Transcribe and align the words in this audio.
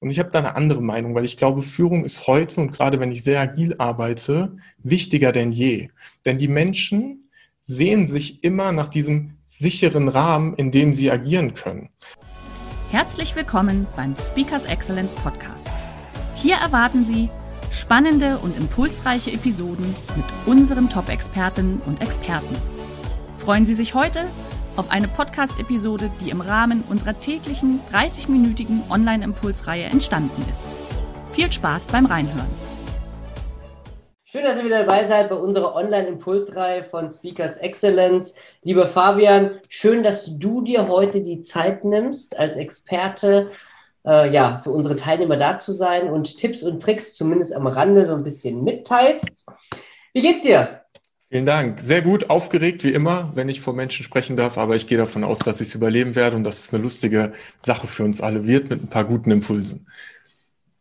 Und 0.00 0.10
ich 0.10 0.20
habe 0.20 0.30
da 0.30 0.38
eine 0.38 0.54
andere 0.54 0.80
Meinung, 0.80 1.14
weil 1.14 1.24
ich 1.24 1.36
glaube, 1.36 1.60
Führung 1.60 2.04
ist 2.04 2.28
heute 2.28 2.60
und 2.60 2.72
gerade 2.72 3.00
wenn 3.00 3.10
ich 3.10 3.24
sehr 3.24 3.40
agil 3.40 3.74
arbeite, 3.78 4.56
wichtiger 4.78 5.32
denn 5.32 5.50
je. 5.50 5.88
Denn 6.24 6.38
die 6.38 6.46
Menschen 6.46 7.28
sehen 7.60 8.06
sich 8.06 8.44
immer 8.44 8.70
nach 8.70 8.86
diesem 8.86 9.38
sicheren 9.44 10.08
Rahmen, 10.08 10.54
in 10.54 10.70
dem 10.70 10.94
sie 10.94 11.10
agieren 11.10 11.54
können. 11.54 11.88
Herzlich 12.92 13.34
willkommen 13.34 13.88
beim 13.96 14.14
Speakers 14.16 14.66
Excellence 14.66 15.16
Podcast. 15.16 15.68
Hier 16.36 16.54
erwarten 16.56 17.04
Sie 17.04 17.28
spannende 17.72 18.38
und 18.38 18.56
impulsreiche 18.56 19.32
Episoden 19.32 19.94
mit 20.16 20.24
unseren 20.46 20.88
Top-Expertinnen 20.88 21.82
und 21.84 22.00
Experten. 22.00 22.54
Freuen 23.36 23.64
Sie 23.64 23.74
sich 23.74 23.94
heute 23.94 24.20
auf 24.78 24.90
eine 24.92 25.08
Podcast-Episode, 25.08 26.08
die 26.20 26.30
im 26.30 26.40
Rahmen 26.40 26.84
unserer 26.88 27.18
täglichen 27.18 27.80
30-minütigen 27.92 28.88
Online-Impulsreihe 28.90 29.84
entstanden 29.84 30.44
ist. 30.48 30.64
Viel 31.32 31.50
Spaß 31.50 31.88
beim 31.88 32.06
Reinhören. 32.06 32.48
Schön, 34.24 34.44
dass 34.44 34.56
ihr 34.58 34.64
wieder 34.64 34.84
dabei 34.84 35.08
seid 35.08 35.30
bei 35.30 35.34
unserer 35.34 35.74
Online-Impulsreihe 35.74 36.84
von 36.84 37.10
Speakers 37.10 37.56
Excellence. 37.56 38.34
Lieber 38.62 38.86
Fabian, 38.86 39.58
schön, 39.68 40.04
dass 40.04 40.38
du 40.38 40.62
dir 40.62 40.86
heute 40.86 41.22
die 41.22 41.40
Zeit 41.40 41.84
nimmst, 41.84 42.38
als 42.38 42.54
Experte 42.54 43.50
äh, 44.06 44.30
ja, 44.32 44.60
für 44.62 44.70
unsere 44.70 44.94
Teilnehmer 44.94 45.38
da 45.38 45.58
zu 45.58 45.72
sein 45.72 46.08
und 46.08 46.36
Tipps 46.36 46.62
und 46.62 46.80
Tricks 46.80 47.14
zumindest 47.14 47.52
am 47.52 47.66
Rande 47.66 48.06
so 48.06 48.14
ein 48.14 48.22
bisschen 48.22 48.62
mitteilst. 48.62 49.44
Wie 50.12 50.22
geht's 50.22 50.42
dir? 50.42 50.82
Vielen 51.30 51.44
Dank. 51.44 51.80
Sehr 51.80 52.00
gut, 52.00 52.30
aufgeregt 52.30 52.84
wie 52.84 52.92
immer, 52.92 53.32
wenn 53.34 53.50
ich 53.50 53.60
vor 53.60 53.74
Menschen 53.74 54.02
sprechen 54.02 54.36
darf, 54.36 54.56
aber 54.56 54.76
ich 54.76 54.86
gehe 54.86 54.96
davon 54.96 55.24
aus, 55.24 55.38
dass 55.40 55.60
ich 55.60 55.68
es 55.68 55.74
überleben 55.74 56.14
werde 56.14 56.36
und 56.36 56.44
dass 56.44 56.60
es 56.60 56.72
eine 56.72 56.82
lustige 56.82 57.34
Sache 57.58 57.86
für 57.86 58.04
uns 58.04 58.22
alle 58.22 58.46
wird 58.46 58.70
mit 58.70 58.82
ein 58.82 58.88
paar 58.88 59.04
guten 59.04 59.30
Impulsen. 59.30 59.86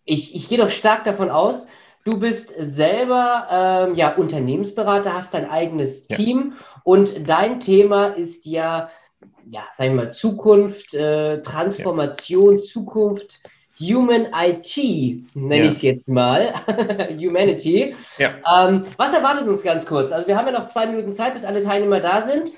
Ich, 0.06 0.34
ich 0.34 0.48
gehe 0.48 0.58
doch 0.58 0.70
stark 0.70 1.04
davon 1.04 1.30
aus. 1.30 1.67
Du 2.06 2.17
bist 2.17 2.54
selber 2.58 3.89
ähm, 3.89 3.95
ja, 3.95 4.16
Unternehmensberater, 4.16 5.14
hast 5.14 5.34
dein 5.34 5.50
eigenes 5.50 6.06
ja. 6.09 6.16
Team 6.16 6.54
und 6.86 7.28
dein 7.28 7.59
Thema 7.59 8.08
ist 8.08 8.45
ja, 8.45 8.89
ja, 9.50 9.66
sagen 9.76 9.98
wir 9.98 10.06
mal, 10.06 10.14
Zukunft, 10.14 10.94
äh, 10.94 11.42
Transformation, 11.42 12.59
ja. 12.59 12.64
Zukunft 12.64 13.42
Human 13.80 14.28
IT, 14.33 14.78
nenne 15.36 15.66
ja. 15.66 15.72
ich 15.72 15.78
es 15.78 15.81
jetzt 15.81 16.08
mal, 16.08 16.53
Humanity. 17.20 17.95
Ja. 18.17 18.36
Ähm, 18.52 18.83
was 18.97 19.14
erwartet 19.14 19.47
uns 19.47 19.61
ganz 19.61 19.86
kurz? 19.86 20.11
Also 20.11 20.28
wir 20.28 20.38
haben 20.38 20.47
ja 20.47 20.53
noch 20.53 20.67
zwei 20.67 20.88
Minuten 20.88 21.14
Zeit, 21.14 21.33
bis 21.33 21.44
alle 21.44 21.64
Teilnehmer 21.64 22.00
da 22.00 22.25
sind. 22.25 22.52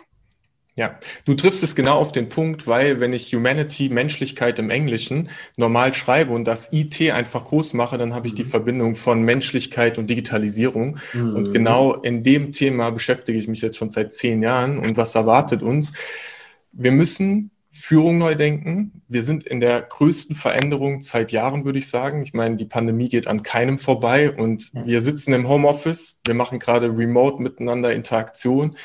Ja, 0.80 0.98
du 1.26 1.34
triffst 1.34 1.62
es 1.62 1.76
genau 1.76 1.98
auf 1.98 2.14
den 2.14 2.30
Punkt, 2.30 2.66
weil 2.66 3.02
wenn 3.02 3.12
ich 3.12 3.34
Humanity, 3.34 3.90
Menschlichkeit 3.90 4.60
im 4.60 4.70
Englischen 4.70 5.30
normal 5.58 5.94
schreibe 5.94 6.32
und 6.32 6.46
das 6.46 6.72
IT 6.72 7.02
einfach 7.12 7.44
groß 7.44 7.74
mache, 7.74 7.98
dann 7.98 8.14
habe 8.14 8.28
ich 8.28 8.34
die 8.34 8.46
mhm. 8.46 8.50
Verbindung 8.50 8.96
von 8.96 9.22
Menschlichkeit 9.22 9.98
und 9.98 10.10
Digitalisierung. 10.10 10.98
Mhm. 11.12 11.36
Und 11.36 11.52
genau 11.52 11.96
in 11.96 12.24
dem 12.24 12.54
Thema 12.54 12.92
beschäftige 12.92 13.38
ich 13.38 13.50
mich 13.50 13.60
jetzt 13.60 13.76
schon 13.76 13.90
seit 13.90 14.14
zehn 14.14 14.42
Jahren. 14.42 14.80
Und 14.80 14.96
was 14.96 15.16
erwartet 15.16 15.62
uns? 15.64 15.92
Wir 16.72 16.94
müssen 16.94 17.52
Führung 17.72 18.18
neu 18.18 18.36
denken. 18.36 19.04
Wir 19.08 19.22
sind 19.22 19.44
in 19.44 19.60
der 19.60 19.82
größten 19.82 20.36
Veränderung 20.36 21.02
seit 21.02 21.32
Jahren, 21.32 21.66
würde 21.66 21.80
ich 21.80 21.88
sagen. 21.88 22.22
Ich 22.22 22.34
meine, 22.34 22.56
die 22.56 22.66
Pandemie 22.66 23.10
geht 23.10 23.28
an 23.28 23.44
keinem 23.44 23.78
vorbei 23.78 24.32
und 24.32 24.72
wir 24.74 25.02
sitzen 25.02 25.34
im 25.34 25.48
Homeoffice. 25.48 26.20
Wir 26.26 26.34
machen 26.34 26.58
gerade 26.60 26.88
remote 26.88 27.42
miteinander 27.42 27.94
Interaktion. 27.94 28.76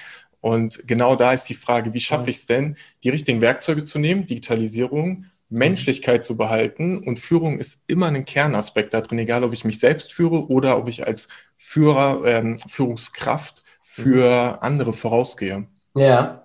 Und 0.40 0.86
genau 0.86 1.16
da 1.16 1.32
ist 1.32 1.48
die 1.48 1.54
Frage, 1.54 1.94
wie 1.94 2.00
schaffe 2.00 2.28
ich 2.28 2.36
es 2.36 2.46
denn, 2.46 2.76
die 3.02 3.08
richtigen 3.08 3.40
Werkzeuge 3.40 3.84
zu 3.84 3.98
nehmen, 3.98 4.26
Digitalisierung, 4.26 5.24
Menschlichkeit 5.48 6.24
zu 6.26 6.36
behalten. 6.36 6.98
Und 6.98 7.18
Führung 7.18 7.58
ist 7.58 7.82
immer 7.86 8.08
ein 8.08 8.26
Kernaspekt 8.26 8.92
da 8.92 9.00
drin, 9.00 9.20
egal 9.20 9.44
ob 9.44 9.54
ich 9.54 9.64
mich 9.64 9.80
selbst 9.80 10.12
führe 10.12 10.48
oder 10.48 10.76
ob 10.76 10.88
ich 10.88 11.06
als 11.06 11.28
Führer, 11.56 12.22
ähm, 12.26 12.58
Führungskraft 12.58 13.62
für 13.82 14.62
andere 14.62 14.92
vorausgehe. 14.92 15.66
Ja, 15.94 16.43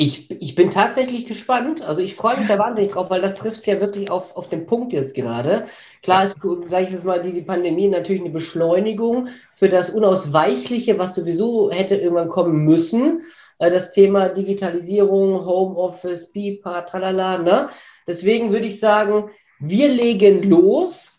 ich, 0.00 0.30
ich 0.30 0.54
bin 0.54 0.70
tatsächlich 0.70 1.26
gespannt. 1.26 1.82
Also 1.82 2.00
ich 2.00 2.14
freue 2.14 2.36
mich 2.36 2.46
da 2.46 2.56
wahnsinnig 2.56 2.92
drauf, 2.92 3.10
weil 3.10 3.20
das 3.20 3.34
trifft 3.34 3.60
es 3.60 3.66
ja 3.66 3.80
wirklich 3.80 4.12
auf, 4.12 4.36
auf 4.36 4.48
den 4.48 4.64
Punkt 4.64 4.92
jetzt 4.92 5.12
gerade. 5.12 5.66
Klar 6.04 6.22
ist, 6.22 6.36
sage 6.40 6.84
ich 6.84 6.92
jetzt 6.92 7.04
mal, 7.04 7.20
die, 7.20 7.32
die 7.32 7.42
Pandemie 7.42 7.88
natürlich 7.88 8.22
eine 8.22 8.30
Beschleunigung 8.30 9.30
für 9.56 9.68
das 9.68 9.90
Unausweichliche, 9.90 11.00
was 11.00 11.16
sowieso 11.16 11.72
hätte 11.72 11.96
irgendwann 11.96 12.28
kommen 12.28 12.64
müssen. 12.64 13.22
Äh, 13.58 13.72
das 13.72 13.90
Thema 13.90 14.28
Digitalisierung, 14.28 15.44
Homeoffice, 15.44 16.30
BIPA, 16.30 16.82
tralala. 16.82 17.38
Ne? 17.38 17.68
Deswegen 18.06 18.52
würde 18.52 18.68
ich 18.68 18.78
sagen, 18.78 19.30
wir 19.58 19.88
legen 19.88 20.44
los 20.44 21.18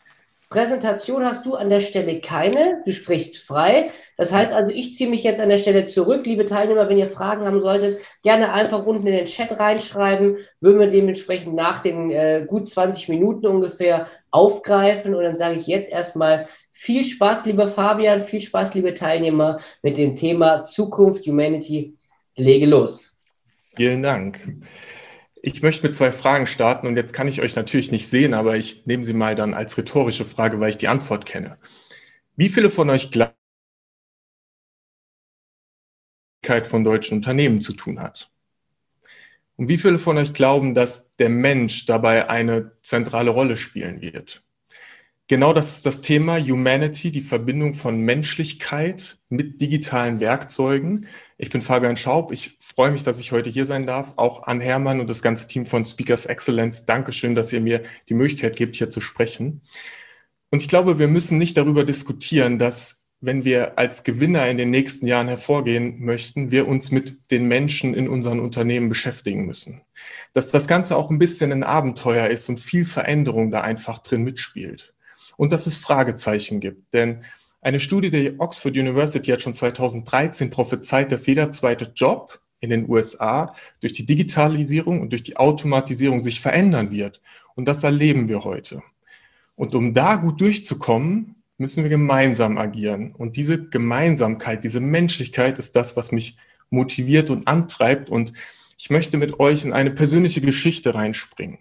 Präsentation 0.50 1.26
hast 1.26 1.46
du 1.46 1.54
an 1.54 1.70
der 1.70 1.82
Stelle 1.82 2.22
keine, 2.22 2.82
du 2.84 2.92
sprichst 2.92 3.38
frei. 3.38 3.92
Das 4.20 4.34
heißt 4.34 4.52
also, 4.52 4.70
ich 4.70 4.98
ziehe 4.98 5.10
mich 5.10 5.24
jetzt 5.24 5.40
an 5.40 5.48
der 5.48 5.60
Stelle 5.60 5.86
zurück. 5.86 6.26
Liebe 6.26 6.46
Teilnehmer, 6.46 6.90
wenn 6.90 6.98
ihr 6.98 7.08
Fragen 7.08 7.46
haben 7.46 7.62
solltet, 7.62 8.02
gerne 8.22 8.52
einfach 8.52 8.86
unten 8.86 9.08
in 9.08 9.14
den 9.14 9.28
Chat 9.28 9.58
reinschreiben, 9.58 10.40
würden 10.60 10.78
wir 10.78 10.88
dementsprechend 10.88 11.56
nach 11.56 11.82
den 11.82 12.12
äh, 12.12 12.44
gut 12.46 12.70
20 12.70 13.08
Minuten 13.08 13.48
ungefähr 13.48 14.08
aufgreifen. 14.30 15.16
Und 15.16 15.24
dann 15.24 15.38
sage 15.38 15.58
ich 15.62 15.68
jetzt 15.68 15.90
erstmal 15.90 16.50
viel 16.74 17.06
Spaß, 17.06 17.46
lieber 17.46 17.72
Fabian, 17.72 18.26
viel 18.26 18.42
Spaß, 18.42 18.74
liebe 18.74 18.94
Teilnehmer, 18.94 19.62
mit 19.84 19.96
dem 19.96 20.18
Thema 20.18 20.66
Zukunft, 20.66 21.26
Humanity. 21.26 21.96
Lege 22.36 22.66
los. 22.66 23.16
Vielen 23.78 24.04
Dank. 24.04 24.46
Ich 25.42 25.64
möchte 25.64 25.88
mit 25.88 25.96
zwei 25.96 26.12
Fragen 26.12 26.46
starten 26.46 26.88
und 26.88 26.98
jetzt 26.98 27.14
kann 27.14 27.30
ich 27.30 27.40
euch 27.40 27.56
natürlich 27.56 27.94
nicht 27.94 28.10
sehen, 28.10 28.34
aber 28.34 28.58
ich 28.58 28.86
nehme 28.86 29.06
sie 29.06 29.14
mal 29.14 29.36
dann 29.36 29.54
als 29.54 29.78
rhetorische 29.78 30.26
Frage, 30.26 30.60
weil 30.60 30.72
ich 30.72 30.78
die 30.78 30.90
Antwort 30.90 31.26
kenne. 31.26 31.58
Wie 32.36 32.50
viele 32.50 32.70
von 32.70 32.90
euch 32.90 33.12
glauben, 33.12 33.39
von 36.68 36.84
deutschen 36.84 37.18
Unternehmen 37.18 37.62
zu 37.62 37.74
tun 37.74 38.00
hat? 38.00 38.32
Und 39.56 39.68
wie 39.68 39.78
viele 39.78 40.00
von 40.00 40.18
euch 40.18 40.34
glauben, 40.34 40.74
dass 40.74 41.14
der 41.18 41.30
Mensch 41.30 41.86
dabei 41.86 42.30
eine 42.30 42.72
zentrale 42.82 43.30
Rolle 43.30 43.58
spielen 43.58 44.02
wird? 44.02 44.44
Genau 45.28 45.54
das 45.54 45.76
ist 45.76 45.86
das 45.86 46.02
Thema 46.02 46.40
Humanity, 46.40 47.12
die 47.12 47.22
Verbindung 47.22 47.76
von 47.76 48.02
Menschlichkeit 48.02 49.20
mit 49.30 49.62
digitalen 49.62 50.20
Werkzeugen. 50.20 51.08
Ich 51.38 51.52
bin 51.52 51.62
Fabian 51.62 51.98
Schaub. 51.98 52.32
Ich 52.32 52.58
freue 52.60 52.90
mich, 52.90 53.04
dass 53.04 53.20
ich 53.20 53.32
heute 53.32 53.52
hier 53.52 53.66
sein 53.66 53.86
darf. 53.86 54.14
Auch 54.16 54.48
an 54.48 54.60
Hermann 54.60 55.00
und 55.00 55.08
das 55.08 55.22
ganze 55.22 55.46
Team 55.46 55.68
von 55.68 55.86
Speakers 55.86 56.26
Excellence. 56.26 56.86
Dankeschön, 56.86 57.36
dass 57.36 57.54
ihr 57.54 57.62
mir 57.62 57.84
die 58.08 58.16
Möglichkeit 58.16 58.56
gebt, 58.56 58.76
hier 58.76 58.90
zu 58.90 59.02
sprechen. 59.02 59.62
Und 60.50 60.64
ich 60.64 60.68
glaube, 60.68 60.98
wir 60.98 61.08
müssen 61.08 61.38
nicht 61.38 61.58
darüber 61.58 61.84
diskutieren, 61.84 62.58
dass 62.58 62.99
wenn 63.22 63.44
wir 63.44 63.78
als 63.78 64.04
Gewinner 64.04 64.48
in 64.48 64.58
den 64.58 64.70
nächsten 64.70 65.06
Jahren 65.06 65.28
hervorgehen 65.28 66.04
möchten, 66.04 66.52
wir 66.52 66.68
uns 66.68 66.92
mit 66.92 67.32
den 67.32 67.48
Menschen 67.48 67.94
in 67.94 68.08
unseren 68.08 68.40
Unternehmen 68.40 68.88
beschäftigen 68.88 69.46
müssen. 69.46 69.82
Dass 70.34 70.52
das 70.52 70.68
Ganze 70.68 70.96
auch 70.96 71.10
ein 71.10 71.20
bisschen 71.20 71.52
ein 71.52 71.64
Abenteuer 71.64 72.28
ist 72.28 72.48
und 72.48 72.60
viel 72.60 72.86
Veränderung 72.86 73.52
da 73.52 73.62
einfach 73.62 74.00
drin 74.00 74.24
mitspielt 74.24 74.94
und 75.36 75.52
dass 75.52 75.68
es 75.68 75.76
Fragezeichen 75.76 76.60
gibt. 76.60 76.94
Denn 76.94 77.24
eine 77.62 77.80
Studie 77.80 78.10
der 78.10 78.40
Oxford 78.40 78.78
University 78.78 79.32
hat 79.32 79.42
schon 79.42 79.54
2013 79.54 80.50
prophezeit, 80.50 81.12
dass 81.12 81.28
jeder 81.28 81.52
zweite 81.52 81.92
Job 81.94 82.40
in 82.62 82.70
den 82.70 82.90
USA 82.90 83.54
durch 83.82 83.94
die 83.94 84.06
Digitalisierung 84.06 85.02
und 85.02 85.12
durch 85.12 85.24
die 85.24 85.38
Automatisierung 85.38 86.22
sich 86.22 86.40
verändern 86.40 86.92
wird. 86.92 87.22
Und 87.56 87.68
das 87.68 87.84
erleben 87.84 88.30
wir 88.30 88.46
heute. 88.46 88.82
Und 89.56 89.76
um 89.76 89.94
da 89.94 90.16
gut 90.16 90.40
durchzukommen, 90.40 91.36
müssen 91.60 91.84
wir 91.84 91.90
gemeinsam 91.90 92.58
agieren. 92.58 93.14
Und 93.16 93.38
diese 93.38 93.70
Gemeinsamkeit, 93.70 94.64
diese 94.64 94.80
Menschlichkeit 94.80 95.60
ist 95.60 95.76
das, 95.76 95.96
was 95.96 96.12
mich 96.12 96.38
motiviert 96.70 97.30
und 97.30 97.48
antreibt. 97.48 98.10
Und 98.10 98.34
ich 98.78 98.90
möchte 98.90 99.18
mit 99.18 99.40
euch 99.40 99.66
in 99.66 99.74
eine 99.74 99.92
persönliche 99.92 100.42
Geschichte 100.42 100.96
reinspringen. 100.96 101.60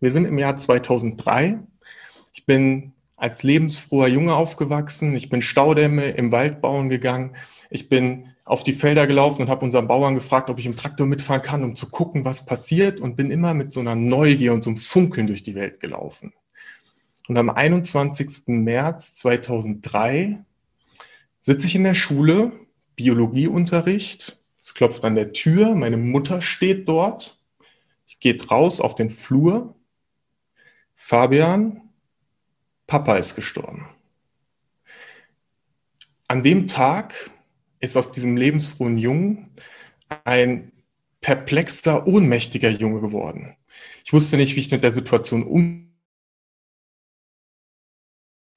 Wir 0.00 0.10
sind 0.10 0.26
im 0.26 0.38
Jahr 0.38 0.56
2003 0.56 1.60
ich 2.34 2.46
bin 2.46 2.92
als 3.16 3.42
lebensfroher 3.42 4.08
Junge 4.08 4.34
aufgewachsen. 4.34 5.14
Ich 5.14 5.30
bin 5.30 5.40
Staudämme 5.40 6.10
im 6.10 6.32
Wald 6.32 6.60
bauen 6.60 6.88
gegangen. 6.88 7.36
Ich 7.70 7.88
bin 7.88 8.26
auf 8.44 8.64
die 8.64 8.74
Felder 8.74 9.06
gelaufen 9.06 9.42
und 9.42 9.48
habe 9.48 9.64
unseren 9.64 9.88
Bauern 9.88 10.14
gefragt, 10.14 10.50
ob 10.50 10.58
ich 10.58 10.66
im 10.66 10.76
Traktor 10.76 11.06
mitfahren 11.06 11.40
kann, 11.40 11.64
um 11.64 11.76
zu 11.76 11.88
gucken, 11.88 12.24
was 12.24 12.44
passiert 12.44 13.00
und 13.00 13.16
bin 13.16 13.30
immer 13.30 13.54
mit 13.54 13.72
so 13.72 13.80
einer 13.80 13.94
Neugier 13.94 14.52
und 14.52 14.64
so 14.64 14.70
einem 14.70 14.76
Funkeln 14.76 15.26
durch 15.26 15.42
die 15.42 15.54
Welt 15.54 15.80
gelaufen. 15.80 16.34
Und 17.28 17.36
am 17.38 17.50
21. 17.50 18.48
März 18.48 19.14
2003 19.14 20.44
sitze 21.40 21.66
ich 21.66 21.74
in 21.74 21.84
der 21.84 21.94
Schule, 21.94 22.52
Biologieunterricht. 22.96 24.38
Es 24.60 24.74
klopft 24.74 25.04
an 25.04 25.14
der 25.14 25.32
Tür, 25.32 25.74
meine 25.74 25.96
Mutter 25.96 26.42
steht 26.42 26.88
dort. 26.88 27.38
Ich 28.06 28.20
gehe 28.20 28.36
raus 28.46 28.80
auf 28.80 28.94
den 28.94 29.10
Flur. 29.10 29.74
Fabian, 30.94 31.90
Papa 32.86 33.16
ist 33.16 33.34
gestorben. 33.34 33.86
An 36.28 36.42
dem 36.42 36.66
Tag 36.66 37.30
ist 37.80 37.96
aus 37.96 38.10
diesem 38.10 38.36
lebensfrohen 38.36 38.98
Jungen 38.98 39.50
ein 40.24 40.72
perplexter, 41.20 42.06
ohnmächtiger 42.06 42.70
Junge 42.70 43.00
geworden. 43.00 43.56
Ich 44.04 44.12
wusste 44.12 44.36
nicht, 44.36 44.56
wie 44.56 44.60
ich 44.60 44.70
mit 44.70 44.82
der 44.82 44.92
Situation 44.92 45.42
um. 45.42 45.83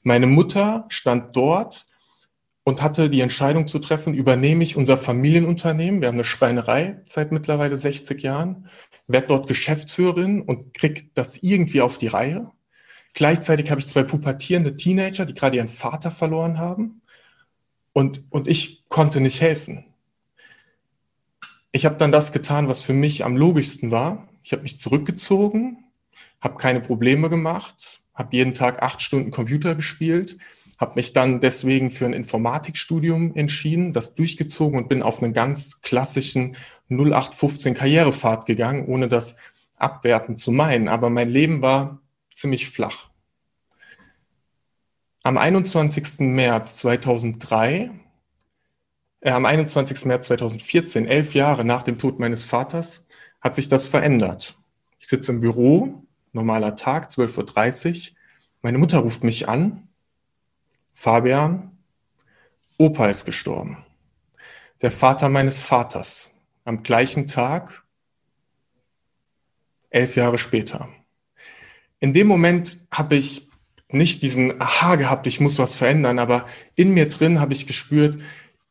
Meine 0.07 0.25
Mutter 0.25 0.85
stand 0.87 1.35
dort 1.35 1.85
und 2.63 2.81
hatte 2.81 3.09
die 3.09 3.19
Entscheidung 3.19 3.67
zu 3.67 3.77
treffen, 3.77 4.13
übernehme 4.13 4.63
ich 4.63 4.77
unser 4.77 4.95
Familienunternehmen, 4.95 5.99
wir 5.99 6.07
haben 6.07 6.15
eine 6.15 6.23
Schweinerei 6.23 7.01
seit 7.03 7.33
mittlerweile 7.33 7.75
60 7.75 8.21
Jahren, 8.21 8.69
werde 9.07 9.27
dort 9.27 9.49
Geschäftsführerin 9.49 10.41
und 10.41 10.73
kriege 10.73 11.09
das 11.13 11.43
irgendwie 11.43 11.81
auf 11.81 11.97
die 11.97 12.07
Reihe. 12.07 12.49
Gleichzeitig 13.15 13.69
habe 13.69 13.81
ich 13.81 13.89
zwei 13.89 14.03
pubertierende 14.03 14.77
Teenager, 14.77 15.25
die 15.25 15.33
gerade 15.33 15.57
ihren 15.57 15.67
Vater 15.67 16.09
verloren 16.09 16.57
haben. 16.57 17.01
Und, 17.91 18.21
und 18.29 18.47
ich 18.47 18.85
konnte 18.87 19.19
nicht 19.19 19.41
helfen. 19.41 19.93
Ich 21.73 21.85
habe 21.85 21.97
dann 21.97 22.13
das 22.13 22.31
getan, 22.31 22.69
was 22.69 22.81
für 22.81 22.93
mich 22.93 23.25
am 23.25 23.35
logischsten 23.35 23.91
war. 23.91 24.29
Ich 24.41 24.53
habe 24.53 24.61
mich 24.61 24.79
zurückgezogen, 24.79 25.83
habe 26.39 26.55
keine 26.55 26.79
Probleme 26.79 27.29
gemacht, 27.29 28.03
habe 28.17 28.35
jeden 28.35 28.53
Tag 28.53 28.81
acht 28.81 29.01
Stunden 29.01 29.31
Computer 29.31 29.75
gespielt, 29.75 30.37
habe 30.77 30.95
mich 30.95 31.13
dann 31.13 31.39
deswegen 31.39 31.91
für 31.91 32.05
ein 32.05 32.13
Informatikstudium 32.13 33.35
entschieden, 33.35 33.93
das 33.93 34.15
durchgezogen 34.15 34.77
und 34.77 34.89
bin 34.89 35.01
auf 35.01 35.23
einen 35.23 35.33
ganz 35.33 35.81
klassischen 35.81 36.55
0815 36.89 37.75
Karrierepfad 37.75 38.45
gegangen, 38.45 38.85
ohne 38.87 39.07
das 39.07 39.37
abwertend 39.77 40.39
zu 40.39 40.51
meinen. 40.51 40.87
Aber 40.87 41.09
mein 41.09 41.29
Leben 41.29 41.61
war 41.61 42.01
ziemlich 42.33 42.69
flach. 42.69 43.09
Am 45.23 45.37
21. 45.37 46.19
März 46.19 46.77
2003, 46.77 47.91
äh, 49.21 49.31
am 49.31 49.45
21. 49.45 50.05
März 50.05 50.27
2014, 50.27 51.05
elf 51.05 51.33
Jahre 51.33 51.65
nach 51.65 51.83
dem 51.83 51.99
Tod 51.99 52.19
meines 52.19 52.45
Vaters, 52.45 53.07
hat 53.41 53.55
sich 53.55 53.67
das 53.67 53.87
verändert. 53.87 54.55
Ich 54.99 55.07
sitze 55.07 55.31
im 55.31 55.41
Büro, 55.41 56.06
normaler 56.37 56.75
Tag, 56.75 57.09
12.30 57.09 58.11
Uhr. 58.11 58.15
Meine 58.61 58.77
Mutter 58.77 58.99
ruft 58.99 59.23
mich 59.23 59.49
an. 59.49 59.89
Fabian, 60.93 61.77
Opa 62.77 63.09
ist 63.09 63.25
gestorben. 63.25 63.83
Der 64.81 64.91
Vater 64.91 65.29
meines 65.29 65.59
Vaters. 65.59 66.29
Am 66.63 66.83
gleichen 66.83 67.27
Tag, 67.27 67.83
elf 69.89 70.15
Jahre 70.15 70.37
später. 70.37 70.87
In 71.99 72.13
dem 72.13 72.27
Moment 72.27 72.77
habe 72.91 73.15
ich 73.15 73.49
nicht 73.89 74.21
diesen 74.21 74.61
Aha 74.61 74.95
gehabt, 74.95 75.25
ich 75.27 75.39
muss 75.39 75.57
was 75.59 75.73
verändern, 75.75 76.19
aber 76.19 76.45
in 76.75 76.93
mir 76.93 77.09
drin 77.09 77.39
habe 77.39 77.53
ich 77.53 77.65
gespürt, 77.65 78.19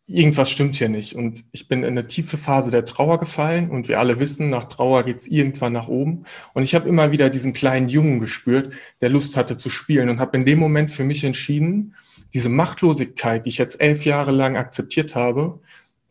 irgendwas 0.06 0.50
stimmt 0.50 0.76
hier 0.76 0.88
nicht. 0.88 1.14
Und 1.14 1.44
ich 1.53 1.69
bin 1.69 1.82
in 1.82 1.91
eine 1.91 2.06
tiefe 2.06 2.37
Phase 2.37 2.70
der 2.70 2.85
Trauer 2.85 3.19
gefallen 3.19 3.70
und 3.70 3.88
wir 3.88 3.99
alle 3.99 4.20
wissen, 4.20 4.50
nach 4.50 4.64
Trauer 4.64 5.03
geht 5.03 5.19
es 5.19 5.26
irgendwann 5.26 5.73
nach 5.73 5.88
oben. 5.88 6.25
Und 6.55 6.62
ich 6.62 6.75
habe 6.75 6.88
immer 6.88 7.12
wieder 7.12 7.29
diesen 7.29 7.53
kleinen 7.53 7.88
Jungen 7.88 8.20
gespürt, 8.20 8.73
der 9.00 9.11
Lust 9.11 9.37
hatte 9.37 9.56
zu 9.56 9.69
spielen 9.69 10.08
und 10.08 10.20
habe 10.20 10.37
in 10.37 10.44
dem 10.44 10.58
Moment 10.58 10.91
für 10.91 11.05
mich 11.05 11.25
entschieden, 11.25 11.94
diese 12.35 12.49
Machtlosigkeit, 12.49 13.47
die 13.47 13.50
ich 13.50 13.58
jetzt 13.58 13.81
elf 13.81 14.05
Jahre 14.05 14.31
lang 14.31 14.56
akzeptiert 14.56 15.14
habe, 15.14 15.61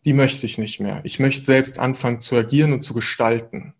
die 0.04 0.14
möchte 0.14 0.46
ich 0.46 0.58
nicht 0.58 0.80
mehr. 0.80 1.02
Ich 1.04 1.20
möchte 1.20 1.46
selbst 1.46 1.80
anfangen 1.80 2.22
zu 2.22 2.36
agieren 2.36 2.74
und 2.74 2.84
zu 2.84 2.94
gestalten. 2.94 3.74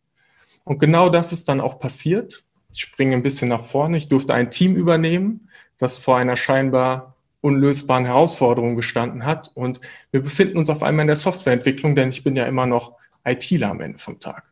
Und 0.64 0.80
genau 0.80 1.10
das 1.10 1.34
ist 1.34 1.48
dann 1.50 1.62
auch 1.62 1.80
passiert. 1.80 2.44
Ich 2.74 2.82
springe 2.82 3.16
ein 3.16 3.22
bisschen 3.22 3.50
nach 3.50 3.62
vorne. 3.62 3.98
Ich 3.98 4.10
durfte 4.10 4.34
ein 4.34 4.50
Team 4.50 4.76
übernehmen, 4.76 5.50
das 5.78 5.98
vor 5.98 6.18
einer 6.18 6.36
scheinbar 6.36 7.15
unlösbaren 7.46 8.06
Herausforderung 8.06 8.76
gestanden 8.76 9.26
hat. 9.26 9.52
Und 9.54 9.80
wir 10.12 10.22
befinden 10.22 10.58
uns 10.58 10.70
auf 10.70 10.84
einmal 10.84 11.04
in 11.04 11.08
der 11.08 11.16
Softwareentwicklung, 11.16 11.96
denn 11.96 12.10
ich 12.10 12.24
bin 12.24 12.36
ja 12.36 12.46
immer 12.46 12.66
noch 12.66 12.98
ITler 13.24 13.70
am 13.70 13.82
Ende 13.82 14.00
vom 14.00 14.20
Tag. 14.20 14.52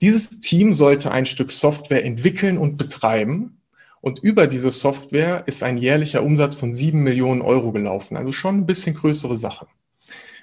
Dieses 0.00 0.40
Team 0.40 0.72
sollte 0.72 1.10
ein 1.10 1.26
Stück 1.26 1.50
Software 1.50 2.04
entwickeln 2.04 2.58
und 2.58 2.76
betreiben. 2.76 3.60
Und 4.00 4.20
über 4.20 4.46
diese 4.46 4.70
Software 4.70 5.42
ist 5.46 5.62
ein 5.62 5.78
jährlicher 5.78 6.22
Umsatz 6.22 6.54
von 6.54 6.72
sieben 6.72 7.02
Millionen 7.02 7.42
Euro 7.42 7.72
gelaufen. 7.72 8.16
Also 8.16 8.30
schon 8.30 8.58
ein 8.58 8.66
bisschen 8.66 8.94
größere 8.94 9.36
Sache. 9.36 9.66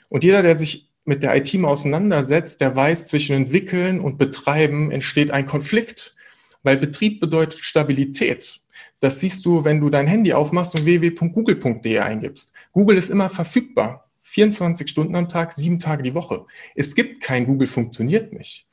Und 0.10 0.24
jeder, 0.24 0.44
der 0.44 0.56
sich 0.56 0.90
mit 1.06 1.24
der 1.24 1.36
IT 1.36 1.54
mal 1.54 1.70
auseinandersetzt, 1.70 2.62
der 2.62 2.76
weiß, 2.76 3.08
zwischen 3.08 3.36
entwickeln 3.36 4.02
und 4.02 4.18
betreiben 4.18 4.92
entsteht 4.92 5.32
ein 5.32 5.46
Konflikt. 5.46 6.16
Weil 6.64 6.78
Betrieb 6.78 7.22
bedeutet 7.22 7.60
Stabilität. 7.60 8.63
Das 9.04 9.20
siehst 9.20 9.46
du, 9.46 9.66
wenn 9.66 9.82
du 9.82 9.90
dein 9.90 10.08
Handy 10.08 10.32
aufmachst 10.32 10.80
und 10.80 10.86
www.google.de 10.86 12.00
eingibst. 12.00 12.54
Google 12.72 12.98
ist 12.98 13.10
immer 13.10 13.28
verfügbar. 13.28 14.10
24 14.22 14.90
Stunden 14.90 15.18
am 15.18 15.28
Tag, 15.28 15.52
sieben 15.52 15.78
Tage 15.78 16.04
die 16.04 16.16
Woche. 16.16 16.46
Es 16.74 16.96
gibt 16.96 17.22
kein 17.22 17.46
Google, 17.46 17.68
funktioniert 17.68 18.32
nicht. 18.32 18.66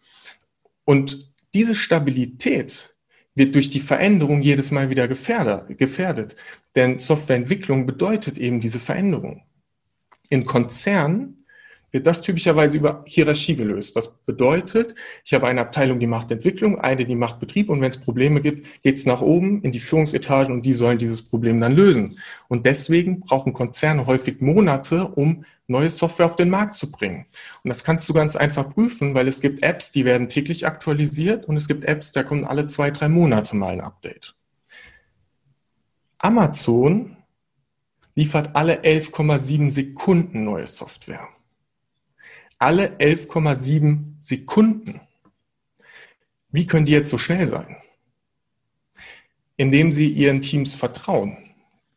Und 0.85 1.33
diese 1.53 1.75
Stabilität 1.75 2.97
wird 3.35 3.57
durch 3.57 3.71
die 3.71 3.81
Veränderung 3.81 4.41
jedes 4.41 4.71
Mal 4.71 4.89
wieder 4.89 5.09
gefährdet. 5.09 6.37
Denn 6.77 7.01
Softwareentwicklung 7.01 7.85
bedeutet 7.85 8.39
eben 8.39 8.61
diese 8.61 8.79
Veränderung. 8.79 9.43
In 10.29 10.45
Konzernen 10.45 11.40
wird 11.93 12.07
das 12.07 12.23
typischerweise 12.23 12.77
über 12.77 13.05
Hierarchie 13.07 13.57
gelöst. 13.57 13.97
Das 13.97 14.13
bedeutet, 14.25 14.95
ich 15.25 15.35
habe 15.35 15.47
eine 15.47 15.61
Abteilung, 15.61 16.01
die 16.01 16.07
macht 16.07 16.31
Entwicklung, 16.31 16.79
eine, 16.81 17.05
die 17.05 17.17
macht 17.17 17.41
Betrieb 17.41 17.69
und 17.69 17.81
wenn 17.81 17.91
es 17.91 17.99
Probleme 17.99 18.41
gibt, 18.41 18.83
geht 18.83 18.97
es 18.97 19.07
nach 19.07 19.21
oben 19.21 19.63
in 19.63 19.73
die 19.73 19.81
Führungsetagen 19.81 20.55
und 20.55 20.67
die 20.67 20.73
sollen 20.73 20.99
dieses 20.99 21.23
Problem 21.23 21.61
dann 21.61 21.75
lösen. 21.75 22.19
Und 22.49 22.67
deswegen 22.67 23.21
brauchen 23.21 23.53
Konzerne 23.53 24.07
häufig 24.07 24.41
Monate, 24.41 25.07
um 25.07 25.45
neue 25.67 25.91
Software 25.91 26.27
auf 26.27 26.37
den 26.37 26.51
Markt 26.51 26.75
zu 26.77 26.91
bringen. 26.91 27.27
Und 27.63 27.69
das 27.69 27.85
kannst 27.85 28.09
du 28.09 28.13
ganz 28.13 28.37
einfach 28.37 28.71
prüfen, 28.71 29.15
weil 29.15 29.29
es 29.29 29.41
gibt 29.41 29.63
Apps, 29.63 29.93
die 29.93 30.05
werden 30.05 30.29
täglich 30.29 30.67
aktualisiert 30.67 31.47
und 31.47 31.57
es 31.57 31.69
gibt 31.69 31.85
Apps, 31.85 32.13
da 32.13 32.23
kommen 32.23 32.45
alle 32.45 32.67
zwei, 32.67 32.91
drei 32.91 33.09
Monate 33.09 33.57
mal 33.57 33.73
ein 33.73 33.81
Update. 33.81 34.35
Amazon 36.19 37.17
liefert 38.15 38.55
alle 38.55 38.83
11,7 38.83 39.71
Sekunden 39.71 40.45
neue 40.45 40.67
Software 40.67 41.29
alle 42.61 42.97
11,7 42.99 44.21
Sekunden. 44.21 45.01
Wie 46.53 46.67
können 46.67 46.85
die 46.85 46.93
jetzt 46.93 47.11
so 47.11 47.19
schnell 47.19 47.47
sein? 47.47 47.77
Indem 49.57 49.91
sie 49.91 50.09
ihren 50.09 50.43
Teams 50.43 50.75
vertrauen. 50.75 51.39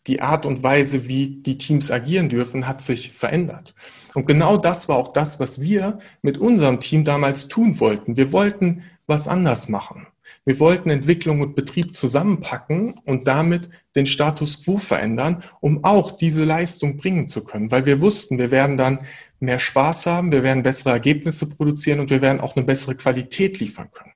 Die 0.07 0.21
Art 0.21 0.45
und 0.45 0.63
Weise, 0.63 1.07
wie 1.07 1.27
die 1.27 1.57
Teams 1.57 1.91
agieren 1.91 2.29
dürfen, 2.29 2.67
hat 2.67 2.81
sich 2.81 3.11
verändert. 3.11 3.75
Und 4.13 4.25
genau 4.25 4.57
das 4.57 4.89
war 4.89 4.97
auch 4.97 5.13
das, 5.13 5.39
was 5.39 5.61
wir 5.61 5.99
mit 6.21 6.37
unserem 6.37 6.79
Team 6.79 7.03
damals 7.03 7.47
tun 7.47 7.79
wollten. 7.79 8.17
Wir 8.17 8.31
wollten 8.31 8.83
was 9.05 9.27
anders 9.27 9.69
machen. 9.69 10.07
Wir 10.45 10.59
wollten 10.59 10.89
Entwicklung 10.89 11.39
und 11.39 11.55
Betrieb 11.55 11.95
zusammenpacken 11.95 12.95
und 13.05 13.27
damit 13.27 13.69
den 13.95 14.07
Status 14.07 14.63
quo 14.63 14.77
verändern, 14.77 15.43
um 15.61 15.85
auch 15.85 16.11
diese 16.11 16.43
Leistung 16.43 16.97
bringen 16.97 17.29
zu 17.29 17.45
können, 17.45 17.71
weil 17.71 17.85
wir 17.85 18.01
wussten, 18.01 18.37
wir 18.37 18.51
werden 18.51 18.75
dann 18.75 18.99
mehr 19.39 19.59
Spaß 19.59 20.05
haben, 20.05 20.31
wir 20.31 20.43
werden 20.43 20.63
bessere 20.63 20.91
Ergebnisse 20.91 21.45
produzieren 21.47 22.01
und 22.01 22.09
wir 22.09 22.21
werden 22.21 22.41
auch 22.41 22.55
eine 22.55 22.65
bessere 22.65 22.95
Qualität 22.95 23.59
liefern 23.59 23.89
können. 23.91 24.13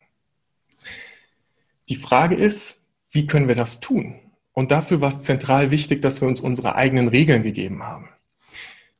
Die 1.87 1.95
Frage 1.95 2.35
ist, 2.35 2.81
wie 3.11 3.25
können 3.25 3.47
wir 3.47 3.55
das 3.55 3.79
tun? 3.79 4.19
Und 4.51 4.71
dafür 4.71 4.99
war 4.99 5.09
es 5.09 5.19
zentral 5.19 5.71
wichtig, 5.71 6.01
dass 6.01 6.19
wir 6.19 6.27
uns 6.27 6.41
unsere 6.41 6.75
eigenen 6.75 7.07
Regeln 7.07 7.43
gegeben 7.43 7.83
haben. 7.83 8.09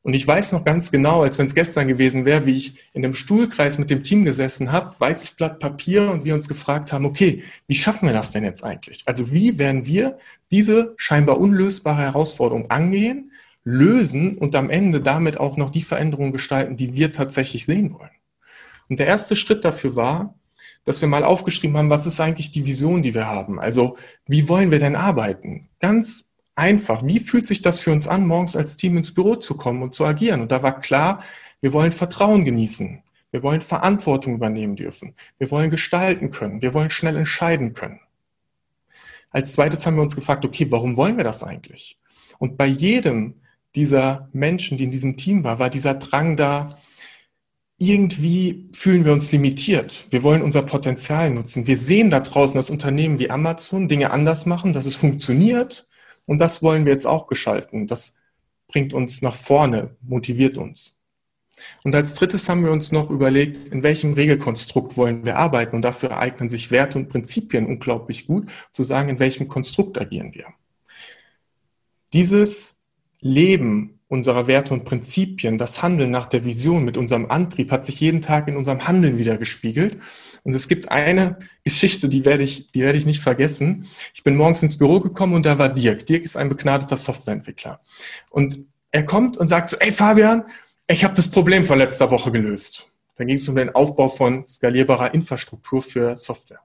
Und 0.08 0.14
ich 0.14 0.26
weiß 0.26 0.52
noch 0.52 0.64
ganz 0.64 0.90
genau, 0.90 1.20
als 1.20 1.36
wenn 1.36 1.44
es 1.44 1.54
gestern 1.54 1.86
gewesen 1.86 2.24
wäre, 2.24 2.46
wie 2.46 2.54
ich 2.54 2.78
in 2.94 3.04
einem 3.04 3.12
Stuhlkreis 3.12 3.76
mit 3.76 3.90
dem 3.90 4.02
Team 4.02 4.24
gesessen 4.24 4.72
habe, 4.72 4.98
weißes 4.98 5.32
Blatt 5.32 5.58
Papier 5.58 6.10
und 6.10 6.24
wir 6.24 6.32
uns 6.32 6.48
gefragt 6.48 6.94
haben, 6.94 7.04
okay, 7.04 7.42
wie 7.66 7.74
schaffen 7.74 8.06
wir 8.06 8.14
das 8.14 8.32
denn 8.32 8.42
jetzt 8.42 8.64
eigentlich? 8.64 9.02
Also 9.04 9.32
wie 9.32 9.58
werden 9.58 9.84
wir 9.84 10.16
diese 10.50 10.94
scheinbar 10.96 11.38
unlösbare 11.38 12.00
Herausforderung 12.00 12.70
angehen, 12.70 13.32
lösen 13.64 14.38
und 14.38 14.56
am 14.56 14.70
Ende 14.70 15.02
damit 15.02 15.38
auch 15.38 15.58
noch 15.58 15.68
die 15.68 15.82
Veränderungen 15.82 16.32
gestalten, 16.32 16.78
die 16.78 16.94
wir 16.94 17.12
tatsächlich 17.12 17.66
sehen 17.66 17.92
wollen? 17.92 18.08
Und 18.88 19.00
der 19.00 19.08
erste 19.08 19.36
Schritt 19.36 19.62
dafür 19.62 19.94
war, 19.94 20.38
dass 20.84 21.02
wir 21.02 21.08
mal 21.08 21.22
aufgeschrieben 21.22 21.76
haben, 21.76 21.90
was 21.90 22.06
ist 22.06 22.18
eigentlich 22.18 22.50
die 22.50 22.64
Vision, 22.64 23.02
die 23.02 23.14
wir 23.14 23.26
haben? 23.26 23.60
Also 23.60 23.98
wie 24.26 24.48
wollen 24.48 24.70
wir 24.70 24.78
denn 24.78 24.96
arbeiten? 24.96 25.68
Ganz 25.80 26.27
einfach. 26.58 27.06
Wie 27.06 27.20
fühlt 27.20 27.46
sich 27.46 27.62
das 27.62 27.80
für 27.80 27.92
uns 27.92 28.06
an, 28.06 28.26
morgens 28.26 28.56
als 28.56 28.76
Team 28.76 28.96
ins 28.96 29.14
Büro 29.14 29.36
zu 29.36 29.56
kommen 29.56 29.82
und 29.82 29.94
zu 29.94 30.04
agieren? 30.04 30.42
Und 30.42 30.52
da 30.52 30.62
war 30.62 30.80
klar, 30.80 31.22
wir 31.60 31.72
wollen 31.72 31.92
Vertrauen 31.92 32.44
genießen. 32.44 33.02
Wir 33.30 33.42
wollen 33.42 33.60
Verantwortung 33.60 34.34
übernehmen 34.34 34.76
dürfen. 34.76 35.14
Wir 35.38 35.50
wollen 35.50 35.70
gestalten 35.70 36.30
können. 36.30 36.62
Wir 36.62 36.74
wollen 36.74 36.90
schnell 36.90 37.16
entscheiden 37.16 37.74
können. 37.74 38.00
Als 39.30 39.52
zweites 39.52 39.86
haben 39.86 39.96
wir 39.96 40.02
uns 40.02 40.16
gefragt, 40.16 40.44
okay, 40.44 40.70
warum 40.70 40.96
wollen 40.96 41.16
wir 41.16 41.24
das 41.24 41.42
eigentlich? 41.42 41.98
Und 42.38 42.56
bei 42.56 42.66
jedem 42.66 43.34
dieser 43.74 44.28
Menschen, 44.32 44.78
die 44.78 44.84
in 44.84 44.90
diesem 44.90 45.16
Team 45.16 45.44
war, 45.44 45.58
war 45.58 45.70
dieser 45.70 45.94
Drang 45.94 46.36
da, 46.36 46.70
irgendwie 47.76 48.68
fühlen 48.72 49.04
wir 49.04 49.12
uns 49.12 49.30
limitiert. 49.30 50.06
Wir 50.10 50.22
wollen 50.22 50.42
unser 50.42 50.62
Potenzial 50.62 51.30
nutzen. 51.30 51.66
Wir 51.66 51.76
sehen 51.76 52.10
da 52.10 52.20
draußen, 52.20 52.56
dass 52.56 52.70
Unternehmen 52.70 53.18
wie 53.18 53.30
Amazon 53.30 53.86
Dinge 53.86 54.10
anders 54.10 54.46
machen, 54.46 54.72
dass 54.72 54.86
es 54.86 54.96
funktioniert. 54.96 55.87
Und 56.28 56.42
das 56.42 56.62
wollen 56.62 56.84
wir 56.84 56.92
jetzt 56.92 57.06
auch 57.06 57.26
gestalten. 57.26 57.86
Das 57.86 58.14
bringt 58.68 58.92
uns 58.92 59.22
nach 59.22 59.34
vorne, 59.34 59.96
motiviert 60.02 60.58
uns. 60.58 60.98
Und 61.84 61.94
als 61.94 62.14
drittes 62.14 62.50
haben 62.50 62.64
wir 62.64 62.70
uns 62.70 62.92
noch 62.92 63.08
überlegt, 63.08 63.68
in 63.68 63.82
welchem 63.82 64.12
Regelkonstrukt 64.12 64.98
wollen 64.98 65.24
wir 65.24 65.38
arbeiten. 65.38 65.74
Und 65.74 65.82
dafür 65.82 66.18
eignen 66.18 66.50
sich 66.50 66.70
Werte 66.70 66.98
und 66.98 67.08
Prinzipien 67.08 67.64
unglaublich 67.64 68.26
gut, 68.26 68.50
zu 68.72 68.82
sagen, 68.82 69.08
in 69.08 69.18
welchem 69.18 69.48
Konstrukt 69.48 69.96
agieren 69.98 70.34
wir. 70.34 70.48
Dieses 72.12 72.82
Leben 73.20 73.97
unserer 74.08 74.46
Werte 74.46 74.72
und 74.72 74.84
Prinzipien, 74.84 75.58
das 75.58 75.82
Handeln 75.82 76.10
nach 76.10 76.26
der 76.26 76.44
Vision 76.44 76.84
mit 76.84 76.96
unserem 76.96 77.30
Antrieb 77.30 77.70
hat 77.70 77.84
sich 77.84 78.00
jeden 78.00 78.22
Tag 78.22 78.48
in 78.48 78.56
unserem 78.56 78.88
Handeln 78.88 79.18
wieder 79.18 79.36
gespiegelt. 79.36 79.98
Und 80.44 80.54
es 80.54 80.66
gibt 80.66 80.90
eine 80.90 81.38
Geschichte, 81.62 82.08
die 82.08 82.24
werde 82.24 82.42
ich, 82.42 82.72
die 82.72 82.80
werde 82.80 82.96
ich 82.96 83.04
nicht 83.04 83.20
vergessen. 83.20 83.86
Ich 84.14 84.24
bin 84.24 84.36
morgens 84.36 84.62
ins 84.62 84.78
Büro 84.78 85.00
gekommen 85.00 85.34
und 85.34 85.44
da 85.44 85.58
war 85.58 85.68
Dirk. 85.68 86.06
Dirk 86.06 86.24
ist 86.24 86.38
ein 86.38 86.48
begnadeter 86.48 86.96
Softwareentwickler. 86.96 87.80
Und 88.30 88.66
er 88.90 89.04
kommt 89.04 89.36
und 89.36 89.48
sagt 89.48 89.70
so, 89.70 89.76
ey 89.78 89.92
Fabian, 89.92 90.44
ich 90.86 91.04
habe 91.04 91.14
das 91.14 91.30
Problem 91.30 91.66
von 91.66 91.78
letzter 91.78 92.10
Woche 92.10 92.32
gelöst. 92.32 92.90
Dann 93.16 93.26
ging 93.26 93.36
es 93.36 93.46
um 93.48 93.56
den 93.56 93.74
Aufbau 93.74 94.08
von 94.08 94.48
skalierbarer 94.48 95.12
Infrastruktur 95.12 95.82
für 95.82 96.16
Software. 96.16 96.60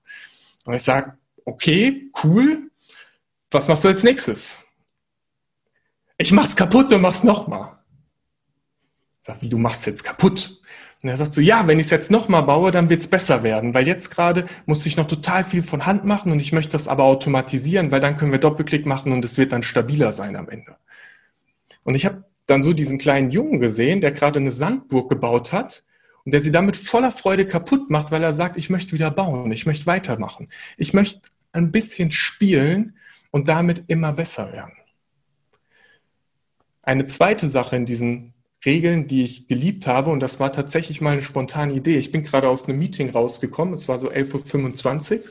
Und 0.66 0.76
ich 0.76 0.84
sage, 0.84 1.18
okay, 1.44 2.10
cool, 2.24 2.70
was 3.52 3.68
machst 3.68 3.84
du 3.84 3.90
als 3.90 4.04
nächstes? 4.04 4.63
Ich 6.18 6.32
mach's 6.32 6.56
kaputt 6.56 6.94
und 6.94 7.02
mach's 7.02 7.24
nochmal. 7.24 7.78
Sage, 9.22 9.42
wie, 9.42 9.50
du 9.50 9.58
machst 9.58 9.86
jetzt 9.86 10.04
kaputt? 10.04 10.62
Und 11.02 11.10
er 11.10 11.18
sagt 11.18 11.34
so, 11.34 11.42
ja, 11.42 11.68
wenn 11.68 11.80
ich 11.80 11.88
es 11.88 11.92
jetzt 11.92 12.12
nochmal 12.12 12.44
baue, 12.44 12.72
dann 12.72 12.90
wird's 12.90 13.10
besser 13.10 13.44
werden, 13.44 13.74
weil 13.74 13.88
jetzt 13.88 14.10
gerade 14.10 14.46
muss 14.66 14.86
ich 14.86 14.96
noch 14.96 15.06
total 15.06 15.44
viel 15.44 15.64
von 15.64 15.86
Hand 15.86 16.06
machen 16.06 16.32
und 16.32 16.40
ich 16.40 16.54
möchte 16.54 16.72
das 16.72 16.88
aber 16.88 17.04
automatisieren, 17.04 17.92
weil 17.92 18.00
dann 18.00 18.16
können 18.16 18.32
wir 18.32 18.40
Doppelklick 18.40 18.86
machen 18.86 19.12
und 19.12 19.26
es 19.26 19.38
wird 19.38 19.52
dann 19.52 19.64
stabiler 19.64 20.14
sein 20.14 20.38
am 20.38 20.48
Ende. 20.48 20.78
Und 21.84 21.96
ich 21.96 22.06
habe 22.06 22.24
dann 22.46 22.64
so 22.64 22.72
diesen 22.74 23.00
kleinen 23.00 23.32
Jungen 23.32 23.60
gesehen, 23.60 24.00
der 24.02 24.12
gerade 24.12 24.40
eine 24.40 24.52
Sandburg 24.52 25.10
gebaut 25.10 25.52
hat 25.52 25.84
und 26.24 26.34
der 26.34 26.42
sie 26.42 26.52
damit 26.52 26.78
voller 26.78 27.12
Freude 27.12 27.46
kaputt 27.48 27.90
macht, 27.90 28.12
weil 28.12 28.24
er 28.24 28.34
sagt, 28.34 28.56
ich 28.56 28.70
möchte 28.70 28.94
wieder 28.94 29.12
bauen, 29.12 29.52
ich 29.52 29.66
möchte 29.66 29.86
weitermachen. 29.86 30.48
Ich 30.78 30.94
möchte 30.94 31.22
ein 31.52 31.72
bisschen 31.72 32.12
spielen 32.12 32.96
und 33.32 33.50
damit 33.50 33.84
immer 33.88 34.14
besser 34.14 34.54
werden. 34.54 34.74
Eine 36.84 37.06
zweite 37.06 37.48
Sache 37.48 37.78
in 37.78 37.86
diesen 37.86 38.34
Regeln, 38.66 39.08
die 39.08 39.24
ich 39.24 39.48
geliebt 39.48 39.88
habe, 39.88 40.12
und 40.12 40.20
das 40.20 40.40
war 40.40 40.52
tatsächlich 40.52 41.02
mal 41.02 41.14
eine 41.14 41.22
spontane 41.22 41.74
Idee. 41.74 41.98
Ich 41.98 42.12
bin 42.12 42.24
gerade 42.24 42.50
aus 42.50 42.68
einem 42.68 42.78
Meeting 42.78 43.10
rausgekommen, 43.10 43.74
es 43.74 43.88
war 43.88 43.98
so 43.98 44.12
11.25 44.12 45.20
Uhr. 45.20 45.24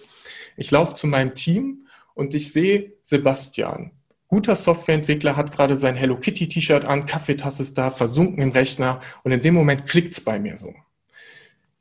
Ich 0.57 0.71
laufe 0.71 0.95
zu 0.95 1.07
meinem 1.07 1.35
Team 1.35 1.87
und 2.15 2.35
ich 2.35 2.53
sehe 2.53 2.93
Sebastian, 3.03 3.93
guter 4.29 4.57
Softwareentwickler 4.57 5.37
hat 5.37 5.53
gerade 5.53 5.77
sein 5.77 5.95
Hello 5.95 6.17
Kitty 6.17 6.49
T-Shirt 6.49 6.87
an, 6.87 7.05
Kaffeetasse 7.05 7.63
ist 7.63 7.77
da, 7.77 7.91
versunken 7.91 8.43
im 8.43 8.53
Rechner 8.53 9.01
und 9.23 9.33
in 9.33 9.43
dem 9.43 9.53
Moment 9.53 9.87
klickt 9.87 10.15
es 10.15 10.25
bei 10.25 10.39
mir 10.39 10.57
so. 10.57 10.75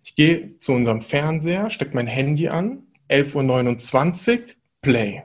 Ich 0.04 0.16
gehe 0.16 0.58
zu 0.60 0.74
unserem 0.74 1.02
Fernseher, 1.02 1.70
stecke 1.70 1.96
mein 1.96 2.08
Handy 2.08 2.50
an, 2.50 2.84
11.29 3.10 4.32
Uhr, 4.34 4.46
Play. 4.82 5.24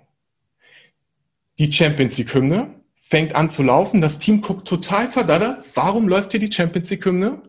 Die 1.59 1.73
Champions 1.73 2.17
League-Hymne 2.17 2.76
fängt 3.09 3.37
an 3.37 3.49
zu 3.49 3.63
laufen, 3.63 4.01
das 4.01 4.19
Team 4.19 4.41
guckt 4.41 4.67
total 4.67 5.07
verdattert, 5.07 5.65
warum 5.77 6.09
läuft 6.09 6.33
hier 6.33 6.41
die 6.41 6.51
Champions 6.51 6.91
League-Hymne? 6.91 7.41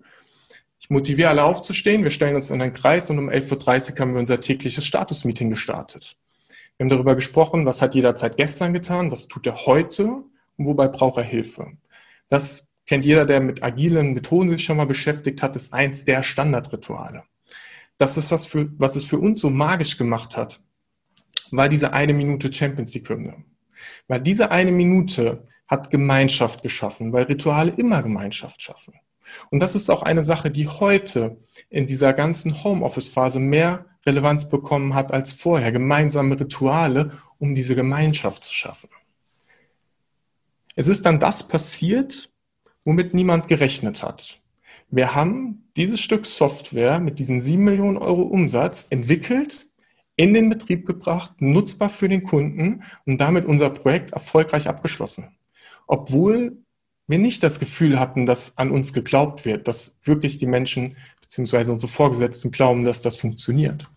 Ich 0.80 0.92
motiviere 0.92 1.30
alle 1.30 1.44
aufzustehen, 1.44 2.04
wir 2.04 2.12
stellen 2.12 2.36
uns 2.36 2.52
in 2.52 2.62
einen 2.62 2.74
Kreis 2.74 3.10
und 3.10 3.18
um 3.18 3.28
11.30 3.28 3.94
Uhr 3.94 4.00
haben 4.00 4.14
wir 4.14 4.20
unser 4.20 4.40
tägliches 4.40 4.86
Status-Meeting 4.86 5.50
gestartet. 5.50 6.16
Wir 6.78 6.84
haben 6.84 6.92
darüber 6.92 7.16
gesprochen, 7.16 7.66
was 7.66 7.82
hat 7.82 7.96
jeder 7.96 8.16
seit 8.16 8.38
gestern 8.38 8.72
getan, 8.72 9.12
was 9.12 9.28
tut 9.28 9.48
er 9.48 9.66
heute 9.66 10.06
und 10.58 10.66
wobei 10.66 10.88
braucht 10.88 11.18
er 11.18 11.24
Hilfe. 11.24 11.72
Das 12.30 12.68
kennt 12.86 13.04
jeder, 13.04 13.26
der 13.26 13.40
mit 13.40 13.64
agilen 13.64 14.14
Methoden 14.14 14.50
sich 14.50 14.64
schon 14.64 14.78
mal 14.78 14.86
beschäftigt 14.86 15.42
hat, 15.42 15.56
ist 15.56 15.74
eins 15.74 16.06
der 16.06 16.22
Standardrituale. 16.22 17.24
Das 17.98 18.16
ist 18.16 18.30
was, 18.30 18.46
für, 18.46 18.70
was 18.78 18.96
es 18.96 19.06
für 19.06 19.18
uns 19.18 19.42
so 19.42 19.50
magisch 19.50 19.98
gemacht 19.98 20.38
hat, 20.38 20.62
war 21.50 21.68
diese 21.68 21.94
eine 21.94 22.14
Minute 22.14 22.54
Champions 22.54 22.94
League 22.94 23.10
Hymne. 23.10 23.44
Weil 24.08 24.22
diese 24.22 24.52
eine 24.52 24.72
Minute 24.72 25.48
hat 25.68 25.90
Gemeinschaft 25.90 26.64
geschaffen, 26.64 27.12
weil 27.14 27.26
Rituale 27.26 27.72
immer 27.72 28.02
Gemeinschaft 28.02 28.62
schaffen. 28.62 28.94
Und 29.50 29.60
das 29.60 29.76
ist 29.76 29.90
auch 29.90 30.04
eine 30.04 30.24
Sache, 30.24 30.50
die 30.50 30.68
heute 30.68 31.38
in 31.70 31.88
dieser 31.88 32.14
ganzen 32.14 32.64
Homeoffice-Phase 32.64 33.40
mehr 33.40 33.86
Relevanz 34.06 34.50
bekommen 34.50 34.94
hat 34.94 35.12
als 35.12 35.34
vorher. 35.34 35.72
Gemeinsame 35.72 36.40
Rituale, 36.40 37.12
um 37.38 37.54
diese 37.54 37.76
Gemeinschaft 37.76 38.44
zu 38.44 38.54
schaffen. 38.54 38.90
Es 40.76 40.88
ist 40.88 41.06
dann 41.06 41.20
das 41.20 41.48
passiert, 41.48 42.30
womit 42.86 43.14
niemand 43.14 43.48
gerechnet 43.48 44.04
hat. 44.04 44.40
Wir 44.90 45.14
haben 45.14 45.68
dieses 45.76 46.00
Stück 46.00 46.26
Software 46.26 47.00
mit 47.00 47.20
diesem 47.20 47.42
7 47.42 47.62
Millionen 47.64 47.98
Euro 47.98 48.22
Umsatz 48.22 48.88
entwickelt, 48.90 49.67
in 50.18 50.34
den 50.34 50.50
Betrieb 50.50 50.86
gebracht, 50.86 51.34
nutzbar 51.40 51.90
für 51.90 52.10
den 52.10 52.24
Kunden 52.24 52.84
und 53.06 53.22
damit 53.22 53.46
unser 53.46 53.70
Projekt 53.70 54.12
erfolgreich 54.12 54.68
abgeschlossen. 54.68 55.38
Obwohl 55.86 56.58
wir 57.08 57.20
nicht 57.20 57.44
das 57.44 57.60
Gefühl 57.60 58.00
hatten, 58.00 58.26
dass 58.26 58.58
an 58.58 58.72
uns 58.72 58.92
geglaubt 58.92 59.46
wird, 59.46 59.68
dass 59.68 59.98
wirklich 60.04 60.40
die 60.40 60.48
Menschen 60.48 60.98
bzw. 61.22 61.72
unsere 61.72 61.92
Vorgesetzten 61.92 62.52
glauben, 62.52 62.84
dass 62.84 63.02
das 63.02 63.16
funktioniert. 63.18 63.90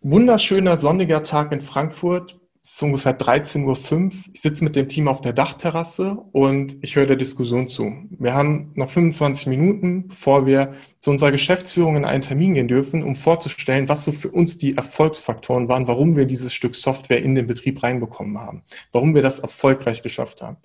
Wunderschöner 0.00 0.78
sonniger 0.78 1.22
Tag 1.22 1.52
in 1.52 1.60
Frankfurt. 1.60 2.40
Es 2.66 2.72
ist 2.72 2.82
ungefähr 2.82 3.16
13.05 3.16 4.04
Uhr. 4.04 4.10
Ich 4.32 4.40
sitze 4.40 4.64
mit 4.64 4.74
dem 4.74 4.88
Team 4.88 5.06
auf 5.06 5.20
der 5.20 5.32
Dachterrasse 5.32 6.18
und 6.32 6.76
ich 6.80 6.96
höre 6.96 7.06
der 7.06 7.14
Diskussion 7.14 7.68
zu. 7.68 7.92
Wir 8.10 8.34
haben 8.34 8.72
noch 8.74 8.90
25 8.90 9.46
Minuten, 9.46 10.08
bevor 10.08 10.46
wir 10.46 10.74
zu 10.98 11.12
unserer 11.12 11.30
Geschäftsführung 11.30 11.96
in 11.96 12.04
einen 12.04 12.22
Termin 12.22 12.54
gehen 12.54 12.66
dürfen, 12.66 13.04
um 13.04 13.14
vorzustellen, 13.14 13.88
was 13.88 14.02
so 14.02 14.10
für 14.10 14.32
uns 14.32 14.58
die 14.58 14.76
Erfolgsfaktoren 14.76 15.68
waren, 15.68 15.86
warum 15.86 16.16
wir 16.16 16.24
dieses 16.24 16.52
Stück 16.54 16.74
Software 16.74 17.22
in 17.22 17.36
den 17.36 17.46
Betrieb 17.46 17.84
reinbekommen 17.84 18.36
haben, 18.36 18.62
warum 18.90 19.14
wir 19.14 19.22
das 19.22 19.38
erfolgreich 19.38 20.02
geschafft 20.02 20.42
haben. 20.42 20.56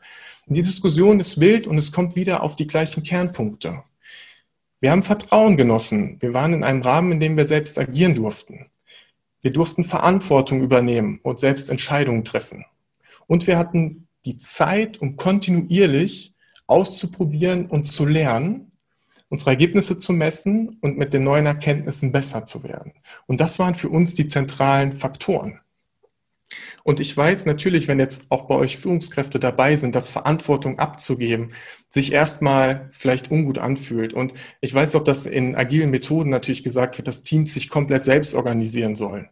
Und 0.48 0.55
die 0.55 0.63
Diskussion 0.63 1.20
ist 1.20 1.39
wild 1.39 1.67
und 1.67 1.77
es 1.77 1.91
kommt 1.91 2.15
wieder 2.15 2.41
auf 2.41 2.55
die 2.55 2.65
gleichen 2.65 3.03
Kernpunkte. 3.03 3.84
Wir 4.79 4.89
haben 4.89 5.03
Vertrauen 5.03 5.55
genossen. 5.55 6.17
Wir 6.20 6.34
waren 6.34 6.53
in 6.55 6.63
einem 6.63 6.81
Rahmen, 6.81 7.12
in 7.12 7.20
dem 7.20 7.38
wir 7.38 7.46
selbst 7.46 7.77
agieren 7.77 8.15
durften. 8.15 8.70
Wir 9.41 9.51
durften 9.51 9.83
Verantwortung 9.83 10.62
übernehmen 10.62 11.19
und 11.24 11.39
selbst 11.39 11.69
Entscheidungen 11.69 12.24
treffen. 12.24 12.65
Und 13.27 13.48
wir 13.48 13.57
hatten 13.57 14.07
die 14.25 14.38
Zeit, 14.38 15.01
um 15.01 15.15
kontinuierlich 15.15 16.36
auszuprobieren 16.67 17.65
und 17.65 17.86
zu 17.86 18.05
lernen, 18.05 18.71
unsere 19.29 19.51
Ergebnisse 19.51 19.98
zu 19.98 20.13
messen 20.13 20.77
und 20.81 20.98
mit 20.98 21.13
den 21.13 21.24
neuen 21.24 21.45
Erkenntnissen 21.45 22.12
besser 22.12 22.45
zu 22.45 22.63
werden. 22.63 22.93
Und 23.27 23.39
das 23.39 23.60
waren 23.60 23.75
für 23.75 23.89
uns 23.89 24.13
die 24.13 24.27
zentralen 24.27 24.91
Faktoren. 24.91 25.60
Und 26.84 27.00
ich 27.00 27.15
weiß 27.15 27.46
natürlich, 27.46 27.88
wenn 27.88 28.00
jetzt 28.00 28.25
auch 28.29 28.48
bei 28.48 28.55
euch 28.55 28.77
Führungskräfte 28.77 29.39
dabei 29.39 29.75
sind, 29.75 29.96
dass 29.96 30.10
Verantwortung 30.10 30.79
abzugeben 30.79 31.51
sich 31.89 32.12
erstmal 32.12 32.88
vielleicht 32.89 33.31
ungut 33.31 33.58
anfühlt. 33.58 34.13
Und 34.13 34.34
ich 34.62 34.74
weiß 34.74 34.96
auch, 34.96 35.03
dass 35.03 35.25
in 35.25 35.55
agilen 35.55 35.91
Methoden 35.91 36.29
natürlich 36.29 36.63
gesagt 36.63 36.98
wird, 36.98 37.08
dass 37.08 37.24
Teams 37.24 37.53
sich 37.53 37.70
komplett 37.70 38.05
selbst 38.05 38.34
organisieren 38.34 38.96
sollen. 38.96 39.29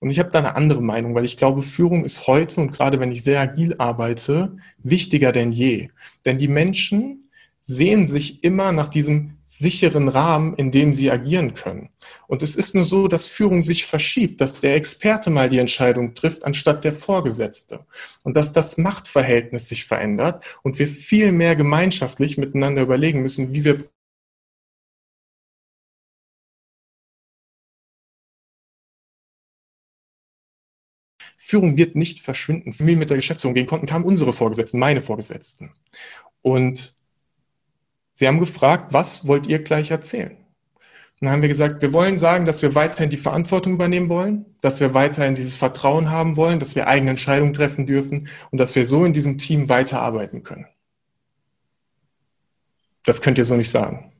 Und 0.00 0.10
ich 0.10 0.18
habe 0.20 0.30
da 0.30 0.38
eine 0.38 0.54
andere 0.54 0.82
Meinung, 0.82 1.14
weil 1.14 1.24
ich 1.24 1.36
glaube, 1.36 1.60
Führung 1.60 2.04
ist 2.04 2.26
heute 2.28 2.60
und 2.60 2.72
gerade 2.72 3.00
wenn 3.00 3.10
ich 3.10 3.24
sehr 3.24 3.40
agil 3.40 3.74
arbeite, 3.78 4.56
wichtiger 4.78 5.32
denn 5.32 5.50
je. 5.50 5.88
Denn 6.24 6.38
die 6.38 6.48
Menschen 6.48 7.30
sehen 7.60 8.06
sich 8.06 8.44
immer 8.44 8.70
nach 8.70 8.88
diesem 8.88 9.37
sicheren 9.50 10.08
Rahmen, 10.08 10.54
in 10.56 10.70
dem 10.70 10.94
sie 10.94 11.10
agieren 11.10 11.54
können. 11.54 11.88
Und 12.26 12.42
es 12.42 12.54
ist 12.54 12.74
nur 12.74 12.84
so, 12.84 13.08
dass 13.08 13.26
Führung 13.26 13.62
sich 13.62 13.86
verschiebt, 13.86 14.42
dass 14.42 14.60
der 14.60 14.76
Experte 14.76 15.30
mal 15.30 15.48
die 15.48 15.58
Entscheidung 15.58 16.14
trifft, 16.14 16.44
anstatt 16.44 16.84
der 16.84 16.92
Vorgesetzte. 16.92 17.86
Und 18.24 18.36
dass 18.36 18.52
das 18.52 18.76
Machtverhältnis 18.76 19.68
sich 19.68 19.86
verändert 19.86 20.44
und 20.62 20.78
wir 20.78 20.86
viel 20.86 21.32
mehr 21.32 21.56
gemeinschaftlich 21.56 22.36
miteinander 22.36 22.82
überlegen 22.82 23.22
müssen, 23.22 23.54
wie 23.54 23.64
wir 23.64 23.78
Führung 31.38 31.78
wird 31.78 31.96
nicht 31.96 32.20
verschwinden. 32.20 32.74
Für 32.74 32.84
mich 32.84 32.98
mit 32.98 33.08
der 33.08 33.16
Geschäftsführung 33.16 33.54
gehen 33.54 33.66
konnten, 33.66 33.86
kamen 33.86 34.04
unsere 34.04 34.34
Vorgesetzten, 34.34 34.78
meine 34.78 35.00
Vorgesetzten. 35.00 35.72
Und 36.42 36.97
sie 38.18 38.26
haben 38.26 38.40
gefragt, 38.40 38.92
was 38.92 39.28
wollt 39.28 39.46
ihr 39.46 39.60
gleich 39.62 39.92
erzählen? 39.92 40.32
Und 40.32 41.26
dann 41.26 41.30
haben 41.30 41.42
wir 41.42 41.48
gesagt, 41.48 41.82
wir 41.82 41.92
wollen 41.92 42.18
sagen, 42.18 42.46
dass 42.46 42.62
wir 42.62 42.74
weiterhin 42.74 43.10
die 43.10 43.16
Verantwortung 43.16 43.74
übernehmen 43.74 44.08
wollen, 44.08 44.44
dass 44.60 44.80
wir 44.80 44.92
weiterhin 44.92 45.36
dieses 45.36 45.54
Vertrauen 45.54 46.10
haben 46.10 46.36
wollen, 46.36 46.58
dass 46.58 46.74
wir 46.74 46.88
eigene 46.88 47.10
Entscheidungen 47.10 47.54
treffen 47.54 47.86
dürfen 47.86 48.28
und 48.50 48.58
dass 48.58 48.74
wir 48.74 48.86
so 48.86 49.04
in 49.04 49.12
diesem 49.12 49.38
Team 49.38 49.68
weiterarbeiten 49.68 50.42
können. 50.42 50.66
Das 53.04 53.22
könnt 53.22 53.38
ihr 53.38 53.44
so 53.44 53.54
nicht 53.54 53.70
sagen. 53.70 54.12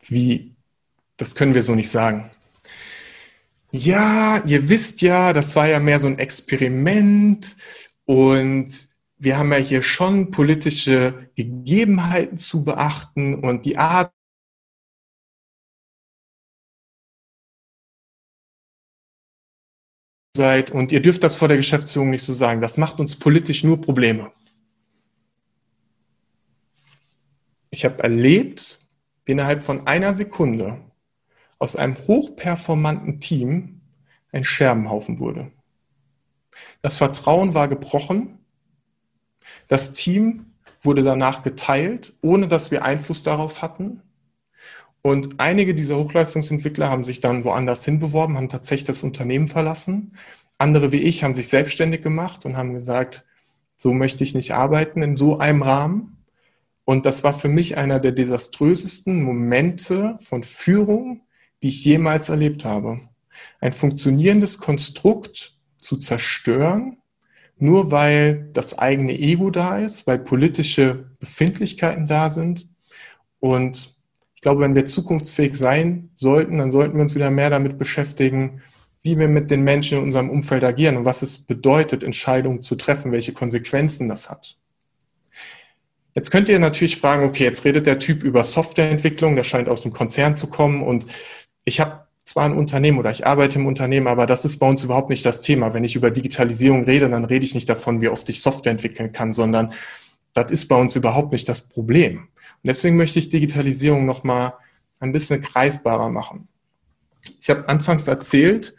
Wie, 0.00 0.56
das 1.18 1.34
können 1.34 1.54
wir 1.54 1.62
so 1.62 1.74
nicht 1.74 1.90
sagen. 1.90 2.30
Ja, 3.70 4.42
ihr 4.46 4.70
wisst 4.70 5.02
ja, 5.02 5.34
das 5.34 5.56
war 5.56 5.68
ja 5.68 5.78
mehr 5.78 5.98
so 5.98 6.06
ein 6.06 6.18
Experiment 6.18 7.54
und 8.06 8.93
wir 9.24 9.38
haben 9.38 9.52
ja 9.52 9.58
hier 9.58 9.82
schon 9.82 10.30
politische 10.30 11.30
Gegebenheiten 11.34 12.36
zu 12.36 12.64
beachten 12.64 13.34
und 13.42 13.64
die 13.64 13.78
Art, 13.78 14.12
seid 20.36 20.70
und 20.70 20.92
ihr 20.92 21.00
dürft 21.00 21.22
das 21.22 21.36
vor 21.36 21.48
der 21.48 21.56
Geschäftsführung 21.56 22.10
nicht 22.10 22.24
so 22.24 22.32
sagen. 22.32 22.60
Das 22.60 22.76
macht 22.76 23.00
uns 23.00 23.18
politisch 23.18 23.64
nur 23.64 23.80
Probleme. 23.80 24.32
Ich 27.70 27.84
habe 27.84 28.02
erlebt, 28.02 28.80
wie 29.24 29.32
innerhalb 29.32 29.62
von 29.62 29.86
einer 29.86 30.14
Sekunde 30.14 30.80
aus 31.58 31.76
einem 31.76 31.96
hochperformanten 31.96 33.20
Team 33.20 33.80
ein 34.32 34.44
Scherbenhaufen 34.44 35.18
wurde. 35.18 35.52
Das 36.82 36.96
Vertrauen 36.96 37.54
war 37.54 37.68
gebrochen. 37.68 38.43
Das 39.68 39.92
Team 39.92 40.46
wurde 40.80 41.02
danach 41.02 41.42
geteilt, 41.42 42.14
ohne 42.20 42.48
dass 42.48 42.70
wir 42.70 42.84
Einfluss 42.84 43.22
darauf 43.22 43.62
hatten. 43.62 44.02
Und 45.02 45.38
einige 45.38 45.74
dieser 45.74 45.98
Hochleistungsentwickler 45.98 46.88
haben 46.88 47.04
sich 47.04 47.20
dann 47.20 47.44
woanders 47.44 47.84
hinbeworben, 47.84 48.36
haben 48.36 48.48
tatsächlich 48.48 48.86
das 48.86 49.02
Unternehmen 49.02 49.48
verlassen. 49.48 50.16
Andere 50.56 50.92
wie 50.92 51.02
ich 51.02 51.24
haben 51.24 51.34
sich 51.34 51.48
selbstständig 51.48 52.02
gemacht 52.02 52.46
und 52.46 52.56
haben 52.56 52.72
gesagt, 52.72 53.24
so 53.76 53.92
möchte 53.92 54.24
ich 54.24 54.34
nicht 54.34 54.54
arbeiten 54.54 55.02
in 55.02 55.16
so 55.16 55.38
einem 55.38 55.62
Rahmen. 55.62 56.24
Und 56.84 57.06
das 57.06 57.24
war 57.24 57.32
für 57.32 57.48
mich 57.48 57.76
einer 57.76 57.98
der 57.98 58.12
desaströsesten 58.12 59.22
Momente 59.22 60.16
von 60.22 60.42
Führung, 60.42 61.22
die 61.62 61.68
ich 61.68 61.84
jemals 61.84 62.28
erlebt 62.28 62.64
habe. 62.64 63.00
Ein 63.60 63.72
funktionierendes 63.72 64.58
Konstrukt 64.58 65.56
zu 65.78 65.96
zerstören, 65.96 66.98
nur 67.58 67.90
weil 67.90 68.48
das 68.52 68.78
eigene 68.78 69.18
Ego 69.18 69.50
da 69.50 69.78
ist, 69.78 70.06
weil 70.06 70.18
politische 70.18 71.10
Befindlichkeiten 71.20 72.06
da 72.06 72.28
sind. 72.28 72.68
Und 73.40 73.94
ich 74.34 74.40
glaube, 74.40 74.62
wenn 74.62 74.74
wir 74.74 74.86
zukunftsfähig 74.86 75.56
sein 75.56 76.10
sollten, 76.14 76.58
dann 76.58 76.70
sollten 76.70 76.96
wir 76.96 77.02
uns 77.02 77.14
wieder 77.14 77.30
mehr 77.30 77.50
damit 77.50 77.78
beschäftigen, 77.78 78.62
wie 79.02 79.18
wir 79.18 79.28
mit 79.28 79.50
den 79.50 79.62
Menschen 79.62 79.98
in 79.98 80.04
unserem 80.04 80.30
Umfeld 80.30 80.64
agieren 80.64 80.96
und 80.96 81.04
was 81.04 81.22
es 81.22 81.38
bedeutet, 81.38 82.02
Entscheidungen 82.02 82.62
zu 82.62 82.74
treffen, 82.74 83.12
welche 83.12 83.32
Konsequenzen 83.32 84.08
das 84.08 84.30
hat. 84.30 84.56
Jetzt 86.14 86.30
könnt 86.30 86.48
ihr 86.48 86.58
natürlich 86.58 86.96
fragen, 86.96 87.24
okay, 87.24 87.44
jetzt 87.44 87.64
redet 87.64 87.86
der 87.86 87.98
Typ 87.98 88.22
über 88.22 88.44
Softwareentwicklung, 88.44 89.36
der 89.36 89.42
scheint 89.42 89.68
aus 89.68 89.82
dem 89.82 89.92
Konzern 89.92 90.34
zu 90.36 90.48
kommen 90.48 90.82
und 90.82 91.06
ich 91.64 91.80
habe 91.80 92.03
zwar 92.24 92.44
ein 92.44 92.56
Unternehmen 92.56 92.98
oder 92.98 93.10
ich 93.10 93.26
arbeite 93.26 93.58
im 93.58 93.66
Unternehmen, 93.66 94.06
aber 94.06 94.26
das 94.26 94.44
ist 94.44 94.58
bei 94.58 94.68
uns 94.68 94.82
überhaupt 94.82 95.10
nicht 95.10 95.24
das 95.26 95.40
Thema. 95.40 95.74
Wenn 95.74 95.84
ich 95.84 95.94
über 95.94 96.10
Digitalisierung 96.10 96.84
rede, 96.84 97.08
dann 97.08 97.24
rede 97.24 97.44
ich 97.44 97.54
nicht 97.54 97.68
davon, 97.68 98.00
wie 98.00 98.08
oft 98.08 98.28
ich 98.28 98.40
Software 98.40 98.72
entwickeln 98.72 99.12
kann, 99.12 99.34
sondern 99.34 99.72
das 100.32 100.50
ist 100.50 100.68
bei 100.68 100.76
uns 100.76 100.96
überhaupt 100.96 101.32
nicht 101.32 101.48
das 101.48 101.62
Problem. 101.68 102.18
Und 102.18 102.66
deswegen 102.66 102.96
möchte 102.96 103.18
ich 103.18 103.28
Digitalisierung 103.28 104.06
nochmal 104.06 104.54
ein 105.00 105.12
bisschen 105.12 105.42
greifbarer 105.42 106.08
machen. 106.08 106.48
Ich 107.40 107.50
habe 107.50 107.68
anfangs 107.68 108.06
erzählt, 108.06 108.74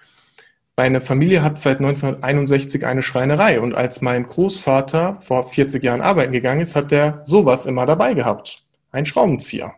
meine 0.75 1.00
Familie 1.00 1.42
hat 1.42 1.58
seit 1.58 1.78
1961 1.78 2.86
eine 2.86 3.01
Schreinerei 3.01 3.62
und 3.62 3.75
als 3.75 4.01
mein 4.01 4.27
Großvater 4.27 5.18
vor 5.20 5.48
40 5.48 5.81
Jahren 5.84 6.01
arbeiten 6.01 6.34
gegangen 6.34 6.62
ist, 6.62 6.75
hat 6.75 6.92
er 6.92 7.22
sowas 7.24 7.66
immer 7.66 7.86
dabei 7.86 8.14
gehabt. 8.14 8.66
Ein 8.92 9.05
Schraubenzieher. 9.05 9.75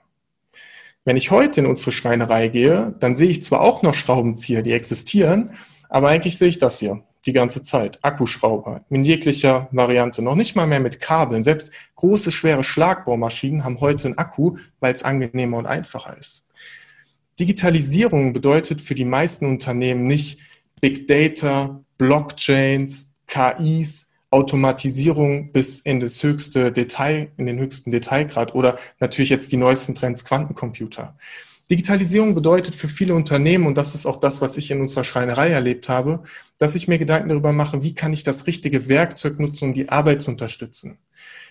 Wenn 1.07 1.15
ich 1.15 1.31
heute 1.31 1.61
in 1.61 1.67
unsere 1.67 1.93
Schreinerei 1.93 2.49
gehe, 2.49 2.93
dann 2.99 3.15
sehe 3.15 3.29
ich 3.29 3.41
zwar 3.41 3.61
auch 3.61 3.81
noch 3.81 3.93
Schraubenzieher, 3.93 4.61
die 4.61 4.73
existieren, 4.73 5.51
aber 5.87 6.09
eigentlich 6.09 6.37
sehe 6.37 6.49
ich 6.49 6.59
das 6.59 6.79
hier 6.79 7.01
die 7.25 7.31
ganze 7.31 7.63
Zeit. 7.63 7.97
Akkuschrauber 8.03 8.81
in 8.89 9.05
jeglicher 9.05 9.69
Variante, 9.71 10.21
noch 10.21 10.35
nicht 10.35 10.57
mal 10.57 10.67
mehr 10.67 10.81
mit 10.81 10.99
Kabeln. 10.99 11.43
Selbst 11.43 11.71
große, 11.95 12.33
schwere 12.33 12.61
Schlagbohrmaschinen 12.61 13.63
haben 13.63 13.79
heute 13.79 14.09
einen 14.09 14.17
Akku, 14.17 14.57
weil 14.81 14.93
es 14.93 15.03
angenehmer 15.03 15.59
und 15.59 15.65
einfacher 15.65 16.17
ist. 16.17 16.43
Digitalisierung 17.39 18.33
bedeutet 18.33 18.81
für 18.81 18.93
die 18.93 19.05
meisten 19.05 19.45
Unternehmen 19.45 20.07
nicht, 20.07 20.41
Big 20.81 21.07
Data, 21.07 21.85
Blockchains, 21.97 23.13
KIs, 23.27 24.06
Automatisierung 24.29 25.51
bis 25.51 25.79
in 25.79 25.99
das 25.99 26.21
höchste 26.21 26.71
Detail, 26.71 27.31
in 27.37 27.45
den 27.45 27.59
höchsten 27.59 27.91
Detailgrad 27.91 28.53
oder 28.55 28.77
natürlich 28.99 29.29
jetzt 29.29 29.51
die 29.51 29.57
neuesten 29.57 29.95
Trends 29.95 30.25
Quantencomputer. 30.25 31.15
Digitalisierung 31.69 32.33
bedeutet 32.33 32.75
für 32.75 32.87
viele 32.87 33.13
Unternehmen, 33.13 33.67
und 33.67 33.77
das 33.77 33.93
ist 33.93 34.05
auch 34.05 34.17
das, 34.17 34.41
was 34.41 34.55
ich 34.55 34.71
in 34.71 34.79
unserer 34.79 35.03
Schreinerei 35.03 35.49
erlebt 35.49 35.89
habe, 35.89 36.23
dass 36.57 36.75
ich 36.75 36.87
mir 36.87 36.97
Gedanken 36.97 37.29
darüber 37.29 37.51
mache, 37.51 37.83
wie 37.83 37.93
kann 37.93 38.13
ich 38.13 38.23
das 38.23 38.47
richtige 38.47 38.87
Werkzeug 38.87 39.39
nutzen, 39.39 39.69
um 39.69 39.73
die 39.73 39.89
Arbeit 39.89 40.21
zu 40.21 40.31
unterstützen. 40.31 40.97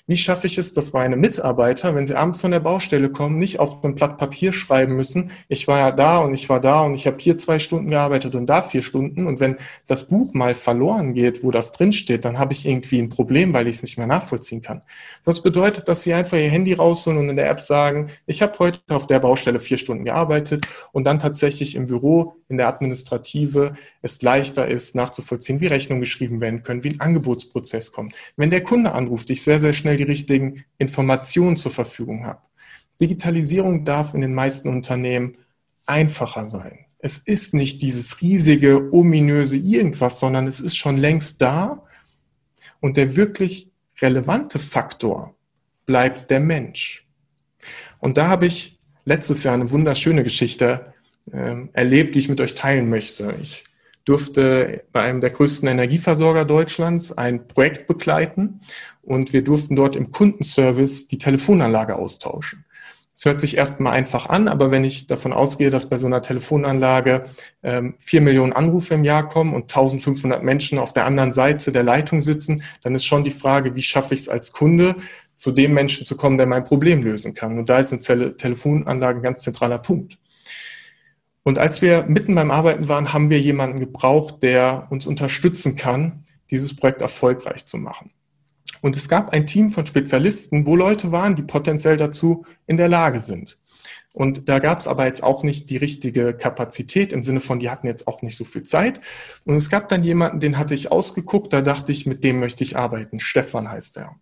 Wie 0.09 0.17
schaffe 0.17 0.47
ich 0.47 0.57
es, 0.57 0.73
dass 0.73 0.93
meine 0.93 1.17
Mitarbeiter, 1.17 1.97
wenn 1.97 2.07
sie 2.07 2.15
abends 2.15 2.41
von 2.41 2.53
der 2.53 2.61
Baustelle 2.61 3.11
kommen, 3.11 3.39
nicht 3.39 3.59
auf 3.59 3.83
einem 3.83 3.97
Blatt 3.97 4.19
Papier 4.19 4.53
schreiben 4.53 4.95
müssen, 4.95 5.33
ich 5.49 5.67
war 5.67 5.81
ja 5.81 5.91
da 5.91 6.19
und 6.19 6.33
ich 6.33 6.49
war 6.49 6.61
da 6.61 6.83
und 6.83 6.95
ich 6.95 7.09
habe 7.09 7.17
hier 7.19 7.37
zwei 7.39 7.59
Stunden 7.59 7.91
gearbeitet 7.91 8.37
und 8.37 8.47
da 8.47 8.63
vier 8.63 8.83
Stunden. 8.83 9.27
Und 9.27 9.41
wenn 9.41 9.57
das 9.89 10.07
Buch 10.07 10.33
mal 10.33 10.55
verloren 10.55 11.13
geht, 11.15 11.43
wo 11.43 11.51
das 11.51 11.73
drinsteht, 11.73 12.25
dann 12.25 12.39
habe 12.39 12.53
ich 12.53 12.67
irgendwie 12.67 13.01
ein 13.01 13.09
Problem, 13.09 13.53
weil 13.53 13.67
ich 13.67 13.77
es 13.77 13.83
nicht 13.83 13.99
mehr 13.99 14.07
nachvollziehen 14.07 14.63
kann. 14.63 14.83
Das 15.25 15.43
bedeutet, 15.43 15.89
dass 15.89 16.05
sie 16.05 16.15
einfach 16.15 16.37
ihr 16.37 16.51
Handy 16.51 16.73
rausholen 16.73 17.19
und 17.19 17.29
in 17.29 17.37
der 17.37 17.51
App 17.51 17.63
sagen, 17.63 18.07
ich 18.27 18.43
habe 18.43 18.57
heute 18.61 18.81
auf 18.89 19.09
der 19.09 19.19
Baustelle 19.19 19.59
vier 19.59 19.77
Stunden 19.77 20.05
gearbeitet 20.05 20.69
und 20.93 21.03
dann 21.03 21.19
tatsächlich 21.19 21.75
im 21.75 21.87
Büro, 21.87 22.37
in 22.49 22.59
der 22.59 22.69
Administrative, 22.69 23.75
es 24.03 24.23
leichter 24.23 24.69
ist, 24.69 24.95
nachzuvollziehen, 24.95 25.61
wie 25.61 25.67
Rechnungen 25.67 26.01
geschrieben 26.01 26.41
werden 26.41 26.63
können, 26.63 26.85
wie 26.85 26.91
ein 26.91 27.01
Angebotsprozess 27.01 27.91
kommt. 27.91 28.15
Wenn 28.37 28.51
der 28.51 28.63
Kunde 28.63 28.93
anruft, 28.93 29.31
ich 29.31 29.43
sehr, 29.43 29.59
sehr 29.59 29.73
schnell 29.73 29.96
schnell 29.97 30.05
die 30.05 30.05
richtigen 30.05 30.65
Informationen 30.79 31.57
zur 31.57 31.73
Verfügung 31.73 32.25
habe. 32.25 32.43
Digitalisierung 33.01 33.85
darf 33.85 34.15
in 34.15 34.21
den 34.21 34.35
meisten 34.35 34.69
Unternehmen 34.69 35.37
einfacher 35.87 36.47
sein. 36.47 36.87
Es 36.99 37.19
ist 37.19 37.55
nicht 37.55 37.83
dieses 37.83 38.21
riesige, 38.21 38.93
ominöse 38.93 39.57
irgendwas, 39.57 40.19
sondern 40.19 40.47
es 40.47 40.61
ist 40.61 40.77
schon 40.77 40.97
längst 40.97 41.41
da. 41.41 41.85
Und 42.81 42.97
der 42.97 43.17
wirklich 43.17 43.71
relevante 44.01 44.59
Faktor 44.59 45.35
bleibt 45.87 46.31
der 46.31 46.41
Mensch. 46.41 47.07
Und 47.99 48.17
da 48.17 48.29
habe 48.29 48.47
ich 48.47 48.79
letztes 49.05 49.45
Jahr 49.45 49.55
eine 49.55 49.71
wunderschöne 49.71 50.23
Geschichte 50.23 50.93
äh, 51.33 51.67
erlebt, 51.73 52.15
die 52.15 52.21
ich 52.21 52.29
mit 52.29 52.41
euch 52.41 52.55
teilen 52.55 52.89
möchte. 52.89 53.35
Ich 53.41 53.65
durfte 54.07 54.85
bei 54.93 55.03
einem 55.03 55.21
der 55.21 55.31
größten 55.31 55.69
Energieversorger 55.69 56.45
Deutschlands 56.45 57.13
ein 57.13 57.47
Projekt 57.47 57.87
begleiten 57.87 58.61
und 59.07 59.33
wir 59.33 59.43
durften 59.43 59.77
dort 59.77 59.97
im 59.97 60.11
Kundenservice 60.11 61.07
die 61.07 61.19
Telefonanlage 61.19 61.97
austauschen. 61.97 62.65
Es 63.15 63.25
hört 63.25 63.41
sich 63.41 63.57
erstmal 63.57 63.95
einfach 63.95 64.29
an, 64.29 64.47
aber 64.47 64.71
wenn 64.71 64.85
ich 64.85 65.07
davon 65.07 65.33
ausgehe, 65.33 65.71
dass 65.71 65.89
bei 65.89 65.97
so 65.97 66.07
einer 66.07 66.21
Telefonanlage 66.21 67.25
ähm, 67.63 67.95
vier 67.99 68.21
Millionen 68.21 68.53
Anrufe 68.53 68.93
im 68.93 69.05
Jahr 69.05 69.27
kommen 69.27 69.55
und 69.55 69.63
1500 69.63 70.43
Menschen 70.43 70.79
auf 70.79 70.93
der 70.93 71.07
anderen 71.07 71.33
Seite 71.33 71.73
der 71.73 71.83
Leitung 71.83 72.21
sitzen, 72.21 72.63
dann 72.83 72.95
ist 72.95 73.07
schon 73.07 73.25
die 73.25 73.31
Frage, 73.31 73.75
wie 73.75 73.81
schaffe 73.81 74.13
ich 74.13 74.21
es 74.21 74.29
als 74.29 74.53
Kunde, 74.53 74.97
zu 75.35 75.53
dem 75.53 75.73
Menschen 75.73 76.05
zu 76.05 76.19
kommen, 76.19 76.37
der 76.37 76.47
mein 76.47 76.65
Problem 76.65 77.03
lösen 77.03 77.33
kann. 77.33 77.59
Und 77.59 77.71
da 77.71 77.79
ist 77.79 78.11
eine 78.11 78.37
Telefonanlage 78.37 79.21
ein 79.21 79.23
ganz 79.23 79.41
zentraler 79.41 79.79
Punkt. 79.79 80.19
Und 81.43 81.59
als 81.59 81.81
wir 81.81 82.05
mitten 82.09 82.35
beim 82.35 82.51
Arbeiten 82.51 82.89
waren, 82.89 83.15
haben 83.15 83.31
wir 83.31 83.41
jemanden 83.41 83.81
gebraucht, 83.81 84.43
der 84.43 84.89
uns 84.91 85.07
unterstützen 85.07 85.77
kann, 85.77 86.25
dieses 86.51 86.77
Projekt 86.77 87.01
erfolgreich 87.01 87.65
zu 87.65 87.79
machen. 87.79 88.11
Und 88.81 88.97
es 88.97 89.09
gab 89.09 89.31
ein 89.31 89.47
Team 89.47 89.71
von 89.71 89.87
Spezialisten, 89.87 90.67
wo 90.67 90.77
Leute 90.77 91.13
waren, 91.13 91.35
die 91.35 91.43
potenziell 91.43 91.97
dazu 91.97 92.45
in 92.67 92.77
der 92.77 92.89
Lage 92.89 93.21
sind. 93.21 93.59
Und 94.13 94.49
da 94.49 94.61
gab 94.61 94.81
es 94.81 94.89
aber 94.89 95.07
jetzt 95.07 95.23
auch 95.23 95.43
nicht 95.43 95.69
die 95.69 95.77
richtige 95.77 96.35
Kapazität 96.35 97.13
im 97.13 97.23
Sinne 97.23 97.41
von, 97.41 97.61
die 97.61 97.69
hatten 97.69 97.87
jetzt 97.87 98.09
auch 98.09 98.23
nicht 98.23 98.37
so 98.37 98.45
viel 98.45 98.63
Zeit. 98.63 99.01
Und 99.45 99.57
es 99.57 99.69
gab 99.69 99.89
dann 99.89 100.05
jemanden, 100.05 100.41
den 100.41 100.57
hatte 100.57 100.75
ich 100.75 100.91
ausgeguckt, 100.91 101.53
da 101.53 101.61
dachte 101.61 101.93
ich, 101.93 102.07
mit 102.07 102.25
dem 102.25 102.41
möchte 102.41 102.65
ich 102.65 102.79
arbeiten. 102.79 103.21
Stefan 103.21 103.71
heißt 103.71 103.99
er. 103.99 104.17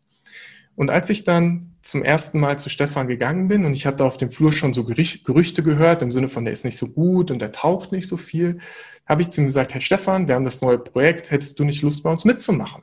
Und 0.76 0.90
als 0.90 1.10
ich 1.10 1.22
dann 1.22 1.76
zum 1.82 2.02
ersten 2.02 2.40
Mal 2.40 2.58
zu 2.58 2.70
Stefan 2.70 3.06
gegangen 3.06 3.46
bin 3.46 3.64
und 3.64 3.74
ich 3.74 3.86
hatte 3.86 4.04
auf 4.04 4.16
dem 4.16 4.32
Flur 4.32 4.50
schon 4.50 4.72
so 4.72 4.84
Gerüchte 4.84 5.62
gehört, 5.62 6.02
im 6.02 6.10
Sinne 6.10 6.28
von, 6.28 6.44
der 6.44 6.52
ist 6.52 6.64
nicht 6.64 6.76
so 6.76 6.88
gut 6.88 7.30
und 7.30 7.40
der 7.40 7.52
taucht 7.52 7.92
nicht 7.92 8.08
so 8.08 8.16
viel, 8.16 8.58
habe 9.06 9.22
ich 9.22 9.28
zu 9.28 9.42
ihm 9.42 9.46
gesagt, 9.46 9.74
Herr 9.74 9.80
Stefan, 9.80 10.26
wir 10.26 10.34
haben 10.34 10.44
das 10.44 10.60
neue 10.60 10.78
Projekt, 10.78 11.30
hättest 11.30 11.58
du 11.60 11.64
nicht 11.64 11.82
Lust 11.82 12.02
bei 12.02 12.10
uns 12.10 12.24
mitzumachen? 12.24 12.82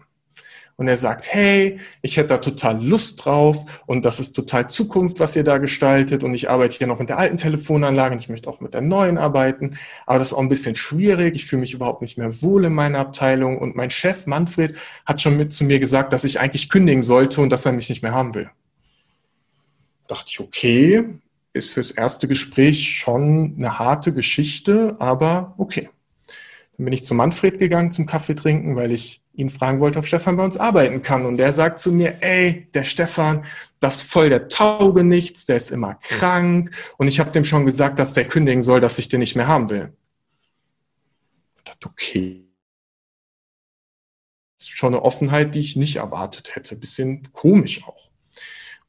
Und 0.77 0.87
er 0.87 0.97
sagt, 0.97 1.25
hey, 1.31 1.79
ich 2.01 2.17
hätte 2.17 2.29
da 2.29 2.37
total 2.37 2.83
Lust 2.83 3.25
drauf 3.25 3.81
und 3.85 4.05
das 4.05 4.19
ist 4.19 4.33
total 4.33 4.69
Zukunft, 4.69 5.19
was 5.19 5.35
ihr 5.35 5.43
da 5.43 5.57
gestaltet 5.57 6.23
und 6.23 6.33
ich 6.33 6.49
arbeite 6.49 6.77
hier 6.77 6.87
noch 6.87 6.99
mit 6.99 7.09
der 7.09 7.17
alten 7.17 7.37
Telefonanlage 7.37 8.13
und 8.13 8.21
ich 8.21 8.29
möchte 8.29 8.49
auch 8.49 8.59
mit 8.59 8.73
der 8.73 8.81
neuen 8.81 9.17
arbeiten, 9.17 9.77
aber 10.05 10.19
das 10.19 10.29
ist 10.29 10.33
auch 10.33 10.39
ein 10.39 10.49
bisschen 10.49 10.75
schwierig, 10.75 11.35
ich 11.35 11.45
fühle 11.45 11.61
mich 11.61 11.73
überhaupt 11.73 12.01
nicht 12.01 12.17
mehr 12.17 12.41
wohl 12.41 12.65
in 12.65 12.73
meiner 12.73 12.99
Abteilung 12.99 13.57
und 13.57 13.75
mein 13.75 13.89
Chef 13.89 14.25
Manfred 14.25 14.75
hat 15.05 15.21
schon 15.21 15.37
mit 15.37 15.53
zu 15.53 15.63
mir 15.63 15.79
gesagt, 15.79 16.13
dass 16.13 16.23
ich 16.23 16.39
eigentlich 16.39 16.69
kündigen 16.69 17.01
sollte 17.01 17.41
und 17.41 17.49
dass 17.49 17.65
er 17.65 17.71
mich 17.71 17.89
nicht 17.89 18.03
mehr 18.03 18.13
haben 18.13 18.35
will. 18.35 18.49
Da 20.07 20.15
dachte 20.15 20.29
ich, 20.29 20.39
okay, 20.39 21.05
ist 21.53 21.69
fürs 21.69 21.91
erste 21.91 22.27
Gespräch 22.27 22.97
schon 22.97 23.55
eine 23.57 23.79
harte 23.79 24.13
Geschichte, 24.13 24.95
aber 24.99 25.53
okay. 25.57 25.89
Dann 26.77 26.85
bin 26.85 26.93
ich 26.93 27.03
zu 27.03 27.13
Manfred 27.13 27.59
gegangen 27.59 27.91
zum 27.91 28.05
Kaffee 28.05 28.35
trinken, 28.35 28.75
weil 28.75 28.91
ich 28.91 29.20
ihn 29.33 29.49
fragen 29.49 29.79
wollte, 29.79 29.99
ob 29.99 30.05
Stefan 30.05 30.37
bei 30.37 30.43
uns 30.43 30.57
arbeiten 30.57 31.01
kann. 31.01 31.25
Und 31.25 31.37
der 31.37 31.53
sagt 31.53 31.79
zu 31.79 31.91
mir, 31.91 32.17
ey, 32.21 32.67
der 32.73 32.83
Stefan, 32.83 33.45
das 33.79 33.97
ist 33.97 34.11
voll 34.11 34.29
der 34.29 34.49
Tauge 34.49 35.03
nichts, 35.03 35.45
der 35.45 35.57
ist 35.57 35.71
immer 35.71 35.95
krank. 35.95 36.71
Und 36.97 37.07
ich 37.07 37.19
habe 37.19 37.31
dem 37.31 37.45
schon 37.45 37.65
gesagt, 37.65 37.99
dass 37.99 38.13
der 38.13 38.27
kündigen 38.27 38.61
soll, 38.61 38.79
dass 38.79 38.99
ich 38.99 39.09
den 39.09 39.21
nicht 39.21 39.35
mehr 39.35 39.47
haben 39.47 39.69
will. 39.69 39.93
Ich 41.57 41.63
dachte, 41.63 41.87
okay. 41.89 42.47
Das 44.57 44.67
ist 44.67 44.77
schon 44.77 44.93
eine 44.93 45.03
Offenheit, 45.03 45.55
die 45.55 45.59
ich 45.59 45.75
nicht 45.75 45.95
erwartet 45.95 46.55
hätte. 46.55 46.75
Bisschen 46.75 47.23
komisch 47.31 47.83
auch. 47.87 48.11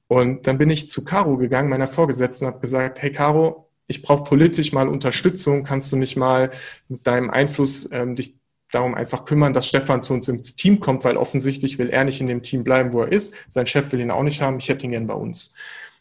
Und 0.09 0.47
dann 0.47 0.59
bin 0.59 0.69
ich 0.69 0.91
zu 0.91 1.05
Caro 1.05 1.39
gegangen, 1.39 1.71
meiner 1.71 1.89
Vorgesetzten, 1.89 2.47
habe 2.47 2.61
gesagt, 2.61 3.01
hey 3.01 3.11
Caro, 3.11 3.71
ich 3.87 4.03
brauche 4.03 4.25
politisch 4.25 4.73
mal 4.73 4.89
Unterstützung. 4.89 5.65
Kannst 5.65 5.91
du 5.93 5.97
nicht 5.97 6.17
mal 6.17 6.51
mit 6.89 7.07
deinem 7.07 7.31
Einfluss 7.31 7.89
ähm, 7.93 8.17
dich 8.17 8.42
darum 8.73 8.95
einfach 8.95 9.25
kümmern, 9.25 9.53
dass 9.53 9.69
Stefan 9.69 10.03
zu 10.03 10.15
uns 10.15 10.29
ins 10.29 10.57
Team 10.57 10.81
kommt, 10.81 11.05
weil 11.05 11.17
offensichtlich 11.17 11.79
will 11.79 11.91
er 11.91 12.05
nicht 12.05 12.21
in 12.21 12.27
dem 12.27 12.43
Team 12.43 12.65
bleiben, 12.65 12.93
wo 12.93 13.03
er 13.03 13.13
ist. 13.13 13.35
Sein 13.49 13.67
Chef 13.67 13.93
will 13.93 14.01
ihn 14.01 14.11
auch 14.11 14.23
nicht 14.23 14.43
haben. 14.43 14.59
Ich 14.59 14.69
hätte 14.69 14.87
ihn 14.87 14.93
gern 14.93 15.07
bei 15.07 15.15
uns. 15.15 15.55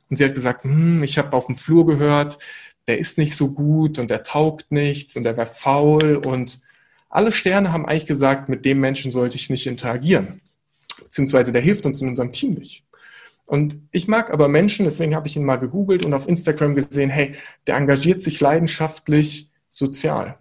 Und 0.10 0.17
sie 0.17 0.25
hat 0.25 0.34
gesagt, 0.34 0.63
hm, 0.63 1.03
ich 1.03 1.17
habe 1.17 1.34
auf 1.34 1.45
dem 1.45 1.55
Flur 1.55 1.86
gehört, 1.86 2.39
der 2.88 2.97
ist 2.97 3.17
nicht 3.17 3.36
so 3.36 3.51
gut 3.51 3.99
und 3.99 4.10
der 4.10 4.23
taugt 4.23 4.71
nichts 4.71 5.15
und 5.15 5.23
der 5.23 5.38
wäre 5.38 5.47
faul 5.47 6.15
und 6.15 6.62
alle 7.10 7.31
Sterne 7.34 7.73
haben 7.73 7.86
eigentlich 7.86 8.05
gesagt, 8.05 8.47
mit 8.47 8.65
dem 8.65 8.79
Menschen 8.79 9.12
sollte 9.12 9.36
ich 9.36 9.49
nicht 9.49 9.67
interagieren. 9.67 10.41
Beziehungsweise 11.03 11.51
der 11.51 11.62
hilft 11.62 11.86
uns 11.86 12.01
in 12.01 12.07
unserem 12.07 12.31
Team 12.31 12.53
nicht. 12.53 12.86
Und 13.45 13.81
ich 13.91 14.07
mag 14.07 14.31
aber 14.31 14.47
Menschen, 14.47 14.86
deswegen 14.86 15.13
habe 15.13 15.27
ich 15.27 15.36
ihn 15.36 15.43
mal 15.43 15.57
gegoogelt 15.57 16.05
und 16.05 16.13
auf 16.13 16.27
Instagram 16.27 16.73
gesehen, 16.73 17.10
hey, 17.10 17.36
der 17.67 17.75
engagiert 17.75 18.23
sich 18.23 18.39
leidenschaftlich 18.39 19.49
sozial 19.67 20.40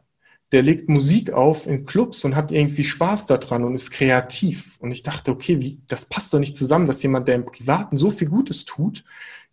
der 0.53 0.63
legt 0.63 0.89
Musik 0.89 1.33
auf 1.33 1.67
in 1.67 1.87
Clubs 1.87 2.25
und 2.25 2.35
hat 2.35 2.51
irgendwie 2.51 2.83
Spaß 2.83 3.27
daran 3.27 3.65
und 3.65 3.75
ist 3.75 3.91
kreativ. 3.91 4.77
Und 4.81 4.91
ich 4.91 5.03
dachte, 5.03 5.31
okay, 5.31 5.61
wie, 5.61 5.81
das 5.87 6.07
passt 6.07 6.33
doch 6.35 6.41
nicht 6.41 6.57
zusammen, 6.57 6.87
dass 6.87 7.03
jemand, 7.03 7.29
der 7.29 7.37
im 7.37 7.47
Privaten 7.47 7.97
so 7.97 8.11
viel 8.11 8.29
Gutes 8.29 8.65
tut, 8.65 9.05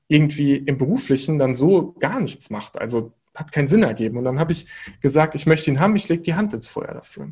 irgendwie 0.07 0.55
im 0.55 0.77
Beruflichen 0.77 1.37
dann 1.37 1.53
so 1.53 1.93
gar 1.99 2.19
nichts 2.19 2.49
macht. 2.49 2.79
Also 2.79 3.13
hat 3.35 3.51
keinen 3.51 3.67
Sinn 3.67 3.83
ergeben. 3.83 4.17
Und 4.17 4.23
dann 4.23 4.39
habe 4.39 4.51
ich 4.51 4.67
gesagt, 4.99 5.35
ich 5.35 5.45
möchte 5.45 5.69
ihn 5.69 5.79
haben, 5.79 5.95
ich 5.95 6.09
lege 6.09 6.23
die 6.23 6.33
Hand 6.33 6.53
ins 6.53 6.67
Feuer 6.67 6.93
dafür. 6.93 7.31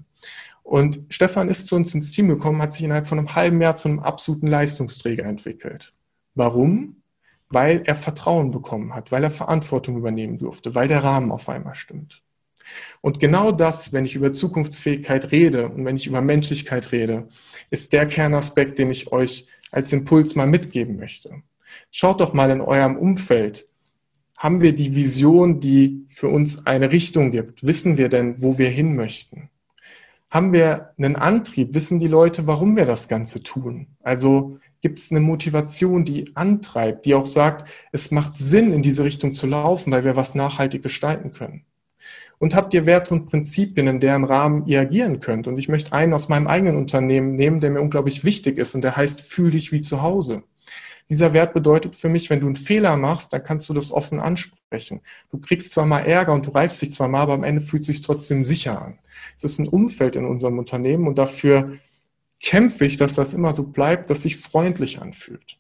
Und 0.62 1.00
Stefan 1.10 1.50
ist 1.50 1.68
zu 1.68 1.76
uns 1.76 1.94
ins 1.94 2.12
Team 2.12 2.28
gekommen, 2.28 2.62
hat 2.62 2.74
sich 2.74 2.84
innerhalb 2.84 3.08
von 3.08 3.18
einem 3.18 3.36
halben 3.36 3.62
Jahr 3.62 3.76
zu 3.76 3.88
einem 3.88 4.00
absoluten 4.00 4.48
Leistungsträger 4.48 5.24
entwickelt. 5.24 5.94
Warum? 6.36 6.98
Weil 7.50 7.84
er 7.86 7.96
Vertrauen 7.96 8.52
bekommen 8.52 8.94
hat, 8.94 9.12
weil 9.12 9.24
er 9.24 9.30
Verantwortung 9.32 9.98
übernehmen 9.98 10.38
durfte, 10.38 10.76
weil 10.76 10.88
der 10.88 11.04
Rahmen 11.04 11.32
auf 11.32 11.50
einmal 11.50 11.76
stimmt. 11.76 12.25
Und 13.02 13.20
genau 13.20 13.52
das, 13.52 13.94
wenn 13.94 14.06
ich 14.06 14.16
über 14.16 14.34
Zukunftsfähigkeit 14.34 15.32
rede 15.32 15.70
und 15.70 15.86
wenn 15.86 15.96
ich 15.96 16.08
über 16.08 16.22
Menschlichkeit 16.22 16.92
rede, 16.92 17.28
ist 17.70 17.94
der 17.94 18.08
Kernaspekt, 18.08 18.80
den 18.80 18.92
ich 18.92 19.12
euch 19.12 19.46
als 19.72 19.94
Impuls 19.94 20.36
mal 20.36 20.48
mitgeben 20.48 20.98
möchte. 20.98 21.44
Schaut 21.92 22.22
doch 22.22 22.34
mal 22.34 22.50
in 22.52 22.62
eurem 22.62 22.96
Umfeld. 22.96 23.68
Haben 24.38 24.62
wir 24.62 24.74
die 24.74 24.96
Vision, 24.96 25.60
die 25.60 26.06
für 26.10 26.28
uns 26.28 26.66
eine 26.66 26.92
Richtung 26.92 27.32
gibt? 27.32 27.66
Wissen 27.66 27.98
wir 27.98 28.10
denn, 28.10 28.42
wo 28.42 28.58
wir 28.58 28.70
hin 28.70 28.96
möchten? 28.96 29.50
Haben 30.30 30.52
wir 30.52 30.92
einen 30.98 31.16
Antrieb? 31.16 31.74
Wissen 31.74 32.00
die 32.00 32.08
Leute, 32.08 32.48
warum 32.48 32.76
wir 32.76 32.86
das 32.86 33.08
Ganze 33.08 33.44
tun? 33.44 33.88
Also 34.04 34.60
gibt 34.82 35.00
es 35.00 35.12
eine 35.12 35.22
Motivation, 35.22 36.04
die 36.06 36.36
antreibt, 36.36 37.06
die 37.06 37.16
auch 37.16 37.26
sagt, 37.26 37.70
es 37.92 38.12
macht 38.12 38.36
Sinn, 38.36 38.74
in 38.74 38.82
diese 38.82 39.04
Richtung 39.04 39.34
zu 39.34 39.48
laufen, 39.48 39.92
weil 39.92 40.04
wir 40.04 40.16
was 40.16 40.36
nachhaltig 40.36 40.84
gestalten 40.84 41.32
können 41.32 41.66
und 42.40 42.56
habt 42.56 42.74
ihr 42.74 42.86
Werte 42.86 43.14
und 43.14 43.26
Prinzipien, 43.26 43.88
in 43.88 44.00
deren 44.00 44.24
Rahmen 44.24 44.66
ihr 44.68 44.82
agieren 44.82 45.20
könnt. 45.20 45.48
Und 45.48 45.58
ich 45.58 45.70
möchte 45.70 45.94
einen 45.94 46.14
aus 46.14 46.30
meinem 46.30 46.48
eigenen 46.48 46.78
Unternehmen 46.78 47.36
nehmen, 47.36 47.60
der 47.60 47.72
mir 47.72 47.82
unglaublich 47.82 48.24
wichtig 48.24 48.58
ist 48.58 48.76
und 48.76 48.84
der 48.84 48.96
heißt, 48.96 49.22
fühl 49.22 49.52
dich 49.52 49.72
wie 49.72 49.82
zu 49.82 50.02
Hause. 50.02 50.44
Dieser 51.10 51.34
Wert 51.34 51.54
bedeutet 51.54 51.96
für 51.96 52.10
mich, 52.10 52.30
wenn 52.32 52.40
du 52.40 52.48
einen 52.48 52.56
Fehler 52.56 52.98
machst, 52.98 53.32
dann 53.32 53.44
kannst 53.44 53.70
du 53.70 53.74
das 53.74 53.92
offen 53.92 54.20
ansprechen. 54.20 55.02
Du 55.30 55.38
kriegst 55.38 55.72
zwar 55.72 55.86
mal 55.86 56.00
Ärger 56.00 56.34
und 56.34 56.48
du 56.48 56.52
reifst 56.52 56.82
dich 56.82 56.92
zwar 56.92 57.08
mal, 57.08 57.22
aber 57.22 57.34
am 57.34 57.44
Ende 57.44 57.62
fühlt 57.62 57.82
es 57.82 57.88
sich 57.88 58.02
trotzdem 58.02 58.44
sicher 58.44 58.82
an. 58.82 58.98
Es 59.38 59.44
ist 59.44 59.60
ein 59.60 59.68
Umfeld 59.68 60.16
in 60.16 60.26
unserem 60.26 60.58
Unternehmen 60.58 61.08
und 61.08 61.20
dafür 61.20 61.78
kämpfe 62.42 62.86
ich, 62.86 62.98
dass 62.98 63.14
das 63.14 63.36
immer 63.36 63.54
so 63.54 63.64
bleibt, 63.64 64.10
dass 64.10 64.24
sich 64.24 64.38
freundlich 64.38 65.00
anfühlt. 65.00 65.58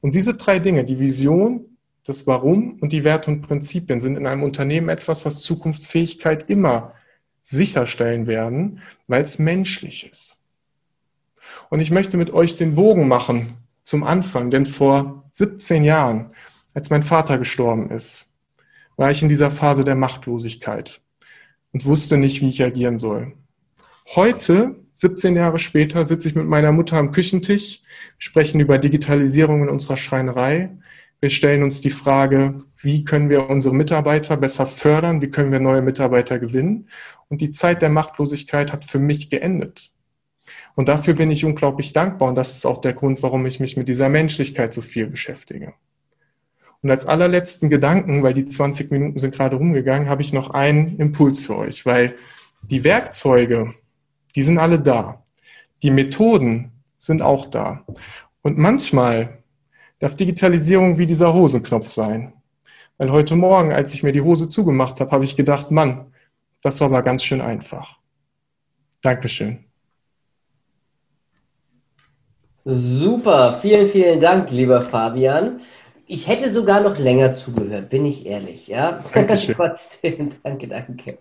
Und 0.00 0.14
diese 0.14 0.34
drei 0.34 0.58
Dinge, 0.58 0.84
die 0.84 1.00
Vision, 1.00 1.77
das 2.08 2.26
Warum 2.26 2.78
und 2.80 2.92
die 2.92 3.04
Werte 3.04 3.30
und 3.30 3.42
Prinzipien 3.42 4.00
sind 4.00 4.16
in 4.16 4.26
einem 4.26 4.42
Unternehmen 4.42 4.88
etwas, 4.88 5.26
was 5.26 5.42
Zukunftsfähigkeit 5.42 6.48
immer 6.48 6.94
sicherstellen 7.42 8.26
werden, 8.26 8.80
weil 9.06 9.22
es 9.22 9.38
menschlich 9.38 10.08
ist. 10.10 10.40
Und 11.68 11.80
ich 11.80 11.90
möchte 11.90 12.16
mit 12.16 12.32
euch 12.32 12.54
den 12.54 12.74
Bogen 12.74 13.08
machen 13.08 13.54
zum 13.82 14.04
Anfang, 14.04 14.50
denn 14.50 14.64
vor 14.64 15.24
17 15.32 15.84
Jahren, 15.84 16.30
als 16.74 16.88
mein 16.90 17.02
Vater 17.02 17.36
gestorben 17.36 17.90
ist, 17.90 18.26
war 18.96 19.10
ich 19.10 19.22
in 19.22 19.28
dieser 19.28 19.50
Phase 19.50 19.84
der 19.84 19.94
Machtlosigkeit 19.94 21.00
und 21.72 21.84
wusste 21.84 22.16
nicht, 22.16 22.40
wie 22.40 22.48
ich 22.48 22.62
agieren 22.62 22.98
soll. 22.98 23.34
Heute, 24.14 24.76
17 24.94 25.36
Jahre 25.36 25.58
später, 25.58 26.04
sitze 26.04 26.28
ich 26.28 26.34
mit 26.34 26.46
meiner 26.46 26.72
Mutter 26.72 26.96
am 26.96 27.12
Küchentisch, 27.12 27.82
sprechen 28.16 28.60
über 28.60 28.78
Digitalisierung 28.78 29.62
in 29.62 29.68
unserer 29.68 29.98
Schreinerei, 29.98 30.70
wir 31.20 31.30
stellen 31.30 31.62
uns 31.62 31.80
die 31.80 31.90
Frage, 31.90 32.60
wie 32.76 33.04
können 33.04 33.28
wir 33.28 33.50
unsere 33.50 33.74
Mitarbeiter 33.74 34.36
besser 34.36 34.66
fördern? 34.66 35.20
Wie 35.20 35.30
können 35.30 35.50
wir 35.50 35.58
neue 35.58 35.82
Mitarbeiter 35.82 36.38
gewinnen? 36.38 36.88
Und 37.28 37.40
die 37.40 37.50
Zeit 37.50 37.82
der 37.82 37.88
Machtlosigkeit 37.88 38.72
hat 38.72 38.84
für 38.84 39.00
mich 39.00 39.28
geendet. 39.28 39.90
Und 40.76 40.88
dafür 40.88 41.14
bin 41.14 41.30
ich 41.32 41.44
unglaublich 41.44 41.92
dankbar. 41.92 42.28
Und 42.28 42.36
das 42.36 42.56
ist 42.56 42.66
auch 42.66 42.80
der 42.80 42.92
Grund, 42.92 43.22
warum 43.24 43.44
ich 43.46 43.58
mich 43.58 43.76
mit 43.76 43.88
dieser 43.88 44.08
Menschlichkeit 44.08 44.72
so 44.72 44.80
viel 44.80 45.08
beschäftige. 45.08 45.74
Und 46.82 46.90
als 46.92 47.06
allerletzten 47.06 47.68
Gedanken, 47.68 48.22
weil 48.22 48.34
die 48.34 48.44
20 48.44 48.92
Minuten 48.92 49.18
sind 49.18 49.34
gerade 49.34 49.56
rumgegangen, 49.56 50.08
habe 50.08 50.22
ich 50.22 50.32
noch 50.32 50.50
einen 50.50 50.98
Impuls 50.98 51.44
für 51.44 51.58
euch, 51.58 51.84
weil 51.84 52.14
die 52.62 52.84
Werkzeuge, 52.84 53.74
die 54.36 54.44
sind 54.44 54.58
alle 54.58 54.78
da. 54.78 55.24
Die 55.82 55.90
Methoden 55.90 56.70
sind 56.96 57.22
auch 57.22 57.46
da. 57.46 57.84
Und 58.42 58.58
manchmal 58.58 59.37
darf 59.98 60.16
Digitalisierung 60.16 60.98
wie 60.98 61.06
dieser 61.06 61.32
Hosenknopf 61.32 61.90
sein. 61.90 62.32
Weil 62.98 63.12
heute 63.12 63.36
Morgen, 63.36 63.72
als 63.72 63.94
ich 63.94 64.02
mir 64.02 64.12
die 64.12 64.22
Hose 64.22 64.48
zugemacht 64.48 65.00
habe, 65.00 65.10
habe 65.10 65.24
ich 65.24 65.36
gedacht, 65.36 65.70
Mann, 65.70 66.12
das 66.62 66.80
war 66.80 66.88
aber 66.88 67.02
ganz 67.02 67.22
schön 67.24 67.40
einfach. 67.40 67.98
Dankeschön. 69.02 69.64
Super, 72.64 73.60
vielen, 73.62 73.88
vielen 73.88 74.20
Dank, 74.20 74.50
lieber 74.50 74.82
Fabian. 74.82 75.60
Ich 76.10 76.26
hätte 76.26 76.50
sogar 76.50 76.80
noch 76.80 76.98
länger 76.98 77.34
zugehört, 77.34 77.90
bin 77.90 78.06
ich 78.06 78.24
ehrlich, 78.24 78.66
ja. 78.66 79.04
Trotzdem, 79.54 80.30
danke, 80.42 80.66
danke. 80.66 81.18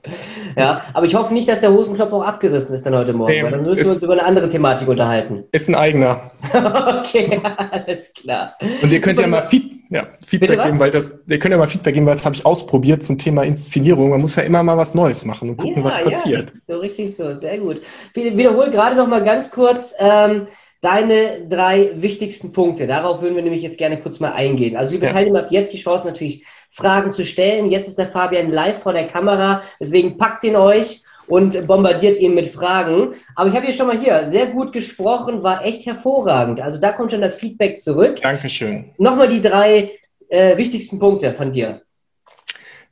Ja, 0.56 0.86
aber 0.94 1.06
ich 1.06 1.14
hoffe 1.14 1.34
nicht, 1.34 1.50
dass 1.50 1.60
der 1.60 1.74
Hosenknopf 1.74 2.14
auch 2.14 2.24
abgerissen 2.24 2.74
ist 2.74 2.86
dann 2.86 2.96
heute 2.96 3.12
Morgen, 3.12 3.34
nee, 3.34 3.44
weil 3.44 3.52
dann 3.52 3.64
müssen 3.64 3.84
wir 3.84 3.92
uns 3.92 4.02
über 4.02 4.14
eine 4.14 4.24
andere 4.24 4.50
Thematik 4.50 4.88
unterhalten. 4.88 5.44
Ist 5.52 5.68
ein 5.68 5.76
eigener. 5.76 6.32
okay, 6.54 7.42
alles 7.72 8.14
klar. 8.14 8.56
Und 8.82 8.94
ihr 8.94 9.02
könnt 9.02 9.20
ja 9.20 9.28
mal 9.28 9.42
Feed, 9.42 9.74
ja, 9.90 10.08
Feedback 10.26 10.64
geben, 10.64 10.80
weil 10.80 10.92
das, 10.92 11.22
ihr 11.28 11.38
könnt 11.38 11.52
ja 11.52 11.58
mal 11.58 11.68
Feedback 11.68 11.94
geben, 11.94 12.06
weil 12.06 12.14
das 12.14 12.26
habe 12.26 12.36
ich 12.36 12.46
ausprobiert 12.46 13.04
zum 13.04 13.18
Thema 13.18 13.44
Inszenierung. 13.44 14.12
Man 14.12 14.22
muss 14.22 14.38
ja 14.38 14.44
immer 14.44 14.64
mal 14.64 14.78
was 14.78 14.96
Neues 14.96 15.26
machen 15.26 15.50
und 15.50 15.58
gucken, 15.58 15.80
ja, 15.80 15.84
was 15.84 16.02
passiert. 16.02 16.54
Ja, 16.54 16.76
so 16.76 16.80
richtig 16.80 17.14
so, 17.18 17.38
sehr 17.38 17.58
gut. 17.58 17.82
Wiederhol 18.14 18.70
gerade 18.70 18.96
noch 18.96 19.08
mal 19.08 19.26
ganz 19.26 19.52
kurz. 19.52 19.94
Ähm, 20.00 20.48
deine 20.82 21.48
drei 21.48 21.92
wichtigsten 21.96 22.52
Punkte. 22.52 22.88
Darauf 22.88 23.22
würden 23.22 23.36
wir 23.36 23.44
nämlich 23.44 23.64
jetzt 23.64 23.78
gerne 23.78 24.00
kurz 24.00 24.20
mal 24.20 24.34
eingehen. 24.34 24.76
Also, 24.76 24.94
liebe 24.94 25.08
ja. 25.08 25.12
Teilnehmer, 25.12 25.44
habt 25.44 25.52
jetzt 25.52 25.74
die 25.74 25.80
Chance 25.80 26.06
natürlich 26.06 26.46
Fragen 26.72 27.14
zu 27.14 27.26
stellen. 27.26 27.72
Jetzt 27.72 27.88
ist 27.88 27.98
der 27.98 28.10
Fabian 28.10 28.52
live 28.52 28.82
vor 28.82 28.94
der 28.94 29.08
Kamera, 29.08 29.64
deswegen 29.80 30.18
packt 30.18 30.44
ihn 30.44 30.56
euch 30.56 31.02
und 31.28 31.68
bombardiert 31.68 32.20
ihn 32.20 32.34
mit 32.34 32.50
Fragen. 32.54 33.16
Aber 33.36 33.50
ich 33.50 33.56
habe 33.56 33.66
hier 33.66 33.76
schon 33.76 33.88
mal 33.88 34.00
hier 34.00 34.30
sehr 34.30 34.48
gut 34.48 34.74
gesprochen, 34.74 35.44
war 35.44 35.66
echt 35.66 35.86
hervorragend. 35.86 36.62
Also 36.62 36.80
da 36.80 36.92
kommt 36.92 37.12
schon 37.12 37.22
das 37.22 37.36
Feedback 37.36 37.80
zurück. 37.80 38.22
Dankeschön. 38.22 38.92
Nochmal 38.98 39.30
die 39.30 39.42
drei 39.42 39.92
äh, 40.30 40.58
wichtigsten 40.58 41.00
Punkte 41.00 41.34
von 41.34 41.52
dir. 41.52 41.82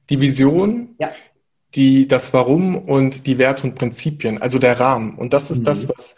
Die 0.09 0.19
Vision, 0.21 0.95
ja. 0.99 1.09
die, 1.73 2.07
das 2.07 2.33
Warum 2.33 2.77
und 2.77 3.25
die 3.25 3.37
Werte 3.37 3.67
und 3.67 3.75
Prinzipien, 3.75 4.41
also 4.41 4.59
der 4.59 4.79
Rahmen. 4.79 5.15
Und 5.15 5.33
das 5.33 5.49
ist 5.49 5.59
mhm. 5.59 5.65
das, 5.65 5.89
was 5.89 6.15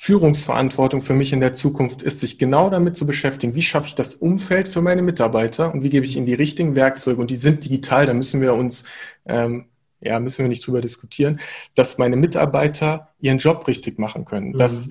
Führungsverantwortung 0.00 1.00
für 1.00 1.14
mich 1.14 1.32
in 1.32 1.40
der 1.40 1.54
Zukunft 1.54 2.02
ist, 2.02 2.20
sich 2.20 2.38
genau 2.38 2.70
damit 2.70 2.94
zu 2.94 3.04
beschäftigen, 3.04 3.56
wie 3.56 3.62
schaffe 3.62 3.88
ich 3.88 3.96
das 3.96 4.14
Umfeld 4.14 4.68
für 4.68 4.80
meine 4.80 5.02
Mitarbeiter 5.02 5.74
und 5.74 5.82
wie 5.82 5.90
gebe 5.90 6.06
ich 6.06 6.16
ihnen 6.16 6.24
die 6.24 6.34
richtigen 6.34 6.76
Werkzeuge 6.76 7.20
und 7.20 7.32
die 7.32 7.36
sind 7.36 7.64
digital, 7.64 8.06
da 8.06 8.14
müssen 8.14 8.40
wir 8.40 8.54
uns, 8.54 8.84
ähm, 9.26 9.66
ja, 10.00 10.20
müssen 10.20 10.44
wir 10.44 10.48
nicht 10.48 10.64
drüber 10.64 10.80
diskutieren, 10.80 11.40
dass 11.74 11.98
meine 11.98 12.14
Mitarbeiter 12.14 13.08
ihren 13.18 13.38
Job 13.38 13.66
richtig 13.66 13.98
machen 13.98 14.24
können. 14.24 14.52
Mhm. 14.52 14.58
Das, 14.58 14.88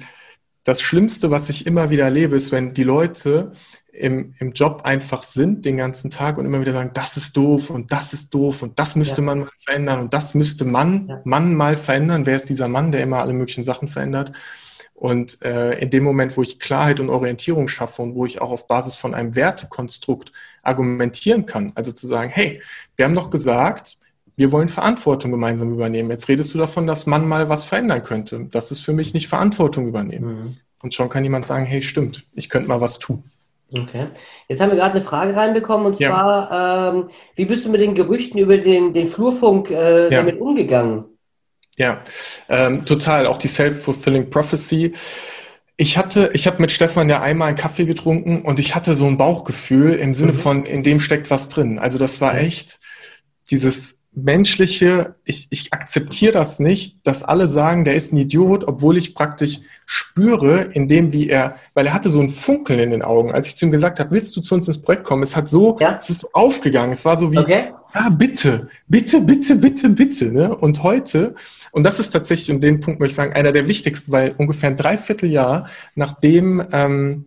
das 0.66 0.82
Schlimmste, 0.82 1.32
was 1.32 1.48
ich 1.48 1.66
immer 1.66 1.90
wieder 1.90 2.04
erlebe, 2.04 2.36
ist, 2.36 2.52
wenn 2.52 2.74
die 2.74 2.84
Leute 2.84 3.54
im, 3.94 4.34
im 4.40 4.52
Job 4.52 4.82
einfach 4.84 5.24
sind 5.24 5.64
den 5.64 5.78
ganzen 5.78 6.12
Tag 6.12 6.38
und 6.38 6.46
immer 6.46 6.60
wieder 6.60 6.74
sagen, 6.74 6.92
das 6.94 7.16
ist 7.16 7.38
doof 7.38 7.70
und 7.70 7.94
das 7.94 8.12
ist 8.12 8.34
doof 8.34 8.62
und 8.62 8.78
das 8.78 8.98
müsste 8.98 9.22
ja. 9.22 9.26
man 9.26 9.40
mal 9.40 9.50
verändern 9.58 10.02
und 10.02 10.14
das 10.14 10.34
müsste 10.34 10.66
man, 10.66 11.08
ja. 11.08 11.22
Mann 11.24 11.56
mal 11.56 11.78
verändern. 11.78 12.26
Wer 12.26 12.36
ist 12.36 12.50
dieser 12.50 12.68
Mann, 12.68 12.92
der 12.92 13.04
immer 13.04 13.20
alle 13.20 13.32
möglichen 13.32 13.64
Sachen 13.64 13.88
verändert? 13.88 14.34
Und 14.98 15.44
äh, 15.44 15.78
in 15.78 15.92
dem 15.92 16.04
Moment, 16.04 16.36
wo 16.38 16.42
ich 16.42 16.60
Klarheit 16.60 17.00
und 17.00 17.12
Orientierung 17.12 17.68
schaffe 17.68 18.02
und 18.02 18.16
wo 18.16 18.26
ich 18.26 18.42
auch 18.42 18.52
auf 18.52 18.68
Basis 18.68 18.96
von 18.96 19.14
einem 19.14 19.36
Wertekonstrukt 19.36 20.32
argumentieren 20.64 21.46
kann, 21.46 21.72
also 21.76 21.92
zu 21.92 22.08
sagen, 22.08 22.32
hey, 22.32 22.64
wir 22.96 23.06
haben 23.06 23.14
doch 23.14 23.30
gesagt, 23.30 24.00
wir 24.38 24.52
wollen 24.52 24.70
Verantwortung 24.70 25.30
gemeinsam 25.30 25.72
übernehmen. 25.72 26.10
Jetzt 26.10 26.28
redest 26.30 26.52
du 26.56 26.58
davon, 26.58 26.88
dass 26.88 27.06
man 27.06 27.28
mal 27.28 27.48
was 27.48 27.64
verändern 27.64 28.02
könnte. 28.02 28.48
Das 28.50 28.72
ist 28.72 28.80
für 28.80 28.92
mich 28.92 29.14
nicht 29.14 29.28
Verantwortung 29.28 29.88
übernehmen. 29.88 30.30
Mhm. 30.30 30.58
Und 30.82 30.96
schon 30.96 31.10
kann 31.10 31.24
jemand 31.24 31.46
sagen, 31.46 31.66
hey, 31.66 31.84
stimmt, 31.84 32.26
ich 32.34 32.50
könnte 32.50 32.68
mal 32.68 32.82
was 32.82 32.98
tun. 32.98 33.24
Okay. 33.72 34.08
Jetzt 34.48 34.62
haben 34.62 34.72
wir 34.72 34.78
gerade 34.78 34.96
eine 34.96 35.04
Frage 35.04 35.36
reinbekommen 35.36 35.86
und 35.86 36.00
ja. 36.00 36.10
zwar, 36.10 36.96
ähm, 36.96 37.10
wie 37.36 37.46
bist 37.46 37.66
du 37.66 37.70
mit 37.70 37.82
den 37.82 37.94
Gerüchten 37.94 38.40
über 38.40 38.58
den, 38.58 38.94
den 38.94 39.10
Flurfunk 39.10 39.70
äh, 39.70 40.06
ja. 40.06 40.22
damit 40.24 40.42
umgegangen? 40.42 41.06
Ja, 41.78 42.02
ähm, 42.50 42.86
total. 42.86 43.28
Auch 43.28 43.38
die 43.38 43.48
Self-Fulfilling 43.48 44.30
Prophecy. 44.30 44.94
Ich 45.76 45.98
hatte, 45.98 46.32
ich 46.34 46.48
habe 46.48 46.60
mit 46.60 46.72
Stefan 46.72 47.08
ja 47.08 47.22
einmal 47.22 47.50
einen 47.50 47.58
Kaffee 47.58 47.86
getrunken 47.86 48.42
und 48.42 48.58
ich 48.60 48.74
hatte 48.74 48.96
so 48.96 49.06
ein 49.06 49.18
Bauchgefühl 49.18 49.94
im 49.94 50.16
Sinne 50.16 50.34
mhm. 50.34 50.38
von, 50.38 50.66
in 50.66 50.82
dem 50.82 51.00
steckt 51.00 51.30
was 51.30 51.50
drin. 51.50 51.78
Also 51.78 52.00
das 52.00 52.20
war 52.20 52.36
echt 52.38 52.80
dieses 53.52 54.02
menschliche, 54.18 55.16
ich, 55.24 55.48
ich 55.52 55.74
akzeptiere 55.74 56.32
das 56.32 56.60
nicht, 56.60 57.06
dass 57.06 57.22
alle 57.22 57.48
sagen, 57.48 57.86
der 57.86 57.94
ist 57.94 58.12
ein 58.12 58.18
Idiot, 58.18 58.64
obwohl 58.64 58.98
ich 58.98 59.14
praktisch 59.14 59.60
spüre, 59.86 60.62
in 60.74 60.88
dem, 60.88 61.14
wie 61.14 61.30
er, 61.30 61.56
weil 61.76 61.86
er 61.86 61.94
hatte 61.94 62.10
so 62.10 62.20
ein 62.20 62.30
Funkeln 62.30 62.80
in 62.80 62.90
den 62.90 63.04
Augen, 63.04 63.32
als 63.32 63.50
ich 63.50 63.58
zu 63.58 63.66
ihm 63.68 63.72
gesagt 63.72 64.00
habe, 64.00 64.10
willst 64.12 64.36
du 64.36 64.42
zu 64.42 64.56
uns 64.56 64.68
ins 64.68 64.82
Projekt 64.82 65.04
kommen? 65.04 65.22
Es 65.22 65.36
hat 65.36 65.48
so, 65.48 65.78
ja. 65.80 65.98
es 66.00 66.10
ist 66.10 66.22
so 66.22 66.30
aufgegangen. 66.34 66.92
Es 66.92 67.06
war 67.06 67.16
so 67.16 67.32
wie, 67.32 67.38
okay. 67.38 67.74
Ja, 67.98 68.10
bitte, 68.10 68.68
bitte, 68.88 69.22
bitte, 69.22 69.56
bitte, 69.56 69.90
bitte. 69.90 70.26
Ne? 70.26 70.56
Und 70.56 70.84
heute 70.84 71.36
und 71.72 71.84
das 71.84 72.00
ist 72.00 72.10
tatsächlich, 72.10 72.50
und 72.50 72.62
den 72.62 72.80
Punkt 72.80 73.00
möchte 73.00 73.12
ich 73.12 73.16
sagen, 73.16 73.34
einer 73.34 73.52
der 73.52 73.68
wichtigsten, 73.68 74.12
weil 74.12 74.34
ungefähr 74.38 74.70
ein 74.70 74.76
Dreivierteljahr 74.76 75.68
nachdem, 75.96 76.66
ähm, 76.72 77.26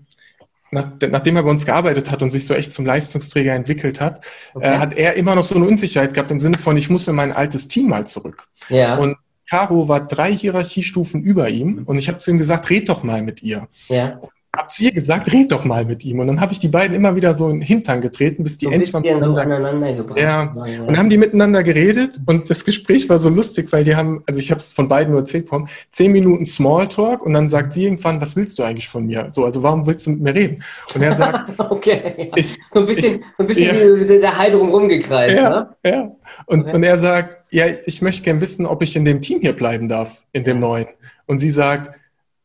nach, 0.73 0.87
nachdem 1.09 1.37
er 1.37 1.43
bei 1.43 1.51
uns 1.51 1.67
gearbeitet 1.67 2.11
hat 2.11 2.23
und 2.23 2.31
sich 2.31 2.47
so 2.47 2.55
echt 2.55 2.73
zum 2.73 2.87
Leistungsträger 2.87 3.55
entwickelt 3.55 4.01
hat, 4.01 4.25
äh, 4.25 4.57
okay. 4.59 4.67
äh, 4.67 4.79
hat 4.79 4.97
er 4.97 5.15
immer 5.15 5.35
noch 5.35 5.43
so 5.43 5.55
eine 5.55 5.67
Unsicherheit 5.67 6.15
gehabt 6.15 6.31
im 6.31 6.41
Sinne 6.41 6.59
von, 6.59 6.77
ich 6.77 6.91
muss 6.91 7.07
in 7.09 7.15
mein 7.15 7.33
altes 7.33 7.69
Team 7.69 7.89
mal 7.89 8.07
zurück. 8.07 8.49
Ja. 8.69 8.97
Und 8.97 9.17
Caro 9.49 9.89
war 9.89 10.07
drei 10.07 10.33
Hierarchiestufen 10.33 11.23
über 11.23 11.49
ihm 11.49 11.83
und 11.87 11.99
ich 11.99 12.09
habe 12.09 12.19
zu 12.19 12.31
ihm 12.31 12.39
gesagt, 12.39 12.71
red 12.71 12.89
doch 12.89 13.03
mal 13.03 13.23
mit 13.23 13.43
ihr. 13.43 13.69
Ja 13.89 14.21
habe 14.57 14.69
zu 14.69 14.83
ihr 14.83 14.93
gesagt, 14.93 15.33
red 15.33 15.53
doch 15.53 15.65
mal 15.65 15.85
mit 15.85 16.05
ihm. 16.05 16.19
Und 16.19 16.27
dann 16.27 16.41
habe 16.41 16.53
ich 16.53 16.59
die 16.59 16.69
beiden 16.69 16.97
immer 16.97 17.15
wieder 17.15 17.35
so 17.35 17.49
in 17.49 17.61
den 17.61 17.63
Hintern 17.63 18.01
getreten, 18.01 18.43
bis 18.43 18.59
die 18.59 18.67
so 18.67 18.73
endlich 18.73 18.93
mal 18.93 19.01
miteinander, 19.01 19.43
aneinander 19.43 19.95
gebracht 19.95 20.19
ja. 20.19 20.55
ja. 20.67 20.81
Und 20.81 20.89
dann 20.89 20.99
haben 20.99 21.11
die 21.11 21.19
miteinander 21.19 21.63
geredet 21.63 22.21
und 22.27 22.51
das 22.51 22.65
Gespräch 22.65 23.09
war 23.09 23.19
so 23.19 23.29
lustig, 23.29 23.71
weil 23.71 23.85
die 23.85 23.95
haben, 23.95 24.25
also 24.27 24.41
ich 24.41 24.51
habe 24.51 24.59
es 24.59 24.73
von 24.73 24.89
beiden 24.89 25.13
nur 25.13 25.21
erzählt 25.21 25.45
bekommen, 25.45 25.69
zehn 25.91 26.11
Minuten 26.11 26.47
Smalltalk 26.47 27.23
und 27.23 27.33
dann 27.33 27.49
sagt 27.49 27.73
sie 27.73 27.85
irgendwann, 27.85 28.21
was 28.21 28.35
willst 28.35 28.59
du 28.59 28.65
eigentlich 28.65 28.89
von 28.89 29.07
mir? 29.07 29.29
So, 29.31 29.45
also 29.45 29.63
warum 29.63 29.87
willst 29.87 30.07
du 30.07 30.11
mit 30.11 30.21
mir 30.21 30.35
reden? 30.35 30.65
Und 30.95 31.03
er 31.03 31.15
sagt, 31.15 31.55
okay, 31.71 32.33
ich, 32.35 32.59
so 32.73 32.81
ein 32.81 32.87
bisschen, 32.87 33.21
ich, 33.21 33.27
so 33.37 33.45
ein 33.45 33.47
bisschen 33.47 34.09
ja. 34.11 34.19
der 34.19 34.37
Hai 34.37 34.51
drum 34.51 34.71
rumgekreist. 34.71 35.37
Ja, 35.37 35.51
ne? 35.51 35.69
ja. 35.85 36.13
Und, 36.47 36.63
okay. 36.63 36.75
und 36.75 36.83
er 36.83 36.97
sagt, 36.97 37.39
ja, 37.51 37.67
ich 37.87 38.03
möchte 38.03 38.23
gern 38.23 38.41
wissen, 38.41 38.67
ob 38.67 38.83
ich 38.83 38.97
in 38.97 39.05
dem 39.05 39.21
Team 39.21 39.41
hier 39.41 39.53
bleiben 39.53 39.89
darf, 39.89 40.23
in 40.33 40.43
dem 40.43 40.59
neuen. 40.59 40.89
Und 41.27 41.39
sie 41.39 41.51
sagt, 41.51 42.00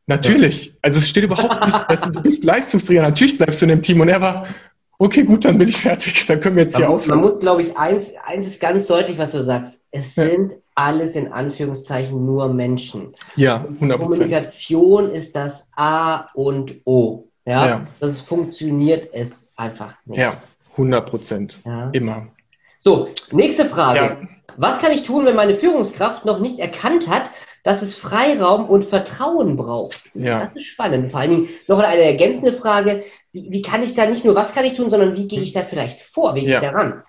Natürlich. 0.07 0.73
Also 0.81 0.99
es 0.99 1.09
steht 1.09 1.23
überhaupt 1.23 1.65
nicht, 1.65 1.85
dass 1.89 2.01
du 2.01 2.21
bist 2.21 2.43
Leistungsträger, 2.43 3.01
natürlich 3.01 3.37
bleibst 3.37 3.61
du 3.61 3.65
in 3.65 3.69
dem 3.69 3.81
Team. 3.81 4.01
Und 4.01 4.09
er 4.09 4.21
war, 4.21 4.45
okay, 4.97 5.23
gut, 5.23 5.45
dann 5.45 5.57
bin 5.57 5.67
ich 5.67 5.77
fertig, 5.77 6.25
dann 6.25 6.39
können 6.39 6.55
wir 6.55 6.63
jetzt 6.63 6.77
hier 6.77 6.89
aufhören. 6.89 7.19
Man 7.19 7.31
muss, 7.31 7.39
glaube 7.39 7.63
ich, 7.63 7.77
eins, 7.77 8.07
eins 8.25 8.47
ist 8.47 8.59
ganz 8.59 8.85
deutlich, 8.85 9.17
was 9.17 9.31
du 9.31 9.41
sagst. 9.41 9.79
Es 9.91 10.15
ja. 10.15 10.25
sind 10.25 10.53
alles 10.75 11.15
in 11.15 11.31
Anführungszeichen 11.31 12.25
nur 12.25 12.53
Menschen. 12.53 13.13
Ja, 13.35 13.65
100 13.75 13.99
Kommunikation 13.99 15.11
ist 15.11 15.35
das 15.35 15.67
A 15.75 16.27
und 16.33 16.75
O. 16.83 17.29
Ja, 17.45 17.67
ja. 17.67 17.87
das 17.99 18.21
funktioniert 18.21 19.09
es 19.13 19.53
einfach 19.55 19.93
nicht. 20.05 20.19
Ja, 20.19 20.41
100 20.71 21.09
Prozent. 21.09 21.59
Ja. 21.65 21.89
Immer. 21.91 22.27
So, 22.79 23.09
nächste 23.31 23.65
Frage. 23.65 23.99
Ja. 23.99 24.17
Was 24.57 24.79
kann 24.79 24.91
ich 24.91 25.03
tun, 25.03 25.25
wenn 25.25 25.35
meine 25.35 25.55
Führungskraft 25.55 26.25
noch 26.25 26.39
nicht 26.39 26.59
erkannt 26.59 27.07
hat, 27.07 27.29
dass 27.65 27.81
es 27.81 27.95
Freiraum 27.95 28.65
und 28.65 28.85
Vertrauen 28.85 29.57
braucht. 29.57 30.11
Ja. 30.13 30.45
Das 30.45 30.55
ist 30.55 30.67
spannend. 30.67 31.09
Vor 31.09 31.19
allen 31.19 31.31
Dingen 31.31 31.49
noch 31.67 31.79
eine 31.79 32.03
ergänzende 32.03 32.53
Frage, 32.53 33.03
wie, 33.33 33.47
wie 33.49 33.63
kann 33.63 33.81
ich 33.81 33.95
da 33.95 34.05
nicht 34.05 34.23
nur, 34.23 34.35
was 34.35 34.53
kann 34.53 34.65
ich 34.65 34.75
tun, 34.75 34.91
sondern 34.91 35.17
wie 35.17 35.27
gehe 35.27 35.41
ich 35.41 35.51
da 35.51 35.63
vielleicht 35.63 35.99
vor, 36.01 36.35
wie 36.35 36.41
gehe 36.41 36.51
ja. 36.51 36.57
ich 36.59 36.63
da 36.63 36.69
ran? 36.69 37.03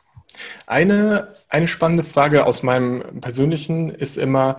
Eine, 0.66 1.35
eine 1.51 1.66
spannende 1.66 2.05
Frage 2.05 2.47
aus 2.47 2.62
meinem 2.62 3.21
persönlichen 3.21 3.90
ist 3.90 4.16
immer, 4.16 4.57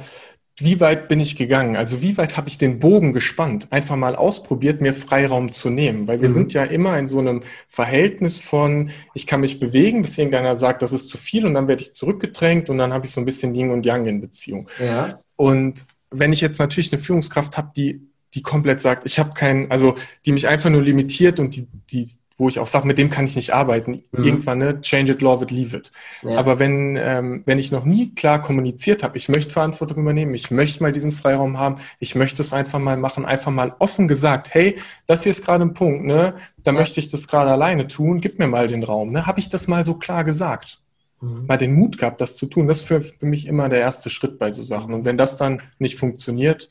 wie 0.60 0.80
weit 0.80 1.08
bin 1.08 1.20
ich 1.20 1.36
gegangen? 1.36 1.76
Also 1.76 2.02
wie 2.02 2.18
weit 2.18 2.36
habe 2.36 2.50
ich 2.50 2.58
den 2.58 2.80
Bogen 2.80 3.14
gespannt? 3.14 3.68
Einfach 3.72 3.96
mal 3.96 4.16
ausprobiert, 4.16 4.82
mir 4.82 4.94
Freiraum 4.94 5.52
zu 5.52 5.70
nehmen. 5.70 6.08
Weil 6.08 6.22
wir 6.22 6.30
mhm. 6.30 6.34
sind 6.34 6.54
ja 6.54 6.64
immer 6.64 6.98
in 6.98 7.06
so 7.06 7.20
einem 7.20 7.44
Verhältnis 7.68 8.40
von, 8.40 8.90
ich 9.14 9.28
kann 9.28 9.42
mich 9.42 9.60
bewegen, 9.60 10.02
bis 10.02 10.18
irgendeiner 10.18 10.56
sagt, 10.56 10.82
das 10.82 10.94
ist 10.94 11.10
zu 11.10 11.18
viel 11.18 11.46
und 11.46 11.54
dann 11.54 11.68
werde 11.68 11.84
ich 11.84 11.94
zurückgedrängt 11.94 12.72
und 12.72 12.80
dann 12.80 12.92
habe 12.92 13.06
ich 13.06 13.12
so 13.12 13.22
ein 13.22 13.26
bisschen 13.26 13.54
Yin 13.54 13.70
und 13.70 13.86
Yang 13.86 14.06
in 14.08 14.22
Beziehung. 14.22 14.68
Ja. 14.80 15.20
Und 15.36 15.86
wenn 16.10 16.34
ich 16.34 16.42
jetzt 16.42 16.58
natürlich 16.58 16.92
eine 16.92 17.02
Führungskraft 17.02 17.56
habe, 17.56 17.72
die, 17.76 18.02
die 18.34 18.42
komplett 18.42 18.82
sagt, 18.82 19.06
ich 19.06 19.20
habe 19.20 19.34
keinen, 19.34 19.70
also 19.70 19.94
die 20.26 20.32
mich 20.32 20.48
einfach 20.48 20.72
nur 20.72 20.82
limitiert 20.82 21.40
und 21.40 21.56
die, 21.56 21.68
die, 21.92 22.10
wo 22.38 22.48
ich 22.48 22.60
auch 22.60 22.68
sage, 22.68 22.88
mit 22.88 22.98
dem 22.98 23.10
kann 23.10 23.26
ich 23.26 23.36
nicht 23.36 23.54
arbeiten. 23.54 24.04
Mhm. 24.12 24.24
Irgendwann, 24.24 24.60
ne, 24.60 24.82
change 24.82 25.12
it, 25.12 25.22
love 25.22 25.44
it, 25.44 25.52
leave 25.52 25.76
it. 25.76 25.92
Ja. 26.22 26.38
Aber 26.38 26.60
wenn, 26.60 26.96
ähm, 26.96 27.42
wenn 27.46 27.60
ich 27.60 27.72
noch 27.72 27.84
nie 27.84 28.14
klar 28.14 28.42
kommuniziert 28.42 29.04
habe, 29.04 29.18
ich 29.18 29.28
möchte 29.28 29.52
Verantwortung 29.52 29.98
übernehmen, 30.00 30.34
ich 30.36 30.52
möchte 30.52 30.84
mal 30.84 30.92
diesen 30.92 31.12
Freiraum 31.12 31.58
haben, 31.58 31.76
ich 32.00 32.16
möchte 32.16 32.42
es 32.42 32.54
einfach 32.54 32.80
mal 32.80 32.98
machen, 32.98 33.26
einfach 33.26 33.52
mal 33.52 33.76
offen 33.80 34.08
gesagt, 34.08 34.54
hey, 34.54 34.78
das 35.08 35.24
hier 35.24 35.32
ist 35.32 35.44
gerade 35.44 35.64
ein 35.64 35.74
Punkt, 35.74 36.06
ne, 36.06 36.36
da 36.64 36.72
ja. 36.72 36.78
möchte 36.78 37.00
ich 37.00 37.10
das 37.10 37.28
gerade 37.28 37.52
alleine 37.52 37.88
tun, 37.88 38.22
gib 38.22 38.40
mir 38.40 38.48
mal 38.48 38.68
den 38.68 38.84
Raum, 38.84 39.12
ne, 39.12 39.26
habe 39.26 39.40
ich 39.40 39.50
das 39.50 39.68
mal 39.68 39.84
so 39.84 39.96
klar 39.96 40.24
gesagt 40.24 40.80
mhm. 41.22 41.46
mal 41.48 41.58
den 41.58 41.74
Mut 41.74 41.98
gehabt, 41.98 42.22
das 42.22 42.36
zu 42.36 42.46
tun. 42.46 42.68
Das 42.68 42.82
ist 42.82 42.88
für, 42.88 43.02
für 43.02 43.26
mich 43.26 43.46
immer 43.48 43.70
der 43.70 43.80
erste 43.80 44.10
Schritt 44.10 44.40
bei 44.40 44.52
so 44.52 44.64
Sachen. 44.64 44.94
Und 44.94 45.06
wenn 45.06 45.18
das 45.18 45.38
dann 45.38 45.62
nicht 45.80 45.98
funktioniert, 45.98 46.70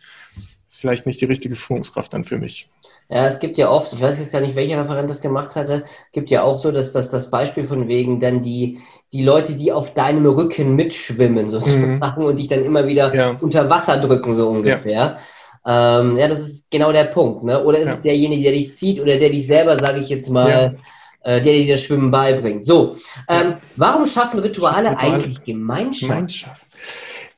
ist 0.66 0.78
vielleicht 0.78 1.06
nicht 1.06 1.20
die 1.20 1.26
richtige 1.26 1.54
Führungskraft 1.54 2.12
dann 2.12 2.24
für 2.24 2.38
mich. 2.38 2.70
Ja, 3.08 3.28
es 3.28 3.38
gibt 3.38 3.56
ja 3.56 3.70
oft, 3.70 3.92
ich 3.92 4.00
weiß 4.00 4.18
jetzt 4.18 4.32
gar 4.32 4.40
nicht, 4.40 4.56
welcher 4.56 4.82
Referent 4.82 5.08
das 5.08 5.20
gemacht 5.20 5.54
hatte, 5.54 5.84
gibt 6.12 6.30
ja 6.30 6.42
auch 6.42 6.58
so, 6.58 6.72
dass, 6.72 6.92
dass 6.92 7.10
das 7.10 7.30
Beispiel 7.30 7.64
von 7.64 7.86
wegen 7.86 8.18
dann 8.18 8.42
die, 8.42 8.80
die 9.12 9.22
Leute, 9.22 9.54
die 9.54 9.72
auf 9.72 9.94
deinem 9.94 10.26
Rücken 10.26 10.74
mitschwimmen 10.74 11.50
sozusagen 11.50 12.20
mhm. 12.20 12.26
und 12.26 12.38
dich 12.38 12.48
dann 12.48 12.64
immer 12.64 12.86
wieder 12.86 13.14
ja. 13.14 13.36
unter 13.40 13.70
Wasser 13.70 13.98
drücken, 13.98 14.34
so 14.34 14.48
ungefähr. 14.48 15.18
Ja. 15.64 16.00
Ähm, 16.00 16.16
ja, 16.16 16.28
das 16.28 16.40
ist 16.40 16.70
genau 16.70 16.92
der 16.92 17.04
Punkt. 17.04 17.44
Ne? 17.44 17.62
Oder 17.62 17.78
ist 17.78 17.86
ja. 17.86 17.92
es 17.94 18.00
derjenige, 18.00 18.42
der 18.42 18.52
dich 18.52 18.74
zieht 18.74 19.00
oder 19.00 19.18
der 19.18 19.30
dich 19.30 19.46
selber, 19.46 19.78
sage 19.78 20.00
ich 20.00 20.08
jetzt 20.08 20.28
mal, 20.28 20.78
äh, 21.22 21.40
der 21.40 21.54
dir 21.54 21.74
das 21.74 21.82
Schwimmen 21.82 22.10
beibringt. 22.10 22.64
So, 22.64 22.96
ähm, 23.28 23.54
warum 23.74 24.06
schaffen 24.06 24.38
Rituale, 24.40 24.90
Rituale 24.90 25.14
eigentlich 25.14 25.42
Gemeinschaft? 25.44 26.10
Gemeinschaft. 26.10 26.66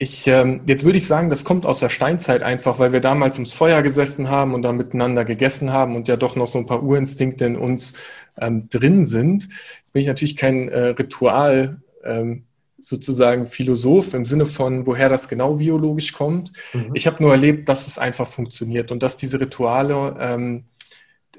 Ich, 0.00 0.26
ähm, 0.28 0.60
jetzt 0.66 0.84
würde 0.84 0.98
ich 0.98 1.06
sagen, 1.06 1.28
das 1.28 1.44
kommt 1.44 1.66
aus 1.66 1.80
der 1.80 1.88
Steinzeit 1.88 2.42
einfach, 2.42 2.78
weil 2.78 2.92
wir 2.92 3.00
damals 3.00 3.36
ums 3.36 3.52
Feuer 3.52 3.82
gesessen 3.82 4.30
haben 4.30 4.54
und 4.54 4.62
dann 4.62 4.76
miteinander 4.76 5.24
gegessen 5.24 5.72
haben 5.72 5.96
und 5.96 6.06
ja 6.06 6.16
doch 6.16 6.36
noch 6.36 6.46
so 6.46 6.58
ein 6.58 6.66
paar 6.66 6.82
Urinstinkte 6.82 7.44
in 7.44 7.56
uns 7.56 7.94
ähm, 8.40 8.68
drin 8.68 9.06
sind. 9.06 9.48
Jetzt 9.78 9.92
bin 9.92 10.02
ich 10.02 10.08
natürlich 10.08 10.36
kein 10.36 10.68
äh, 10.68 10.88
Ritual. 10.88 11.82
Ähm, 12.04 12.44
sozusagen 12.80 13.46
Philosoph 13.46 14.14
im 14.14 14.24
Sinne 14.24 14.46
von, 14.46 14.86
woher 14.86 15.08
das 15.08 15.26
genau 15.26 15.54
biologisch 15.54 16.12
kommt. 16.12 16.52
Mhm. 16.72 16.92
Ich 16.94 17.08
habe 17.08 17.20
nur 17.20 17.32
erlebt, 17.32 17.68
dass 17.68 17.88
es 17.88 17.98
einfach 17.98 18.28
funktioniert 18.28 18.92
und 18.92 19.02
dass 19.02 19.16
diese 19.16 19.40
Rituale 19.40 20.16
ähm, 20.20 20.64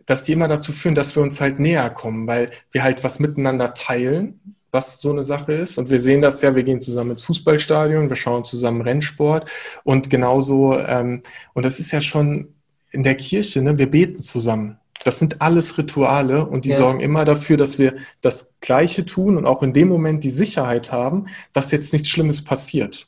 dass 0.10 0.24
die 0.24 0.32
immer 0.32 0.48
dazu 0.48 0.72
führen, 0.72 0.95
dass 0.95 1.15
wir 1.15 1.22
uns 1.22 1.39
halt 1.39 1.60
näher 1.60 1.88
kommen, 1.91 2.26
weil 2.26 2.50
wir 2.72 2.82
halt 2.82 3.04
was 3.04 3.19
miteinander 3.19 3.76
teilen, 3.76 4.56
was 4.71 4.99
so 4.99 5.12
eine 5.12 5.23
Sache 5.23 5.53
ist. 5.53 5.77
Und 5.77 5.89
wir 5.89 5.99
sehen 5.99 6.21
das 6.21 6.41
ja, 6.41 6.55
wir 6.55 6.63
gehen 6.63 6.82
zusammen 6.82 7.12
ins 7.12 7.23
Fußballstadion, 7.23 8.10
wir 8.10 8.15
schauen 8.15 8.43
zusammen 8.43 8.82
Rennsport 8.82 9.49
und 9.84 10.10
genauso, 10.10 10.77
ähm, 10.77 11.23
und 11.53 11.63
das 11.63 11.79
ist 11.79 11.91
ja 11.91 12.01
schon 12.01 12.53
in 12.91 13.03
der 13.03 13.15
Kirche, 13.15 13.62
ne, 13.62 13.77
wir 13.77 13.89
beten 13.89 14.19
zusammen. 14.19 14.77
Das 15.03 15.17
sind 15.17 15.41
alles 15.41 15.77
Rituale 15.77 16.45
und 16.45 16.65
die 16.65 16.71
ja. 16.71 16.77
sorgen 16.77 16.99
immer 16.99 17.23
dafür, 17.23 17.55
dass 17.55 17.79
wir 17.79 17.95
das 18.21 18.55
Gleiche 18.60 19.05
tun 19.05 19.38
und 19.38 19.45
auch 19.45 19.63
in 19.63 19.71
dem 19.71 19.88
Moment 19.88 20.23
die 20.23 20.29
Sicherheit 20.29 20.91
haben, 20.91 21.27
dass 21.53 21.71
jetzt 21.71 21.93
nichts 21.93 22.10
Schlimmes 22.10 22.43
passiert. 22.43 23.08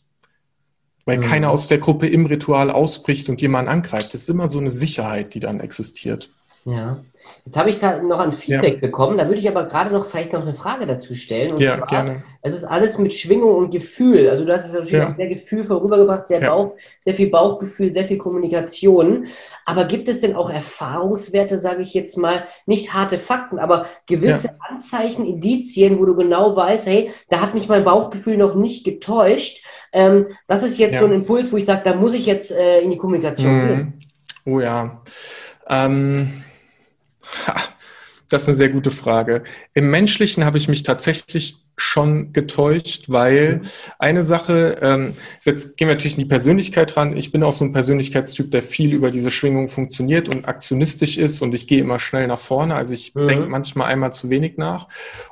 Weil 1.06 1.18
mhm. 1.18 1.24
keiner 1.24 1.50
aus 1.50 1.68
der 1.68 1.80
Gruppe 1.80 2.08
im 2.08 2.26
Ritual 2.28 2.72
ausbricht 2.72 3.28
und 3.28 3.42
jemanden 3.42 3.70
angreift. 3.70 4.14
Das 4.14 4.22
ist 4.22 4.30
immer 4.30 4.48
so 4.48 4.60
eine 4.60 4.70
Sicherheit, 4.70 5.34
die 5.34 5.40
dann 5.42 5.60
existiert. 5.60 6.30
Ja. 6.64 7.04
Jetzt 7.46 7.58
habe 7.58 7.70
ich 7.72 7.80
da 7.80 8.02
noch 8.04 8.20
ein 8.20 8.34
Feedback 8.34 8.76
ja. 8.76 8.80
bekommen, 8.80 9.18
da 9.18 9.28
würde 9.28 9.40
ich 9.40 9.50
aber 9.50 9.64
gerade 9.66 9.92
noch 9.92 10.08
vielleicht 10.08 10.34
noch 10.34 10.44
eine 10.44 10.54
Frage 10.54 10.86
dazu 10.86 11.16
stellen. 11.16 11.52
Und 11.52 11.60
ja, 11.60 11.78
zwar, 11.78 11.88
gerne. 11.88 12.24
Es 12.44 12.54
ist 12.54 12.64
alles 12.64 13.00
mit 13.00 13.14
Schwingung 13.14 13.56
und 13.56 13.72
Gefühl. 13.72 14.30
Also 14.30 14.46
du 14.46 14.54
hast 14.54 14.66
es 14.66 14.74
natürlich 14.74 14.94
ja. 14.94 15.08
auch 15.08 15.16
sehr 15.16 15.28
Gefühl 15.28 15.64
vorübergebracht, 15.64 16.28
sehr, 16.28 16.42
ja. 16.42 16.54
Bauch, 16.54 16.76
sehr 17.00 17.16
viel 17.16 17.32
Bauchgefühl, 17.32 17.92
sehr 17.92 18.06
viel 18.06 18.20
Kommunikation. 18.20 19.28
Aber 19.66 19.86
gibt 19.86 20.08
es 20.08 20.20
denn 20.20 20.36
auch 20.36 20.52
Erfahrungswerte, 20.52 21.58
sage 21.58 21.82
ich 21.82 21.94
jetzt 21.96 22.16
mal, 22.16 22.46
nicht 22.68 22.94
harte 22.94 23.18
Fakten, 23.18 23.58
aber 23.58 23.88
gewisse 24.06 24.48
ja. 24.48 24.54
Anzeichen, 24.70 25.26
Indizien, 25.26 26.00
wo 26.00 26.06
du 26.06 26.16
genau 26.16 26.56
weißt, 26.56 26.86
hey, 26.86 27.12
da 27.30 27.42
hat 27.42 27.56
mich 27.56 27.68
mein 27.68 27.84
Bauchgefühl 27.84 28.38
noch 28.38 28.54
nicht 28.54 28.86
getäuscht. 28.86 29.66
Ähm, 29.94 30.28
das 30.48 30.62
ist 30.64 30.78
jetzt 30.78 31.00
so 31.00 31.06
ein 31.06 31.12
Impuls, 31.12 31.52
wo 31.52 31.58
ich 31.58 31.66
sage, 31.66 31.82
da 31.84 31.96
muss 31.96 32.14
ich 32.14 32.28
jetzt 32.28 32.52
äh, 32.52 32.82
in 32.82 32.92
die 32.92 32.98
Kommunikation 32.98 33.54
mhm. 33.54 33.68
gehen. 33.68 34.00
Oh 34.46 34.60
ja. 34.60 35.02
Ähm 35.68 36.44
Ha, 37.48 37.56
das 38.32 38.44
ist 38.44 38.48
eine 38.48 38.56
sehr 38.56 38.70
gute 38.70 38.92
Frage. 38.92 39.44
Im 39.74 39.90
Menschlichen 39.92 40.46
habe 40.46 40.58
ich 40.58 40.68
mich 40.68 40.84
tatsächlich 40.84 41.58
schon 41.76 42.32
getäuscht, 42.32 43.06
weil 43.08 43.58
mhm. 43.58 43.62
eine 44.00 44.24
Sache, 44.24 44.78
ähm, 44.82 45.16
jetzt 45.44 45.76
gehen 45.76 45.88
wir 45.88 45.96
natürlich 45.96 46.16
in 46.16 46.24
die 46.24 46.30
Persönlichkeit 46.30 46.96
ran. 46.96 47.18
Ich 47.18 47.32
bin 47.32 47.44
auch 47.44 47.52
so 47.52 47.66
ein 47.66 47.74
Persönlichkeitstyp, 47.74 48.52
der 48.52 48.62
viel 48.62 48.94
über 48.94 49.12
diese 49.12 49.32
Schwingung 49.32 49.68
funktioniert 49.68 50.30
und 50.30 50.48
aktionistisch 50.48 51.18
ist 51.18 51.42
und 51.42 51.54
ich 51.54 51.68
gehe 51.68 51.80
immer 51.80 52.00
schnell 52.00 52.28
nach 52.28 52.40
vorne. 52.40 52.76
Also 52.76 52.94
ich 52.94 53.16
mhm. 53.16 53.28
denke 53.28 53.48
manchmal 53.48 53.88
einmal 53.88 54.14
zu 54.14 54.30
wenig 54.30 54.58
nach. 54.58 54.88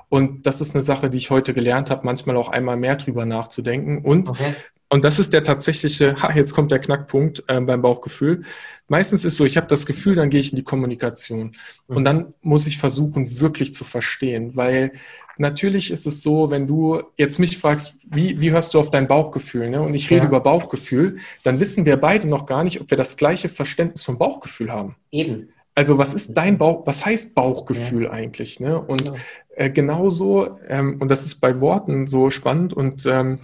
Und 0.10 0.46
das 0.46 0.60
ist 0.60 0.76
eine 0.76 0.82
Sache, 0.82 1.10
die 1.10 1.20
ich 1.20 1.30
heute 1.30 1.54
gelernt 1.54 1.92
habe, 1.92 2.06
manchmal 2.06 2.36
auch 2.36 2.50
einmal 2.50 2.78
mehr 2.78 2.96
drüber 2.96 3.26
nachzudenken. 3.26 4.00
Und 4.04 4.30
okay. 4.30 4.56
Und 4.90 5.06
das 5.06 5.20
ist 5.20 5.34
der 5.34 5.44
tatsächliche, 5.44 6.16
ha, 6.22 6.34
jetzt 6.34 6.54
kommt 6.54 6.72
der 6.72 6.80
Knackpunkt 6.80 7.44
äh, 7.48 7.62
beim 7.62 7.82
Bauchgefühl. 7.82 8.44
Meistens 8.88 9.24
ist 9.24 9.38
so, 9.38 9.46
ich 9.46 9.56
habe 9.56 9.68
das 9.68 9.86
Gefühl, 9.86 10.16
dann 10.16 10.32
gehe 10.32 10.40
ich 10.40 10.52
in 10.52 10.56
die 10.56 10.64
Kommunikation. 10.64 11.52
Mhm. 11.88 11.96
Und 11.96 12.06
dann 12.06 12.34
muss 12.42 12.66
ich 12.66 12.80
versuchen, 12.80 13.40
wirklich 13.40 13.76
zu 13.76 13.84
verstehen. 13.84 14.56
Weil 14.56 14.94
natürlich 15.38 15.92
ist 15.92 16.08
es 16.08 16.24
so, 16.24 16.50
wenn 16.50 16.66
du 16.66 17.04
jetzt 17.18 17.38
mich 17.38 17.60
fragst, 17.60 17.98
wie, 18.04 18.42
wie 18.42 18.50
hörst 18.50 18.74
du 18.74 18.80
auf 18.80 18.90
dein 18.90 19.08
Bauchgefühl? 19.08 19.70
Ne? 19.70 19.80
Und 19.80 19.94
ich 19.94 20.10
rede 20.10 20.24
ja. 20.24 20.28
über 20.28 20.40
Bauchgefühl, 20.40 21.20
dann 21.44 21.60
wissen 21.60 21.86
wir 21.86 21.98
beide 21.98 22.28
noch 22.28 22.48
gar 22.48 22.64
nicht, 22.64 22.82
ob 22.82 22.90
wir 22.90 22.98
das 22.98 23.16
gleiche 23.16 23.48
Verständnis 23.48 24.02
vom 24.02 24.18
Bauchgefühl 24.18 24.72
haben. 24.72 24.96
Eben. 25.12 25.50
Also 25.76 26.00
was 26.00 26.16
ist 26.16 26.34
dein 26.34 26.58
Bauch, 26.58 26.86
was 26.88 27.06
heißt 27.06 27.36
Bauchgefühl 27.36 28.06
ja. 28.06 28.12
eigentlich? 28.12 28.60
Ne? 28.60 28.82
Und 28.82 29.06
genau. 29.06 29.18
äh, 29.56 29.70
genauso, 29.70 30.58
ähm, 30.68 30.98
und 31.00 31.12
das 31.12 31.28
ist 31.28 31.36
bei 31.36 31.62
Worten 31.62 32.08
so 32.08 32.32
spannend 32.32 32.74
und 32.74 33.06
ähm, 33.06 33.40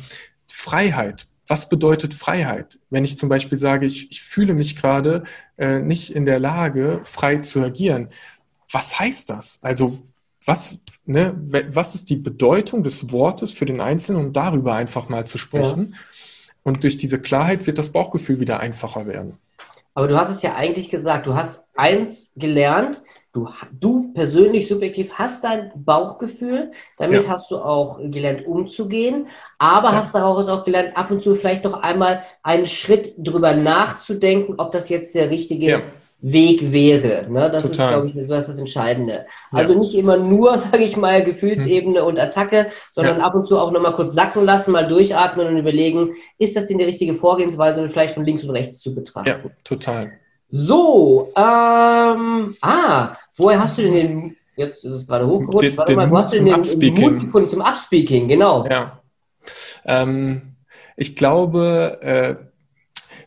Freiheit 0.51 1.27
was 1.47 1.69
bedeutet 1.69 2.13
Freiheit? 2.13 2.79
Wenn 2.89 3.03
ich 3.03 3.17
zum 3.17 3.29
Beispiel 3.29 3.58
sage, 3.58 3.86
ich, 3.86 4.12
ich 4.12 4.21
fühle 4.21 4.53
mich 4.53 4.75
gerade 4.75 5.23
äh, 5.58 5.79
nicht 5.79 6.12
in 6.12 6.25
der 6.25 6.39
Lage, 6.39 7.01
frei 7.03 7.38
zu 7.38 7.63
agieren. 7.63 8.10
Was 8.71 8.99
heißt 8.99 9.29
das? 9.29 9.60
Also 9.62 9.99
was, 10.45 10.84
ne, 11.05 11.36
was 11.69 11.95
ist 11.95 12.10
die 12.10 12.15
Bedeutung 12.15 12.84
des 12.84 13.12
Wortes 13.12 13.51
für 13.51 13.65
den 13.65 13.81
Einzelnen, 13.81 14.27
um 14.27 14.34
darüber 14.34 14.75
einfach 14.75 15.10
mal 15.10 15.25
zu 15.25 15.38
sprechen? 15.38 15.89
Ja. 15.91 15.97
Und 16.63 16.84
durch 16.84 16.97
diese 16.97 17.19
Klarheit 17.19 17.67
wird 17.67 17.77
das 17.77 17.91
Bauchgefühl 17.91 18.39
wieder 18.39 18.60
einfacher 18.60 19.08
werden. 19.08 19.38
Aber 19.93 20.08
du 20.08 20.17
hast 20.17 20.29
es 20.29 20.41
ja 20.41 20.55
eigentlich 20.55 20.89
gesagt, 20.89 21.25
du 21.25 21.36
hast 21.36 21.63
eins 21.75 22.31
gelernt, 22.36 23.01
Du, 23.36 23.50
du 23.82 24.13
persönlich 24.13 24.65
subjektiv 24.65 25.12
hast 25.12 25.43
dein 25.43 25.69
Bauchgefühl, 25.76 26.71
damit 26.98 27.26
ja. 27.26 27.30
hast 27.30 27.52
du 27.52 27.58
auch 27.58 28.00
gelernt 28.00 28.48
umzugehen, 28.48 29.28
aber 29.58 29.89
ja. 29.89 29.95
hast 29.95 30.15
daraus 30.15 30.48
auch 30.48 30.63
gelernt, 30.63 30.95
ab 30.95 31.12
und 31.12 31.21
zu 31.21 31.36
vielleicht 31.36 31.65
noch 31.65 31.84
einmal 31.84 32.24
einen 32.43 32.65
Schritt 32.65 33.13
drüber 33.17 33.54
nachzudenken, 33.54 34.56
ob 34.58 34.71
das 34.71 34.88
jetzt 34.88 35.15
der 35.15 35.30
richtige 35.32 35.65
ja. 35.65 35.82
Weg 36.21 36.71
wäre. 36.71 37.30
Ne? 37.30 37.50
Das 37.50 37.63
Total. 37.63 37.88
ist, 37.88 37.91
glaube 37.91 38.08
ich, 38.08 38.30
das, 38.30 38.43
ist 38.43 38.50
das 38.54 38.60
Entscheidende. 38.60 39.26
Also 39.52 39.78
nicht 39.78 39.95
immer 39.95 40.15
nur, 40.15 40.58
sage 40.58 40.86
ich 40.86 40.95
mal, 40.95 41.21
Gefühlsebene 41.21 42.00
hm. 42.00 42.08
und 42.08 42.17
Attacke, 42.17 42.67
sondern 42.89 43.19
ab 43.19 43.36
und 43.36 43.48
zu 43.48 43.60
auch 43.60 43.74
nochmal 43.74 43.95
kurz 43.95 44.13
sacken 44.13 44.45
lassen, 44.45 44.71
mal 44.71 44.88
durchatmen 44.88 45.45
und 45.45 45.58
überlegen, 45.58 46.13
ist 46.38 46.56
das 46.56 46.67
denn 46.67 46.78
die 46.78 46.86
richtige 46.86 47.13
Vorgehensweise 47.13 47.82
und 47.82 47.89
vielleicht 47.89 48.13
von 48.13 48.24
links 48.24 48.45
und 48.45 48.52
rechts 48.52 48.80
zu 48.80 48.95
betrachten. 48.95 49.28
Ja, 49.28 49.39
total. 49.65 50.13
So, 50.48 51.34
ähm, 51.36 52.56
ah, 52.62 53.17
woher 53.38 53.60
hast 53.60 53.78
du 53.78 53.84
denn 53.84 53.93
den, 53.93 54.38
jetzt 54.56 54.84
ist 54.84 54.93
es 54.93 55.08
gerade 55.08 55.28
hochgerutscht, 55.28 55.71
den, 55.71 55.78
warte 55.78 55.95
mal, 55.95 56.10
du 56.10 56.17
hast 56.17 56.38
den, 56.38 56.45
den 56.45 57.13
Mut 57.13 57.21
gefunden 57.21 57.50
zum 57.50 57.62
Upspeaking, 57.62 58.28
genau. 58.28 58.67
Ja. 58.67 59.02
Ähm, 59.86 60.56
ich 60.98 61.15
glaube, 61.15 62.00
äh, 62.02 62.36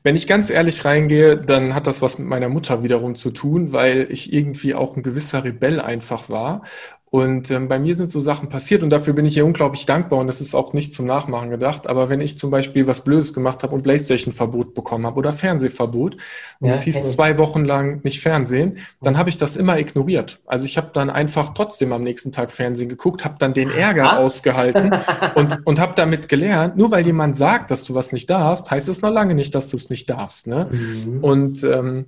wenn 0.02 0.16
ich 0.16 0.26
ganz 0.26 0.48
ehrlich 0.48 0.84
reingehe, 0.84 1.36
dann 1.36 1.74
hat 1.74 1.86
das 1.86 2.00
was 2.00 2.18
mit 2.18 2.28
meiner 2.28 2.48
Mutter 2.48 2.82
wiederum 2.82 3.16
zu 3.16 3.30
tun, 3.30 3.72
weil 3.72 4.06
ich 4.10 4.32
irgendwie 4.32 4.74
auch 4.74 4.96
ein 4.96 5.02
gewisser 5.02 5.44
Rebell 5.44 5.80
einfach 5.80 6.28
war 6.28 6.62
und 7.10 7.50
ähm, 7.50 7.68
bei 7.68 7.78
mir 7.78 7.94
sind 7.94 8.10
so 8.10 8.20
Sachen 8.20 8.50
passiert 8.50 8.82
und 8.82 8.90
dafür 8.90 9.14
bin 9.14 9.24
ich 9.24 9.36
ihr 9.36 9.46
unglaublich 9.46 9.86
dankbar 9.86 10.18
und 10.18 10.26
das 10.26 10.42
ist 10.42 10.54
auch 10.54 10.74
nicht 10.74 10.94
zum 10.94 11.06
Nachmachen 11.06 11.48
gedacht. 11.48 11.86
Aber 11.86 12.10
wenn 12.10 12.20
ich 12.20 12.38
zum 12.38 12.50
Beispiel 12.50 12.86
was 12.86 13.02
Blödes 13.02 13.32
gemacht 13.32 13.62
habe 13.62 13.74
und 13.74 13.82
Playstation-Verbot 13.82 14.74
bekommen 14.74 15.06
habe 15.06 15.16
oder 15.16 15.32
Fernsehverbot 15.32 16.16
und 16.60 16.68
es 16.68 16.84
ja, 16.84 16.92
hieß 16.92 17.12
zwei 17.12 17.38
Wochen 17.38 17.64
lang 17.64 18.04
nicht 18.04 18.20
Fernsehen, 18.20 18.78
dann 19.00 19.16
habe 19.16 19.30
ich 19.30 19.38
das 19.38 19.56
immer 19.56 19.78
ignoriert. 19.78 20.40
Also 20.46 20.66
ich 20.66 20.76
habe 20.76 20.90
dann 20.92 21.08
einfach 21.08 21.54
trotzdem 21.54 21.92
am 21.94 22.02
nächsten 22.02 22.30
Tag 22.30 22.52
Fernsehen 22.52 22.90
geguckt, 22.90 23.24
habe 23.24 23.36
dann 23.38 23.54
den 23.54 23.70
Ärger 23.70 24.12
ah. 24.12 24.16
ausgehalten 24.18 24.90
und, 25.34 25.60
und 25.64 25.80
habe 25.80 25.94
damit 25.96 26.28
gelernt, 26.28 26.76
nur 26.76 26.90
weil 26.90 27.06
jemand 27.06 27.36
sagt, 27.36 27.70
dass 27.70 27.84
du 27.84 27.94
was 27.94 28.12
nicht 28.12 28.28
darfst, 28.28 28.70
heißt 28.70 28.88
es 28.88 29.00
noch 29.00 29.10
lange 29.10 29.34
nicht, 29.34 29.54
dass 29.54 29.70
du 29.70 29.78
es 29.78 29.88
nicht 29.88 30.10
darfst. 30.10 30.46
Ne? 30.46 30.68
Mhm. 30.70 31.24
Und 31.24 31.64
ähm, 31.64 32.06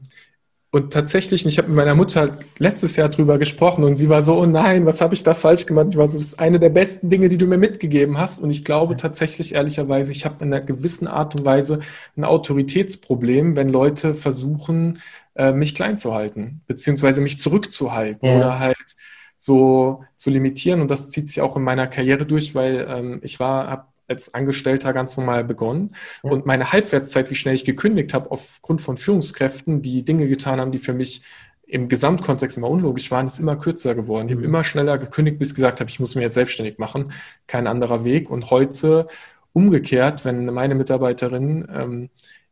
und 0.73 0.93
tatsächlich, 0.93 1.45
ich 1.45 1.59
habe 1.59 1.67
mit 1.67 1.79
meiner 1.79 1.97
Mutter 1.97 2.39
letztes 2.59 2.95
Jahr 2.95 3.09
drüber 3.09 3.39
gesprochen 3.39 3.83
und 3.83 3.97
sie 3.97 4.09
war 4.09 4.23
so, 4.23 4.39
oh 4.39 4.47
nein, 4.47 4.87
was 4.87 5.01
habe 5.01 5.15
ich 5.15 5.25
da 5.25 5.35
falsch 5.35 5.67
gemacht? 5.67 5.89
Ich 5.91 5.97
war 5.97 6.07
so, 6.07 6.17
das 6.17 6.29
ist 6.29 6.39
eine 6.39 6.61
der 6.61 6.69
besten 6.69 7.09
Dinge, 7.09 7.29
die 7.29 7.39
du 7.39 7.47
mir 7.47 7.59
mitgegeben 7.59 8.19
hast. 8.19 8.39
Und 8.39 8.51
ich 8.51 8.65
glaube 8.65 8.97
tatsächlich, 8.97 9.55
ehrlicherweise, 9.55 10.13
ich 10.13 10.25
habe 10.25 10.45
in 10.45 10.53
einer 10.53 10.65
gewissen 10.65 11.09
Art 11.09 11.35
und 11.35 11.45
Weise 11.45 11.81
ein 12.17 12.23
Autoritätsproblem, 12.23 13.57
wenn 13.57 13.69
Leute 13.69 14.15
versuchen, 14.15 15.01
äh, 15.35 15.51
mich 15.51 15.75
klein 15.75 15.99
zu 15.99 16.15
halten, 16.15 16.61
beziehungsweise 16.69 17.21
mich 17.21 17.41
zurückzuhalten 17.41 18.29
ja. 18.29 18.37
oder 18.37 18.59
halt 18.61 18.97
so 19.37 20.05
zu 20.17 20.31
limitieren. 20.31 20.81
Und 20.81 20.89
das 20.89 21.11
zieht 21.11 21.27
sich 21.27 21.41
auch 21.41 21.57
in 21.57 21.65
meiner 21.65 21.89
Karriere 21.89 22.27
durch, 22.27 22.55
weil 22.55 22.87
ähm, 22.89 23.21
ich 23.25 23.41
war, 23.41 23.67
habe 23.67 23.87
als 24.11 24.35
Angestellter 24.35 24.93
ganz 24.93 25.17
normal 25.17 25.45
begonnen. 25.45 25.95
Ja. 26.23 26.31
Und 26.31 26.45
meine 26.45 26.73
Halbwertszeit, 26.73 27.31
wie 27.31 27.37
schnell 27.37 27.55
ich 27.55 27.65
gekündigt 27.65 28.13
habe, 28.13 28.31
aufgrund 28.31 28.81
von 28.81 28.97
Führungskräften, 28.97 29.81
die 29.81 30.05
Dinge 30.05 30.29
getan 30.29 30.61
haben, 30.61 30.73
die 30.73 30.79
für 30.79 30.93
mich 30.93 31.23
im 31.67 31.89
Gesamtkontext 31.89 32.59
immer 32.59 32.69
unlogisch 32.69 33.11
waren, 33.13 33.27
ist 33.27 33.39
immer 33.39 33.57
kürzer 33.57 33.95
geworden. 33.95 34.29
Ich 34.29 34.33
habe 34.33 34.43
mhm. 34.43 34.49
immer 34.49 34.65
schneller 34.65 34.99
gekündigt, 34.99 35.39
bis 35.39 35.51
ich 35.51 35.55
gesagt 35.55 35.81
habe, 35.81 35.89
ich 35.89 36.01
muss 36.01 36.17
mich 36.17 36.25
jetzt 36.25 36.35
selbstständig 36.35 36.79
machen. 36.79 37.13
Kein 37.47 37.69
anderer 37.69 38.05
Weg. 38.05 38.29
Und 38.29 38.51
heute 38.51 39.07
umgekehrt, 39.53 40.25
wenn 40.25 40.47
meine 40.47 40.75
Mitarbeiterinnen 40.75 41.69
ähm, 41.73 42.11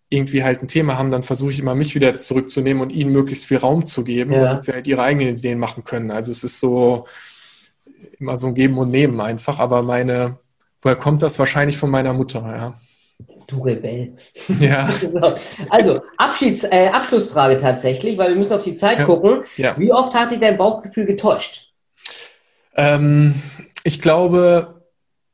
irgendwie 0.09 0.45
halt 0.45 0.63
ein 0.63 0.69
Thema 0.69 0.97
haben, 0.97 1.11
dann 1.11 1.25
versuche 1.25 1.51
ich 1.51 1.59
immer, 1.59 1.75
mich 1.75 1.95
wieder 1.95 2.15
zurückzunehmen 2.15 2.83
und 2.83 2.91
ihnen 2.91 3.13
möglichst 3.13 3.47
viel 3.47 3.59
Raum 3.59 3.85
zu 3.85 4.05
geben, 4.05 4.33
ja. 4.33 4.45
damit 4.45 4.63
sie 4.63 4.73
halt 4.73 4.87
ihre 4.87 5.03
eigenen 5.03 5.37
Ideen 5.37 5.59
machen 5.59 5.83
können. 5.85 6.11
Also 6.13 6.31
es 6.31 6.45
ist 6.45 6.61
so 6.61 7.07
immer 8.19 8.37
so 8.37 8.47
ein 8.47 8.55
Geben 8.55 8.79
und 8.79 8.91
Nehmen 8.91 9.21
einfach. 9.21 9.59
Aber 9.59 9.83
meine, 9.83 10.39
Woher 10.83 10.97
kommt 10.97 11.23
das? 11.23 11.39
Wahrscheinlich 11.39 11.77
von 11.77 11.91
meiner 11.91 12.13
Mutter, 12.13 12.41
ja. 12.41 12.75
Du 13.49 13.63
Rebell. 13.63 14.15
Ja. 14.61 14.89
also, 15.71 16.03
Abschieds, 16.19 16.65
äh, 16.65 16.89
Abschlussfrage 16.93 17.57
tatsächlich, 17.57 18.19
weil 18.19 18.31
wir 18.31 18.37
müssen 18.37 18.53
auf 18.53 18.63
die 18.63 18.77
Zeit 18.77 18.99
ja. 18.99 19.05
gucken. 19.05 19.43
Ja. 19.57 19.77
Wie 19.79 19.93
oft 19.93 20.15
hat 20.15 20.31
dich 20.31 20.39
dein 20.39 20.59
Bauchgefühl 20.59 21.07
getäuscht? 21.07 21.73
Ähm, 22.77 23.35
ich 23.85 24.01
glaube, 24.03 24.83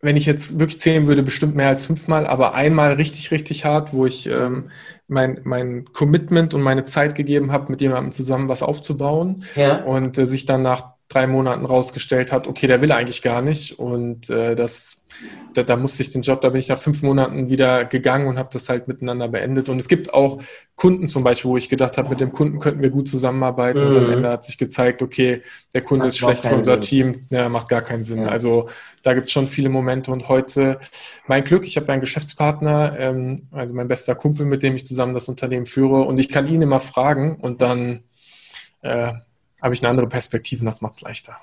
wenn 0.00 0.16
ich 0.16 0.26
jetzt 0.26 0.60
wirklich 0.60 0.80
zählen 0.80 1.06
würde, 1.06 1.22
bestimmt 1.22 1.56
mehr 1.56 1.68
als 1.68 1.86
fünfmal, 1.86 2.26
aber 2.26 2.54
einmal 2.54 2.92
richtig, 2.92 3.30
richtig 3.30 3.64
hart, 3.64 3.92
wo 3.92 4.06
ich 4.06 4.26
ähm, 4.26 4.70
mein, 5.08 5.40
mein 5.44 5.86
Commitment 5.92 6.54
und 6.54 6.62
meine 6.62 6.84
Zeit 6.84 7.14
gegeben 7.14 7.52
habe, 7.52 7.70
mit 7.70 7.80
jemandem 7.80 8.12
zusammen 8.12 8.48
was 8.48 8.62
aufzubauen 8.62 9.44
ja. 9.56 9.82
und 9.82 10.18
äh, 10.18 10.26
sich 10.26 10.46
dann 10.46 10.62
nach 10.62 10.94
drei 11.08 11.26
Monaten 11.26 11.64
rausgestellt 11.64 12.32
hat, 12.32 12.46
okay, 12.46 12.66
der 12.66 12.80
will 12.80 12.92
eigentlich 12.92 13.22
gar 13.22 13.40
nicht 13.40 13.78
und 13.78 14.30
äh, 14.30 14.54
das 14.54 15.03
da, 15.54 15.62
da 15.62 15.76
musste 15.76 16.02
ich 16.02 16.10
den 16.10 16.22
Job, 16.22 16.40
da 16.40 16.48
bin 16.50 16.58
ich 16.58 16.68
nach 16.68 16.78
fünf 16.78 17.02
Monaten 17.02 17.48
wieder 17.48 17.84
gegangen 17.84 18.26
und 18.26 18.38
habe 18.38 18.48
das 18.52 18.68
halt 18.68 18.88
miteinander 18.88 19.28
beendet. 19.28 19.68
Und 19.68 19.78
es 19.78 19.88
gibt 19.88 20.12
auch 20.12 20.42
Kunden 20.74 21.06
zum 21.06 21.22
Beispiel, 21.22 21.50
wo 21.50 21.56
ich 21.56 21.68
gedacht 21.68 21.96
habe, 21.96 22.08
mit 22.08 22.20
dem 22.20 22.32
Kunden 22.32 22.58
könnten 22.58 22.82
wir 22.82 22.90
gut 22.90 23.08
zusammenarbeiten. 23.08 23.80
Mhm. 23.80 23.86
Und 23.86 23.96
am 23.96 24.06
mhm. 24.06 24.12
Ende 24.12 24.30
hat 24.30 24.44
sich 24.44 24.58
gezeigt, 24.58 25.02
okay, 25.02 25.42
der 25.72 25.82
Kunde 25.82 26.06
das 26.06 26.14
ist 26.14 26.18
schlecht 26.18 26.44
für 26.44 26.54
unser 26.54 26.74
Sinn. 26.74 26.80
Team, 26.80 27.26
ja, 27.30 27.48
macht 27.48 27.68
gar 27.68 27.82
keinen 27.82 28.02
Sinn. 28.02 28.22
Ja. 28.22 28.28
Also 28.28 28.68
da 29.02 29.14
gibt 29.14 29.26
es 29.26 29.32
schon 29.32 29.46
viele 29.46 29.68
Momente. 29.68 30.10
Und 30.10 30.28
heute 30.28 30.80
mein 31.26 31.44
Glück, 31.44 31.64
ich 31.64 31.76
habe 31.76 31.90
einen 31.92 32.00
Geschäftspartner, 32.00 32.98
ähm, 32.98 33.48
also 33.52 33.74
mein 33.74 33.88
bester 33.88 34.14
Kumpel, 34.14 34.46
mit 34.46 34.62
dem 34.62 34.74
ich 34.74 34.86
zusammen 34.86 35.14
das 35.14 35.28
Unternehmen 35.28 35.66
führe. 35.66 36.02
Und 36.02 36.18
ich 36.18 36.28
kann 36.28 36.46
ihn 36.46 36.62
immer 36.62 36.80
fragen 36.80 37.36
und 37.36 37.62
dann 37.62 38.02
äh, 38.82 39.12
habe 39.62 39.74
ich 39.74 39.82
eine 39.82 39.88
andere 39.88 40.08
Perspektive 40.08 40.60
und 40.60 40.66
das 40.66 40.80
macht 40.80 40.94
es 40.94 41.02
leichter. 41.02 41.36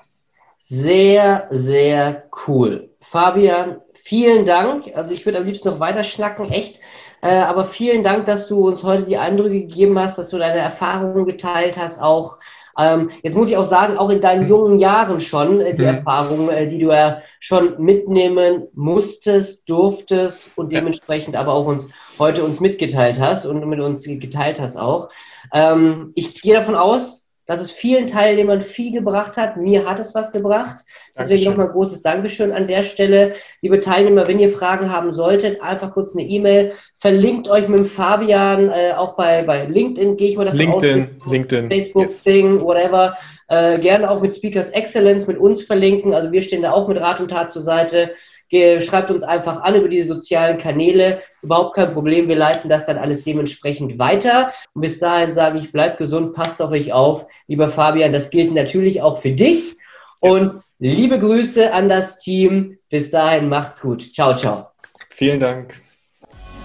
Sehr, 0.68 1.48
sehr 1.50 2.24
cool. 2.46 2.91
Fabian, 3.12 3.82
vielen 3.92 4.46
Dank. 4.46 4.90
Also 4.94 5.12
ich 5.12 5.26
würde 5.26 5.36
am 5.36 5.44
liebsten 5.44 5.68
noch 5.68 5.80
weiter 5.80 6.02
schnacken, 6.02 6.50
echt. 6.50 6.80
Äh, 7.20 7.40
aber 7.40 7.64
vielen 7.64 8.02
Dank, 8.02 8.24
dass 8.24 8.48
du 8.48 8.66
uns 8.66 8.82
heute 8.84 9.02
die 9.04 9.18
Eindrücke 9.18 9.60
gegeben 9.60 9.98
hast, 9.98 10.16
dass 10.16 10.30
du 10.30 10.38
deine 10.38 10.60
Erfahrungen 10.60 11.26
geteilt 11.26 11.76
hast, 11.76 12.00
auch 12.00 12.38
ähm, 12.78 13.10
jetzt 13.22 13.36
muss 13.36 13.50
ich 13.50 13.58
auch 13.58 13.66
sagen, 13.66 13.98
auch 13.98 14.08
in 14.08 14.22
deinen 14.22 14.48
jungen 14.48 14.78
Jahren 14.78 15.20
schon, 15.20 15.60
äh, 15.60 15.74
die 15.74 15.82
mhm. 15.82 15.88
Erfahrungen, 15.88 16.48
äh, 16.48 16.68
die 16.70 16.78
du 16.78 16.88
ja 16.88 17.20
schon 17.38 17.78
mitnehmen 17.82 18.68
musstest, 18.72 19.68
durftest 19.68 20.56
und 20.56 20.72
dementsprechend 20.72 21.36
aber 21.36 21.52
auch 21.52 21.66
uns 21.66 21.84
heute 22.18 22.42
uns 22.42 22.60
mitgeteilt 22.60 23.20
hast 23.20 23.44
und 23.44 23.68
mit 23.68 23.80
uns 23.80 24.04
geteilt 24.04 24.58
hast 24.58 24.78
auch. 24.78 25.10
Ähm, 25.52 26.12
ich 26.14 26.40
gehe 26.40 26.54
davon 26.54 26.76
aus, 26.76 27.21
dass 27.46 27.60
es 27.60 27.72
vielen 27.72 28.06
Teilnehmern 28.06 28.62
viel 28.62 28.92
gebracht 28.92 29.36
hat. 29.36 29.56
Mir 29.56 29.84
hat 29.84 29.98
es 29.98 30.14
was 30.14 30.32
gebracht. 30.32 30.84
Deswegen 31.18 31.44
nochmal 31.44 31.68
großes 31.68 32.02
Dankeschön 32.02 32.52
an 32.52 32.68
der 32.68 32.84
Stelle. 32.84 33.34
Liebe 33.60 33.80
Teilnehmer, 33.80 34.28
wenn 34.28 34.38
ihr 34.38 34.50
Fragen 34.50 34.90
haben 34.90 35.12
solltet, 35.12 35.60
einfach 35.60 35.92
kurz 35.92 36.14
eine 36.14 36.26
E-Mail. 36.26 36.72
Verlinkt 36.96 37.48
euch 37.48 37.68
mit 37.68 37.80
dem 37.80 37.86
Fabian, 37.86 38.70
äh, 38.70 38.92
auch 38.96 39.16
bei, 39.16 39.42
bei 39.42 39.64
LinkedIn 39.64 40.16
gehe 40.16 40.30
ich 40.30 40.36
mal 40.36 40.44
davon 40.44 40.58
LinkedIn, 40.58 41.16
aus. 41.20 41.32
LinkedIn, 41.32 41.68
Facebook, 41.68 42.02
yes. 42.02 42.24
Sing, 42.24 42.60
whatever. 42.60 43.16
Äh, 43.48 43.78
gerne 43.80 44.10
auch 44.10 44.22
mit 44.22 44.34
Speakers 44.34 44.70
Excellence 44.70 45.26
mit 45.26 45.36
uns 45.36 45.62
verlinken. 45.62 46.14
Also 46.14 46.32
wir 46.32 46.42
stehen 46.42 46.62
da 46.62 46.72
auch 46.72 46.88
mit 46.88 46.98
Rat 46.98 47.20
und 47.20 47.28
Tat 47.28 47.50
zur 47.50 47.62
Seite 47.62 48.12
schreibt 48.52 49.10
uns 49.10 49.22
einfach 49.22 49.62
an 49.62 49.74
über 49.74 49.88
die 49.88 50.02
sozialen 50.02 50.58
Kanäle. 50.58 51.22
Überhaupt 51.42 51.74
kein 51.74 51.92
Problem. 51.92 52.28
Wir 52.28 52.36
leiten 52.36 52.68
das 52.68 52.86
dann 52.86 52.98
alles 52.98 53.24
dementsprechend 53.24 53.98
weiter. 53.98 54.52
Und 54.74 54.82
bis 54.82 54.98
dahin 54.98 55.34
sage 55.34 55.58
ich, 55.58 55.72
bleibt 55.72 55.98
gesund, 55.98 56.34
passt 56.34 56.60
auf 56.60 56.70
euch 56.70 56.92
auf. 56.92 57.26
Lieber 57.48 57.68
Fabian, 57.68 58.12
das 58.12 58.30
gilt 58.30 58.52
natürlich 58.52 59.02
auch 59.02 59.20
für 59.20 59.32
dich. 59.32 59.76
Und 60.20 60.42
yes. 60.42 60.58
liebe 60.78 61.18
Grüße 61.18 61.72
an 61.72 61.88
das 61.88 62.18
Team. 62.18 62.78
Bis 62.90 63.10
dahin, 63.10 63.48
macht's 63.48 63.80
gut. 63.80 64.12
Ciao, 64.14 64.36
ciao. 64.36 64.68
Vielen 65.10 65.40
Dank. 65.40 65.80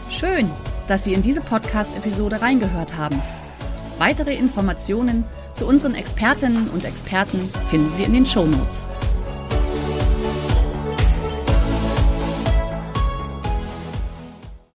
Schön, 0.10 0.50
dass 0.88 1.04
Sie 1.04 1.14
in 1.14 1.22
diese 1.22 1.42
Podcast-Episode 1.42 2.42
reingehört 2.42 2.96
haben. 2.96 3.22
Weitere 3.98 4.36
Informationen 4.36 5.24
zu 5.54 5.66
unseren 5.66 5.96
Expertinnen 5.96 6.70
und 6.70 6.86
Experten 6.86 7.40
finden 7.70 7.90
Sie 7.92 8.04
in 8.04 8.14
den 8.14 8.26
Show 8.26 8.46
Notes. 8.46 8.88